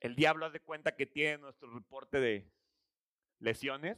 El 0.00 0.16
diablo 0.16 0.46
hace 0.46 0.60
cuenta 0.60 0.96
que 0.96 1.06
tiene 1.06 1.38
nuestro 1.38 1.72
reporte 1.72 2.20
de 2.20 2.50
lesiones. 3.38 3.96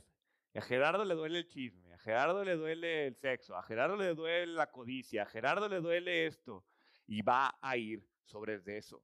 A 0.57 0.63
Gerardo 0.63 1.05
le 1.05 1.15
duele 1.15 1.39
el 1.39 1.49
chisme, 1.49 1.93
a 1.93 1.99
Gerardo 1.99 2.43
le 2.43 2.57
duele 2.57 3.09
el 3.09 3.17
sexo, 3.17 3.57
a 3.57 3.63
Gerardo 3.63 3.97
le 3.97 4.15
duele 4.15 4.53
la 4.53 4.71
codicia, 4.71 5.23
a 5.23 5.27
Gerardo 5.27 5.69
le 5.69 5.81
duele 5.81 6.27
esto. 6.27 6.65
Y 7.07 7.23
va 7.23 7.57
a 7.61 7.77
ir 7.77 8.09
sobre 8.25 8.61
eso. 8.77 9.03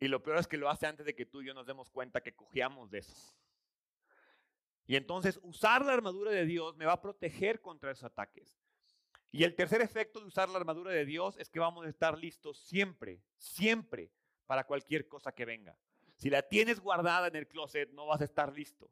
Y 0.00 0.08
lo 0.08 0.22
peor 0.22 0.38
es 0.38 0.46
que 0.46 0.56
lo 0.56 0.68
hace 0.68 0.86
antes 0.86 1.06
de 1.06 1.14
que 1.14 1.26
tú 1.26 1.42
y 1.42 1.46
yo 1.46 1.54
nos 1.54 1.66
demos 1.66 1.90
cuenta 1.90 2.20
que 2.20 2.34
cojeamos 2.34 2.90
de 2.90 2.98
eso. 2.98 3.34
Y 4.86 4.96
entonces 4.96 5.38
usar 5.42 5.84
la 5.84 5.92
armadura 5.92 6.30
de 6.30 6.46
Dios 6.46 6.76
me 6.76 6.86
va 6.86 6.94
a 6.94 7.02
proteger 7.02 7.60
contra 7.60 7.90
esos 7.90 8.04
ataques. 8.04 8.58
Y 9.30 9.44
el 9.44 9.54
tercer 9.54 9.82
efecto 9.82 10.20
de 10.20 10.26
usar 10.26 10.48
la 10.48 10.58
armadura 10.58 10.92
de 10.92 11.04
Dios 11.04 11.36
es 11.38 11.50
que 11.50 11.60
vamos 11.60 11.84
a 11.84 11.88
estar 11.88 12.16
listos 12.16 12.58
siempre, 12.58 13.22
siempre 13.36 14.10
para 14.46 14.64
cualquier 14.64 15.06
cosa 15.06 15.32
que 15.32 15.44
venga. 15.44 15.76
Si 16.16 16.30
la 16.30 16.42
tienes 16.42 16.80
guardada 16.80 17.28
en 17.28 17.36
el 17.36 17.46
closet, 17.46 17.90
no 17.90 18.06
vas 18.06 18.20
a 18.20 18.24
estar 18.24 18.52
listo. 18.52 18.90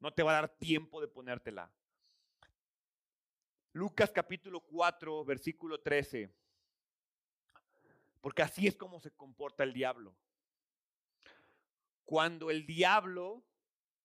No 0.00 0.12
te 0.12 0.22
va 0.22 0.32
a 0.32 0.40
dar 0.40 0.48
tiempo 0.48 1.00
de 1.00 1.08
ponértela. 1.08 1.72
Lucas 3.72 4.10
capítulo 4.10 4.60
4, 4.60 5.24
versículo 5.24 5.80
13. 5.80 6.32
Porque 8.20 8.42
así 8.42 8.66
es 8.66 8.76
como 8.76 9.00
se 9.00 9.10
comporta 9.10 9.64
el 9.64 9.72
diablo 9.72 10.16
cuando 12.08 12.50
el 12.50 12.64
diablo 12.64 13.44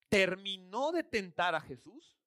terminó 0.09 0.91
de 0.91 1.03
tentar 1.03 1.55
a 1.55 1.61
Jesús, 1.61 2.19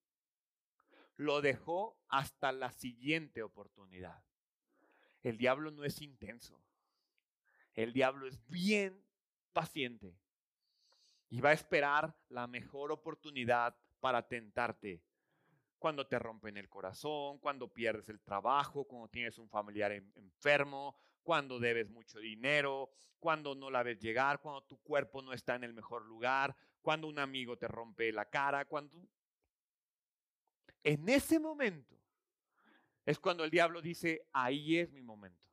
lo 1.16 1.42
dejó 1.42 2.00
hasta 2.08 2.50
la 2.50 2.72
siguiente 2.72 3.42
oportunidad. 3.42 4.24
El 5.22 5.36
diablo 5.36 5.70
no 5.70 5.84
es 5.84 6.00
intenso. 6.00 6.58
El 7.74 7.92
diablo 7.92 8.26
es 8.26 8.40
bien 8.48 9.04
paciente 9.52 10.18
y 11.28 11.40
va 11.40 11.50
a 11.50 11.54
esperar 11.54 12.14
la 12.28 12.46
mejor 12.46 12.92
oportunidad 12.92 13.76
para 14.00 14.26
tentarte. 14.26 15.02
Cuando 15.78 16.06
te 16.06 16.18
rompen 16.18 16.56
el 16.56 16.68
corazón, 16.68 17.38
cuando 17.38 17.68
pierdes 17.68 18.08
el 18.08 18.20
trabajo, 18.20 18.84
cuando 18.84 19.08
tienes 19.08 19.38
un 19.38 19.48
familiar 19.48 19.92
enfermo, 19.92 20.96
cuando 21.22 21.58
debes 21.58 21.90
mucho 21.90 22.18
dinero, 22.18 22.90
cuando 23.18 23.54
no 23.54 23.70
la 23.70 23.82
ves 23.82 23.98
llegar, 23.98 24.40
cuando 24.40 24.62
tu 24.62 24.78
cuerpo 24.78 25.22
no 25.22 25.32
está 25.32 25.56
en 25.56 25.64
el 25.64 25.74
mejor 25.74 26.04
lugar, 26.06 26.56
cuando 26.80 27.08
un 27.08 27.18
amigo 27.18 27.56
te 27.58 27.68
rompe 27.68 28.12
la 28.12 28.24
cara, 28.26 28.64
cuando... 28.64 28.96
En 30.82 31.08
ese 31.08 31.40
momento 31.40 31.96
es 33.04 33.18
cuando 33.18 33.44
el 33.44 33.50
diablo 33.50 33.82
dice, 33.82 34.26
ahí 34.32 34.78
es 34.78 34.92
mi 34.92 35.02
momento. 35.02 35.46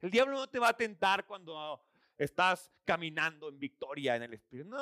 El 0.00 0.10
diablo 0.10 0.36
no 0.36 0.48
te 0.48 0.58
va 0.58 0.68
a 0.68 0.76
tentar 0.76 1.26
cuando 1.26 1.82
estás 2.16 2.70
caminando 2.84 3.48
en 3.48 3.58
victoria 3.58 4.16
en 4.16 4.22
el 4.22 4.34
Espíritu. 4.34 4.68
No, 4.68 4.78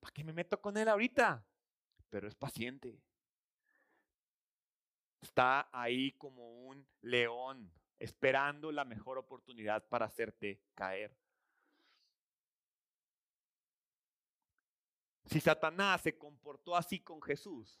¿para 0.00 0.12
qué 0.12 0.24
me 0.24 0.32
meto 0.32 0.60
con 0.60 0.76
él 0.76 0.88
ahorita? 0.88 1.44
Pero 2.10 2.28
es 2.28 2.34
paciente. 2.34 2.98
Está 5.20 5.68
ahí 5.72 6.12
como 6.12 6.66
un 6.66 6.86
león 7.00 7.72
esperando 7.98 8.70
la 8.70 8.84
mejor 8.84 9.18
oportunidad 9.18 9.86
para 9.88 10.06
hacerte 10.06 10.60
caer. 10.74 11.16
Si 15.26 15.40
Satanás 15.40 16.02
se 16.02 16.16
comportó 16.16 16.76
así 16.76 17.00
con 17.00 17.22
Jesús, 17.22 17.80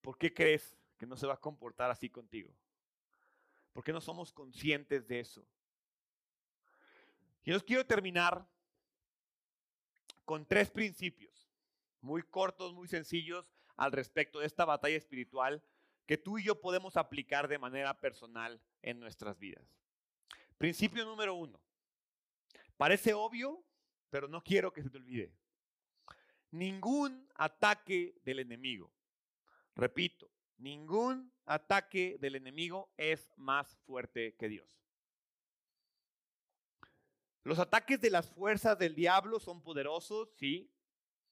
¿por 0.00 0.16
qué 0.16 0.32
crees 0.32 0.76
que 0.96 1.06
no 1.06 1.16
se 1.16 1.26
va 1.26 1.34
a 1.34 1.40
comportar 1.40 1.90
así 1.90 2.08
contigo? 2.08 2.54
¿Por 3.72 3.82
qué 3.82 3.92
no 3.92 4.00
somos 4.00 4.32
conscientes 4.32 5.06
de 5.06 5.20
eso? 5.20 5.46
Y 7.48 7.52
os 7.52 7.62
quiero 7.62 7.86
terminar 7.86 8.46
con 10.26 10.44
tres 10.44 10.68
principios, 10.68 11.48
muy 12.02 12.22
cortos, 12.22 12.74
muy 12.74 12.88
sencillos, 12.88 13.50
al 13.74 13.90
respecto 13.90 14.40
de 14.40 14.44
esta 14.44 14.66
batalla 14.66 14.98
espiritual 14.98 15.64
que 16.04 16.18
tú 16.18 16.36
y 16.36 16.44
yo 16.44 16.60
podemos 16.60 16.98
aplicar 16.98 17.48
de 17.48 17.56
manera 17.56 17.98
personal 17.98 18.60
en 18.82 19.00
nuestras 19.00 19.38
vidas. 19.38 19.64
Principio 20.58 21.06
número 21.06 21.36
uno. 21.36 21.58
Parece 22.76 23.14
obvio, 23.14 23.64
pero 24.10 24.28
no 24.28 24.44
quiero 24.44 24.70
que 24.70 24.82
se 24.82 24.90
te 24.90 24.98
olvide. 24.98 25.32
Ningún 26.50 27.30
ataque 27.34 28.14
del 28.24 28.40
enemigo, 28.40 28.92
repito, 29.74 30.30
ningún 30.58 31.32
ataque 31.46 32.18
del 32.20 32.34
enemigo 32.34 32.92
es 32.98 33.32
más 33.38 33.74
fuerte 33.86 34.34
que 34.34 34.50
Dios. 34.50 34.68
Los 37.44 37.58
ataques 37.58 38.00
de 38.00 38.10
las 38.10 38.28
fuerzas 38.28 38.78
del 38.78 38.94
diablo 38.94 39.40
son 39.40 39.62
poderosos, 39.62 40.30
sí, 40.36 40.70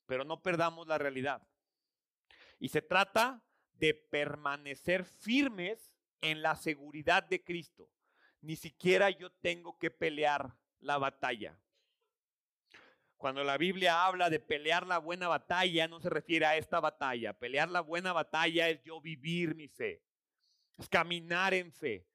pero 0.07 0.25
no 0.25 0.43
perdamos 0.43 0.87
la 0.87 0.99
realidad. 0.99 1.47
Y 2.59 2.69
se 2.69 2.83
trata 2.83 3.43
de 3.75 3.95
permanecer 3.95 5.05
firmes 5.05 5.93
en 6.21 6.43
la 6.43 6.57
seguridad 6.57 7.23
de 7.25 7.43
Cristo. 7.45 7.91
Ni 8.41 8.57
siquiera 8.57 9.11
yo 9.11 9.31
tengo 9.31 9.79
que 9.79 9.91
pelear 9.91 10.57
la 10.81 10.99
batalla. 10.99 11.59
Cuando 13.17 13.43
la 13.45 13.57
Biblia 13.57 14.05
habla 14.05 14.29
de 14.29 14.41
pelear 14.41 14.87
la 14.87 14.99
buena 14.99 15.29
batalla, 15.29 15.89
no 15.89 16.01
se 16.01 16.11
refiere 16.11 16.47
a 16.47 16.57
esta 16.57 16.81
batalla. 16.81 17.33
Pelear 17.33 17.71
la 17.71 17.81
buena 17.81 18.13
batalla 18.13 18.69
es 18.69 18.83
yo 18.85 19.01
vivir 19.01 19.55
mi 19.55 19.69
fe, 19.69 20.03
es 20.77 20.89
caminar 20.89 21.55
en 21.55 21.73
fe. 21.73 22.07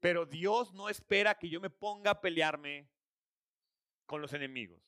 Pero 0.00 0.24
Dios 0.24 0.72
no 0.72 0.88
espera 0.88 1.34
que 1.34 1.48
yo 1.48 1.60
me 1.60 1.70
ponga 1.70 2.12
a 2.12 2.20
pelearme 2.20 2.88
con 4.06 4.22
los 4.22 4.32
enemigos. 4.32 4.82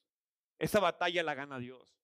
Esa 0.59 0.81
batalla 0.81 1.23
la 1.23 1.35
gana 1.35 1.59
Dios. 1.59 1.99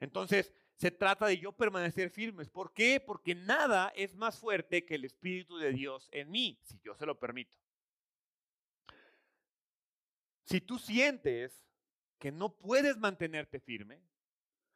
Entonces, 0.00 0.52
se 0.76 0.90
trata 0.90 1.26
de 1.26 1.38
yo 1.38 1.52
permanecer 1.52 2.10
firmes. 2.10 2.48
¿Por 2.48 2.72
qué? 2.72 3.00
Porque 3.00 3.34
nada 3.34 3.92
es 3.96 4.14
más 4.14 4.38
fuerte 4.38 4.84
que 4.84 4.94
el 4.94 5.04
Espíritu 5.04 5.58
de 5.58 5.72
Dios 5.72 6.08
en 6.12 6.30
mí, 6.30 6.60
si 6.62 6.78
yo 6.80 6.94
se 6.94 7.04
lo 7.04 7.18
permito. 7.18 7.52
Si 10.44 10.60
tú 10.60 10.78
sientes 10.78 11.64
que 12.18 12.30
no 12.30 12.56
puedes 12.56 12.96
mantenerte 12.96 13.60
firme, 13.60 14.00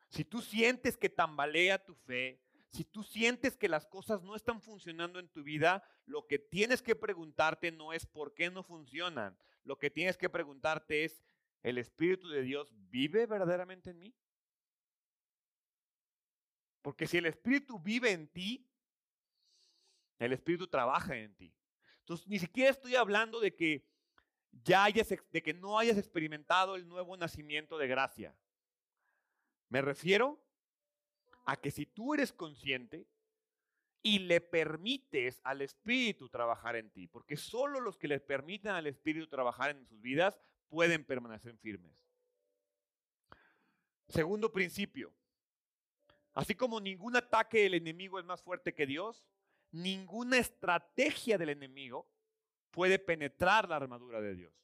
si 0.09 0.25
tú 0.25 0.43
sientes 0.43 0.97
que 0.97 1.09
tambalea 1.09 1.83
tu 1.83 1.95
fe, 1.95 2.43
si 2.73 2.85
tú 2.85 3.03
sientes 3.03 3.57
que 3.57 3.69
las 3.69 3.87
cosas 3.87 4.23
no 4.23 4.35
están 4.35 4.63
funcionando 4.63 5.19
en 5.19 5.29
tu 5.29 5.43
vida, 5.43 5.85
lo 6.07 6.27
que 6.27 6.39
tienes 6.39 6.81
que 6.81 6.97
preguntarte 6.97 7.71
no 7.71 7.93
es 7.93 8.07
por 8.07 8.33
qué 8.33 8.51
no 8.51 8.63
funcionan. 8.63 9.37
Lo 9.65 9.79
que 9.79 9.91
tienes 9.91 10.17
que 10.17 10.31
preguntarte 10.31 11.05
es, 11.05 11.23
¿el 11.63 11.77
Espíritu 11.77 12.31
de 12.31 12.41
Dios 12.41 12.73
vive 12.89 13.27
verdaderamente 13.27 13.91
en 13.91 13.99
mí? 13.99 14.15
Porque 16.81 17.07
si 17.07 17.19
el 17.19 17.27
Espíritu 17.27 17.79
vive 17.79 18.11
en 18.11 18.27
ti, 18.29 18.67
el 20.19 20.33
Espíritu 20.33 20.67
trabaja 20.67 21.15
en 21.15 21.35
ti. 21.35 21.55
Entonces, 21.99 22.27
ni 22.27 22.39
siquiera 22.39 22.71
estoy 22.71 22.97
hablando 22.97 23.39
de 23.39 23.55
que 23.55 23.87
ya 24.65 24.85
hayas, 24.85 25.09
de 25.09 25.43
que 25.43 25.53
no 25.53 25.79
hayas 25.79 25.99
experimentado 25.99 26.75
el 26.75 26.89
nuevo 26.89 27.17
nacimiento 27.19 27.77
de 27.77 27.87
gracia. 27.87 28.35
Me 29.69 29.83
refiero 29.83 30.43
a 31.45 31.57
que 31.57 31.71
si 31.71 31.87
tú 31.87 32.15
eres 32.15 32.33
consciente 32.33 33.07
y 34.03 34.19
le 34.19 34.41
permites 34.41 35.41
al 35.45 35.63
Espíritu 35.63 36.29
trabajar 36.29 36.77
en 36.77 36.91
ti, 36.91 37.07
porque 37.07 37.37
solo 37.37 37.81
los 37.81 37.97
que 37.97 38.09
le 38.09 38.21
permiten 38.21 38.73
al 38.73 38.87
Espíritu 38.87 39.29
trabajar 39.29 39.71
en 39.71 39.87
sus 39.87 40.01
vidas 40.01 40.39
pueden 40.69 41.05
permanecer 41.05 41.57
firmes. 41.59 42.05
Segundo 44.09 44.53
principio, 44.53 45.15
así 46.35 46.55
como 46.55 46.81
ningún 46.81 47.17
ataque 47.17 47.63
del 47.63 47.75
enemigo 47.75 48.19
es 48.19 48.25
más 48.25 48.43
fuerte 48.43 48.75
que 48.75 48.87
Dios, 48.87 49.25
ninguna 49.71 50.39
estrategia 50.39 51.39
del 51.39 51.51
enemigo 51.51 52.09
puede 52.71 52.99
penetrar 52.99 53.69
la 53.69 53.77
armadura 53.77 54.21
de 54.21 54.35
Dios. 54.35 54.55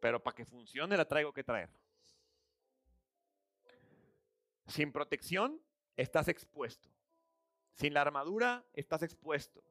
Pero 0.00 0.22
para 0.22 0.34
que 0.34 0.44
funcione 0.44 0.96
la 0.96 1.08
traigo 1.08 1.32
que 1.32 1.42
traer. 1.42 1.70
Sin 4.66 4.92
protección 4.92 5.60
estás 5.96 6.28
expuesto. 6.28 6.90
Sin 7.72 7.94
la 7.94 8.02
armadura 8.02 8.64
estás 8.72 9.02
expuesto. 9.02 9.62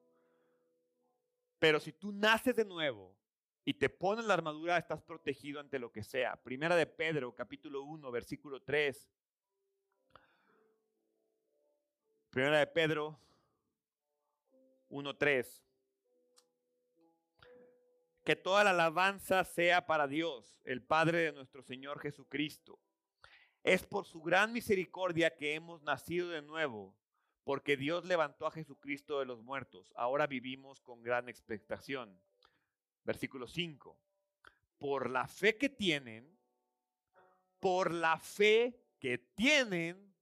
Pero 1.59 1.79
si 1.79 1.91
tú 1.91 2.11
naces 2.11 2.55
de 2.55 2.65
nuevo 2.65 3.15
y 3.63 3.73
te 3.73 3.89
pones 3.89 4.25
la 4.25 4.35
armadura, 4.35 4.77
estás 4.77 5.01
protegido 5.01 5.59
ante 5.59 5.79
lo 5.79 5.91
que 5.91 6.03
sea. 6.03 6.35
Primera 6.35 6.75
de 6.75 6.85
Pedro, 6.85 7.33
capítulo 7.33 7.83
1, 7.83 8.11
versículo 8.11 8.61
3. 8.61 9.09
Primera 12.29 12.59
de 12.59 12.67
Pedro 12.67 13.19
1, 14.89 15.17
3. 15.17 15.63
Que 18.23 18.35
toda 18.35 18.63
la 18.63 18.71
alabanza 18.71 19.43
sea 19.43 19.85
para 19.85 20.07
Dios, 20.07 20.59
el 20.63 20.83
Padre 20.83 21.19
de 21.19 21.31
nuestro 21.31 21.63
Señor 21.63 21.99
Jesucristo. 21.99 22.79
Es 23.65 23.83
por 23.83 24.05
su 24.05 24.21
gran 24.21 24.53
misericordia 24.53 25.35
que 25.35 25.55
hemos 25.55 25.81
nacido 25.81 26.29
de 26.29 26.43
nuevo, 26.43 26.95
porque 27.43 27.75
Dios 27.75 28.05
levantó 28.05 28.45
a 28.45 28.51
Jesucristo 28.51 29.17
de 29.17 29.25
los 29.25 29.41
muertos. 29.41 29.91
Ahora 29.95 30.27
vivimos 30.27 30.79
con 30.81 31.01
gran 31.01 31.29
expectación. 31.29 32.21
Versículo 33.03 33.47
5. 33.47 33.97
Por 34.77 35.09
la 35.09 35.27
fe 35.27 35.57
que 35.57 35.69
tienen, 35.69 36.37
por 37.59 37.91
la 37.91 38.19
fe 38.19 38.79
que 38.99 39.17
tienen, 39.17 40.13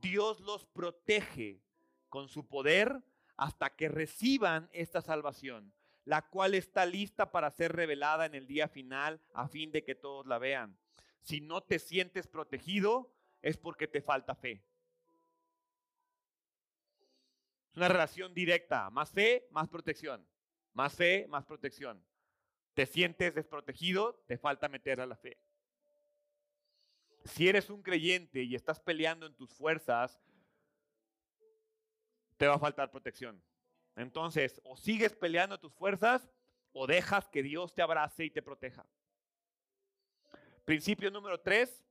Dios 0.00 0.40
los 0.40 0.64
protege 0.64 1.60
con 2.08 2.30
su 2.30 2.48
poder 2.48 3.02
hasta 3.36 3.76
que 3.76 3.90
reciban 3.90 4.70
esta 4.72 5.02
salvación 5.02 5.74
la 6.06 6.26
cual 6.26 6.54
está 6.54 6.86
lista 6.86 7.30
para 7.30 7.50
ser 7.50 7.76
revelada 7.76 8.24
en 8.24 8.34
el 8.34 8.46
día 8.46 8.66
final 8.66 9.20
a 9.34 9.46
fin 9.46 9.70
de 9.70 9.84
que 9.84 9.94
todos 9.94 10.24
la 10.26 10.38
vean. 10.38 10.74
Si 11.22 11.40
no 11.40 11.62
te 11.62 11.78
sientes 11.78 12.26
protegido, 12.26 13.12
es 13.42 13.56
porque 13.56 13.86
te 13.86 14.00
falta 14.00 14.34
fe. 14.34 14.62
Es 17.70 17.76
una 17.76 17.88
relación 17.88 18.34
directa. 18.34 18.90
Más 18.90 19.10
fe, 19.10 19.46
más 19.50 19.68
protección. 19.68 20.26
Más 20.72 20.94
fe, 20.94 21.26
más 21.28 21.44
protección. 21.44 22.04
Te 22.74 22.86
sientes 22.86 23.34
desprotegido, 23.34 24.22
te 24.26 24.38
falta 24.38 24.68
meter 24.68 25.00
a 25.00 25.06
la 25.06 25.16
fe. 25.16 25.38
Si 27.24 27.48
eres 27.48 27.68
un 27.68 27.82
creyente 27.82 28.42
y 28.42 28.54
estás 28.54 28.80
peleando 28.80 29.26
en 29.26 29.34
tus 29.34 29.52
fuerzas, 29.52 30.20
te 32.36 32.46
va 32.46 32.54
a 32.54 32.58
faltar 32.58 32.90
protección. 32.90 33.42
Entonces, 33.96 34.60
o 34.64 34.76
sigues 34.76 35.14
peleando 35.14 35.58
tus 35.58 35.74
fuerzas 35.74 36.30
o 36.72 36.86
dejas 36.86 37.28
que 37.28 37.42
Dios 37.42 37.74
te 37.74 37.82
abrace 37.82 38.24
y 38.24 38.30
te 38.30 38.42
proteja. 38.42 38.86
Principio 40.68 41.10
número 41.10 41.40
tres, 41.40 41.82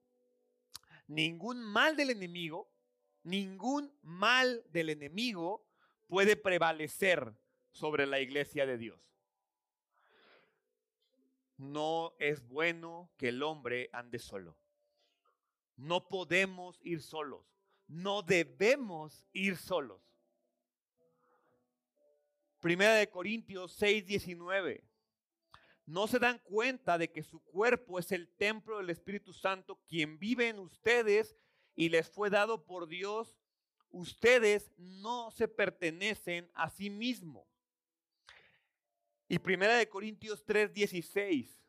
ningún 1.08 1.64
mal 1.64 1.96
del 1.96 2.12
enemigo, 2.12 2.72
ningún 3.24 3.92
mal 4.04 4.64
del 4.70 4.92
enemigo 4.92 5.66
puede 6.06 6.36
prevalecer 6.36 7.34
sobre 7.72 8.06
la 8.06 8.20
iglesia 8.20 8.68
de 8.68 8.78
Dios. 8.78 9.02
No 11.58 12.14
es 12.20 12.48
bueno 12.48 13.10
que 13.18 13.30
el 13.30 13.42
hombre 13.42 13.90
ande 13.94 14.20
solo. 14.20 14.56
No 15.76 16.08
podemos 16.08 16.80
ir 16.84 17.02
solos. 17.02 17.48
No 17.88 18.22
debemos 18.22 19.26
ir 19.34 19.58
solos. 19.58 20.04
Primera 22.60 22.94
de 22.94 23.10
Corintios 23.10 23.72
6, 23.72 24.06
19. 24.06 24.84
No 25.88 26.06
se 26.06 26.20
dan 26.20 26.40
cuenta 26.40 26.98
de 26.98 27.10
que 27.10 27.24
su 27.24 27.40
cuerpo 27.40 27.98
es 27.98 28.12
el 28.12 28.28
templo 28.28 28.78
del 28.78 28.90
Espíritu 28.90 29.32
Santo, 29.32 29.80
quien 29.88 30.20
vive 30.20 30.50
en 30.50 30.60
ustedes 30.60 31.38
y 31.76 31.88
les 31.88 32.10
fue 32.10 32.30
dado 32.30 32.66
por 32.66 32.88
Dios. 32.90 33.38
Ustedes 33.90 34.70
no 34.78 35.32
se 35.32 35.48
pertenecen 35.48 36.52
a 36.54 36.70
sí 36.70 36.90
mismos. 36.90 37.48
Y 39.30 39.40
Primera 39.40 39.78
de 39.78 39.88
Corintios 39.88 40.44
3, 40.44 40.74
16. 40.74 41.64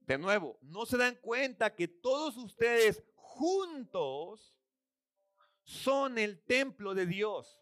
De 0.00 0.16
nuevo, 0.16 0.58
no 0.62 0.86
se 0.86 0.96
dan 0.96 1.16
cuenta 1.16 1.74
que 1.74 1.88
todos 1.88 2.38
ustedes 2.38 3.02
juntos 3.16 4.56
son 5.62 6.16
el 6.16 6.42
templo 6.42 6.94
de 6.94 7.04
Dios. 7.04 7.60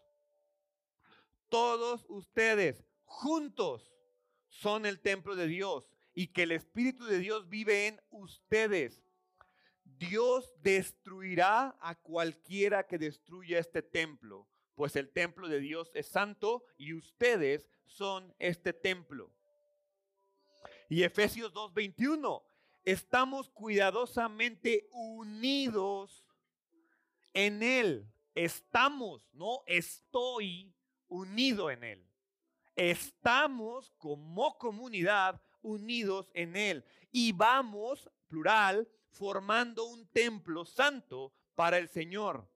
Todos 1.49 2.05
ustedes 2.09 2.83
juntos 3.05 3.93
son 4.49 4.85
el 4.85 4.99
templo 4.99 5.35
de 5.35 5.47
Dios 5.47 5.89
y 6.13 6.27
que 6.27 6.43
el 6.43 6.51
Espíritu 6.51 7.05
de 7.05 7.19
Dios 7.19 7.47
vive 7.47 7.87
en 7.87 8.01
ustedes. 8.09 9.03
Dios 9.83 10.53
destruirá 10.61 11.77
a 11.79 11.95
cualquiera 11.95 12.85
que 12.85 12.97
destruya 12.97 13.59
este 13.59 13.81
templo, 13.81 14.47
pues 14.75 14.95
el 14.95 15.09
templo 15.09 15.47
de 15.47 15.59
Dios 15.59 15.91
es 15.93 16.07
santo 16.07 16.65
y 16.77 16.93
ustedes 16.93 17.67
son 17.85 18.33
este 18.39 18.73
templo. 18.73 19.31
Y 20.89 21.03
Efesios 21.03 21.53
2:21, 21.53 22.43
estamos 22.83 23.49
cuidadosamente 23.49 24.87
unidos 24.91 26.25
en 27.33 27.63
Él. 27.63 28.11
Estamos, 28.35 29.27
no 29.33 29.63
estoy 29.65 30.73
unido 31.07 31.69
en 31.71 31.83
Él. 31.83 32.07
Estamos 32.75 33.91
como 33.97 34.57
comunidad 34.57 35.41
unidos 35.61 36.29
en 36.33 36.55
Él. 36.55 36.85
Y 37.11 37.31
vamos, 37.31 38.09
plural, 38.27 38.87
formando 39.09 39.85
un 39.85 40.07
templo 40.07 40.65
santo 40.65 41.33
para 41.55 41.77
el 41.77 41.89
Señor. 41.89 42.47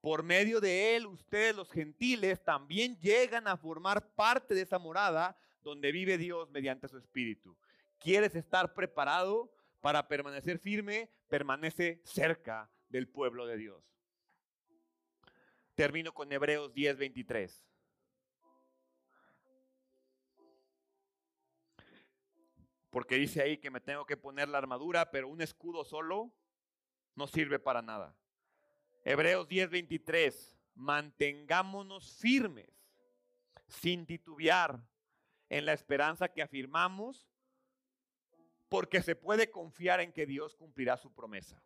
Por 0.00 0.22
medio 0.22 0.60
de 0.60 0.96
Él, 0.96 1.06
ustedes 1.06 1.54
los 1.54 1.70
gentiles 1.70 2.42
también 2.44 2.96
llegan 2.98 3.48
a 3.48 3.56
formar 3.56 4.14
parte 4.14 4.54
de 4.54 4.62
esa 4.62 4.78
morada 4.78 5.36
donde 5.62 5.90
vive 5.90 6.16
Dios 6.18 6.48
mediante 6.50 6.88
su 6.88 6.98
Espíritu. 6.98 7.56
¿Quieres 7.98 8.34
estar 8.34 8.72
preparado 8.74 9.52
para 9.80 10.06
permanecer 10.06 10.58
firme? 10.58 11.10
Permanece 11.28 12.00
cerca 12.04 12.70
del 12.88 13.08
pueblo 13.08 13.46
de 13.46 13.56
Dios. 13.56 13.84
Termino 15.74 16.14
con 16.14 16.30
Hebreos 16.32 16.72
10:23. 16.72 17.65
Porque 22.96 23.16
dice 23.16 23.42
ahí 23.42 23.58
que 23.58 23.70
me 23.70 23.82
tengo 23.82 24.06
que 24.06 24.16
poner 24.16 24.48
la 24.48 24.56
armadura, 24.56 25.10
pero 25.10 25.28
un 25.28 25.42
escudo 25.42 25.84
solo 25.84 26.32
no 27.14 27.26
sirve 27.26 27.58
para 27.58 27.82
nada. 27.82 28.16
Hebreos 29.04 29.46
10:23. 29.48 30.58
Mantengámonos 30.74 32.16
firmes, 32.18 32.70
sin 33.68 34.06
titubear, 34.06 34.80
en 35.50 35.66
la 35.66 35.74
esperanza 35.74 36.30
que 36.30 36.40
afirmamos, 36.40 37.28
porque 38.70 39.02
se 39.02 39.14
puede 39.14 39.50
confiar 39.50 40.00
en 40.00 40.10
que 40.10 40.24
Dios 40.24 40.56
cumplirá 40.56 40.96
su 40.96 41.12
promesa. 41.12 41.62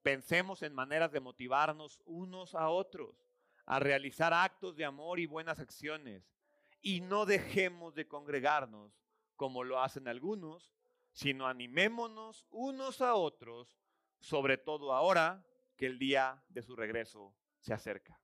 Pensemos 0.00 0.62
en 0.62 0.72
maneras 0.72 1.12
de 1.12 1.20
motivarnos 1.20 2.00
unos 2.06 2.54
a 2.54 2.70
otros 2.70 3.28
a 3.66 3.80
realizar 3.80 4.32
actos 4.32 4.76
de 4.76 4.86
amor 4.86 5.20
y 5.20 5.26
buenas 5.26 5.58
acciones. 5.58 6.32
Y 6.80 7.02
no 7.02 7.26
dejemos 7.26 7.94
de 7.94 8.08
congregarnos 8.08 8.98
como 9.40 9.64
lo 9.64 9.80
hacen 9.80 10.06
algunos, 10.06 10.70
sino 11.12 11.46
animémonos 11.46 12.46
unos 12.50 13.00
a 13.00 13.14
otros, 13.14 13.80
sobre 14.18 14.58
todo 14.58 14.92
ahora 14.92 15.42
que 15.78 15.86
el 15.86 15.98
día 15.98 16.44
de 16.50 16.60
su 16.60 16.76
regreso 16.76 17.34
se 17.58 17.72
acerca. 17.72 18.20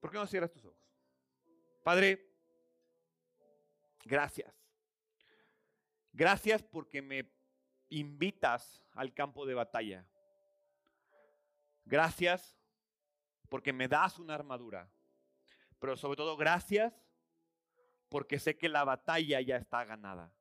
¿Por 0.00 0.10
qué 0.10 0.16
no 0.16 0.26
cierras 0.26 0.50
tus 0.50 0.64
ojos? 0.64 0.90
Padre, 1.82 2.26
gracias. 4.06 4.66
Gracias 6.10 6.62
porque 6.62 7.02
me 7.02 7.30
invitas 7.90 8.82
al 8.92 9.12
campo 9.12 9.44
de 9.44 9.52
batalla. 9.52 10.08
Gracias 11.84 12.56
porque 13.50 13.74
me 13.74 13.88
das 13.88 14.18
una 14.18 14.36
armadura. 14.36 14.90
Pero 15.78 15.98
sobre 15.98 16.16
todo, 16.16 16.34
gracias 16.34 17.03
porque 18.08 18.38
sé 18.38 18.56
que 18.56 18.68
la 18.68 18.84
batalla 18.84 19.40
ya 19.40 19.56
está 19.56 19.84
ganada. 19.84 20.32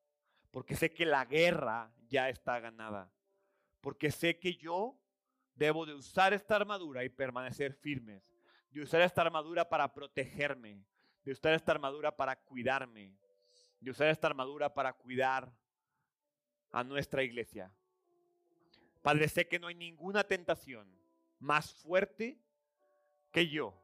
porque 0.51 0.75
sé 0.75 0.93
que 0.93 1.05
la 1.05 1.25
guerra 1.25 1.91
ya 2.07 2.29
está 2.29 2.59
ganada, 2.59 3.11
porque 3.81 4.11
sé 4.11 4.37
que 4.37 4.55
yo 4.55 4.99
debo 5.55 5.83
de 5.87 5.95
usar 5.95 6.31
esta 6.31 6.55
armadura 6.55 7.03
y 7.03 7.09
permanecer 7.09 7.73
firmes, 7.73 8.31
de 8.69 8.81
usar 8.81 9.01
esta 9.01 9.23
armadura 9.23 9.67
para 9.67 9.91
protegerme, 9.91 10.85
de 11.23 11.31
usar 11.31 11.53
esta 11.53 11.71
armadura 11.71 12.15
para 12.15 12.35
cuidarme, 12.35 13.17
de 13.79 13.89
usar 13.89 14.09
esta 14.09 14.27
armadura 14.27 14.71
para 14.71 14.93
cuidar 14.93 15.51
a 16.71 16.83
nuestra 16.83 17.23
iglesia. 17.23 17.71
Padre, 19.01 19.27
sé 19.27 19.47
que 19.47 19.59
no 19.59 19.67
hay 19.67 19.75
ninguna 19.75 20.23
tentación 20.23 20.87
más 21.39 21.73
fuerte 21.73 22.39
que 23.31 23.47
yo. 23.47 23.82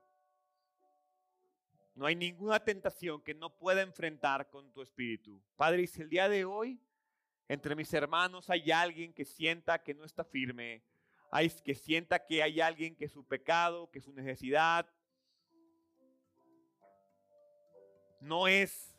No 2.00 2.06
hay 2.06 2.16
ninguna 2.16 2.62
tentación 2.62 3.22
que 3.22 3.34
no 3.34 3.50
pueda 3.50 3.82
enfrentar 3.82 4.50
con 4.50 4.72
tu 4.72 4.82
espíritu. 4.82 5.44
Padre, 5.58 5.82
y 5.82 5.88
si 5.88 6.02
el 6.02 6.08
día 6.08 6.30
de 6.30 6.46
hoy 6.46 6.80
entre 7.50 7.76
mis 7.76 7.94
hermanos 7.94 8.50
hay 8.50 8.72
alguien 8.72 9.14
que 9.14 9.26
sienta 9.26 9.84
que 9.84 9.94
no 9.94 10.06
está 10.06 10.24
firme, 10.24 10.82
hay, 11.30 11.50
que 11.50 11.76
sienta 11.76 12.26
que 12.26 12.42
hay 12.42 12.62
alguien 12.62 12.96
que 12.96 13.10
su 13.10 13.26
pecado, 13.26 13.92
que 13.92 14.00
su 14.00 14.14
necesidad 14.14 14.90
no 18.22 18.48
es 18.48 18.96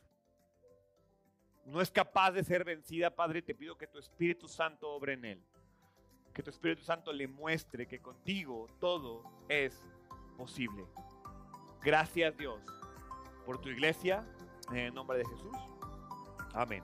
no 1.64 1.80
es 1.80 1.90
capaz 1.90 2.32
de 2.32 2.44
ser 2.44 2.64
vencida, 2.64 3.08
Padre, 3.08 3.40
te 3.40 3.54
pido 3.54 3.78
que 3.78 3.86
tu 3.86 3.98
Espíritu 3.98 4.46
Santo 4.46 4.90
obre 4.90 5.14
en 5.14 5.24
él. 5.24 5.42
Que 6.34 6.42
tu 6.42 6.50
Espíritu 6.50 6.82
Santo 6.82 7.14
le 7.14 7.26
muestre 7.26 7.86
que 7.86 7.98
contigo 7.98 8.66
todo 8.78 9.24
es 9.48 9.82
posible. 10.36 10.84
Gracias 11.82 12.36
Dios 12.36 12.60
por 13.44 13.60
tu 13.60 13.68
iglesia, 13.68 14.24
en 14.70 14.78
el 14.78 14.94
nombre 14.94 15.18
de 15.18 15.24
Jesús. 15.24 15.56
Amén. 16.54 16.82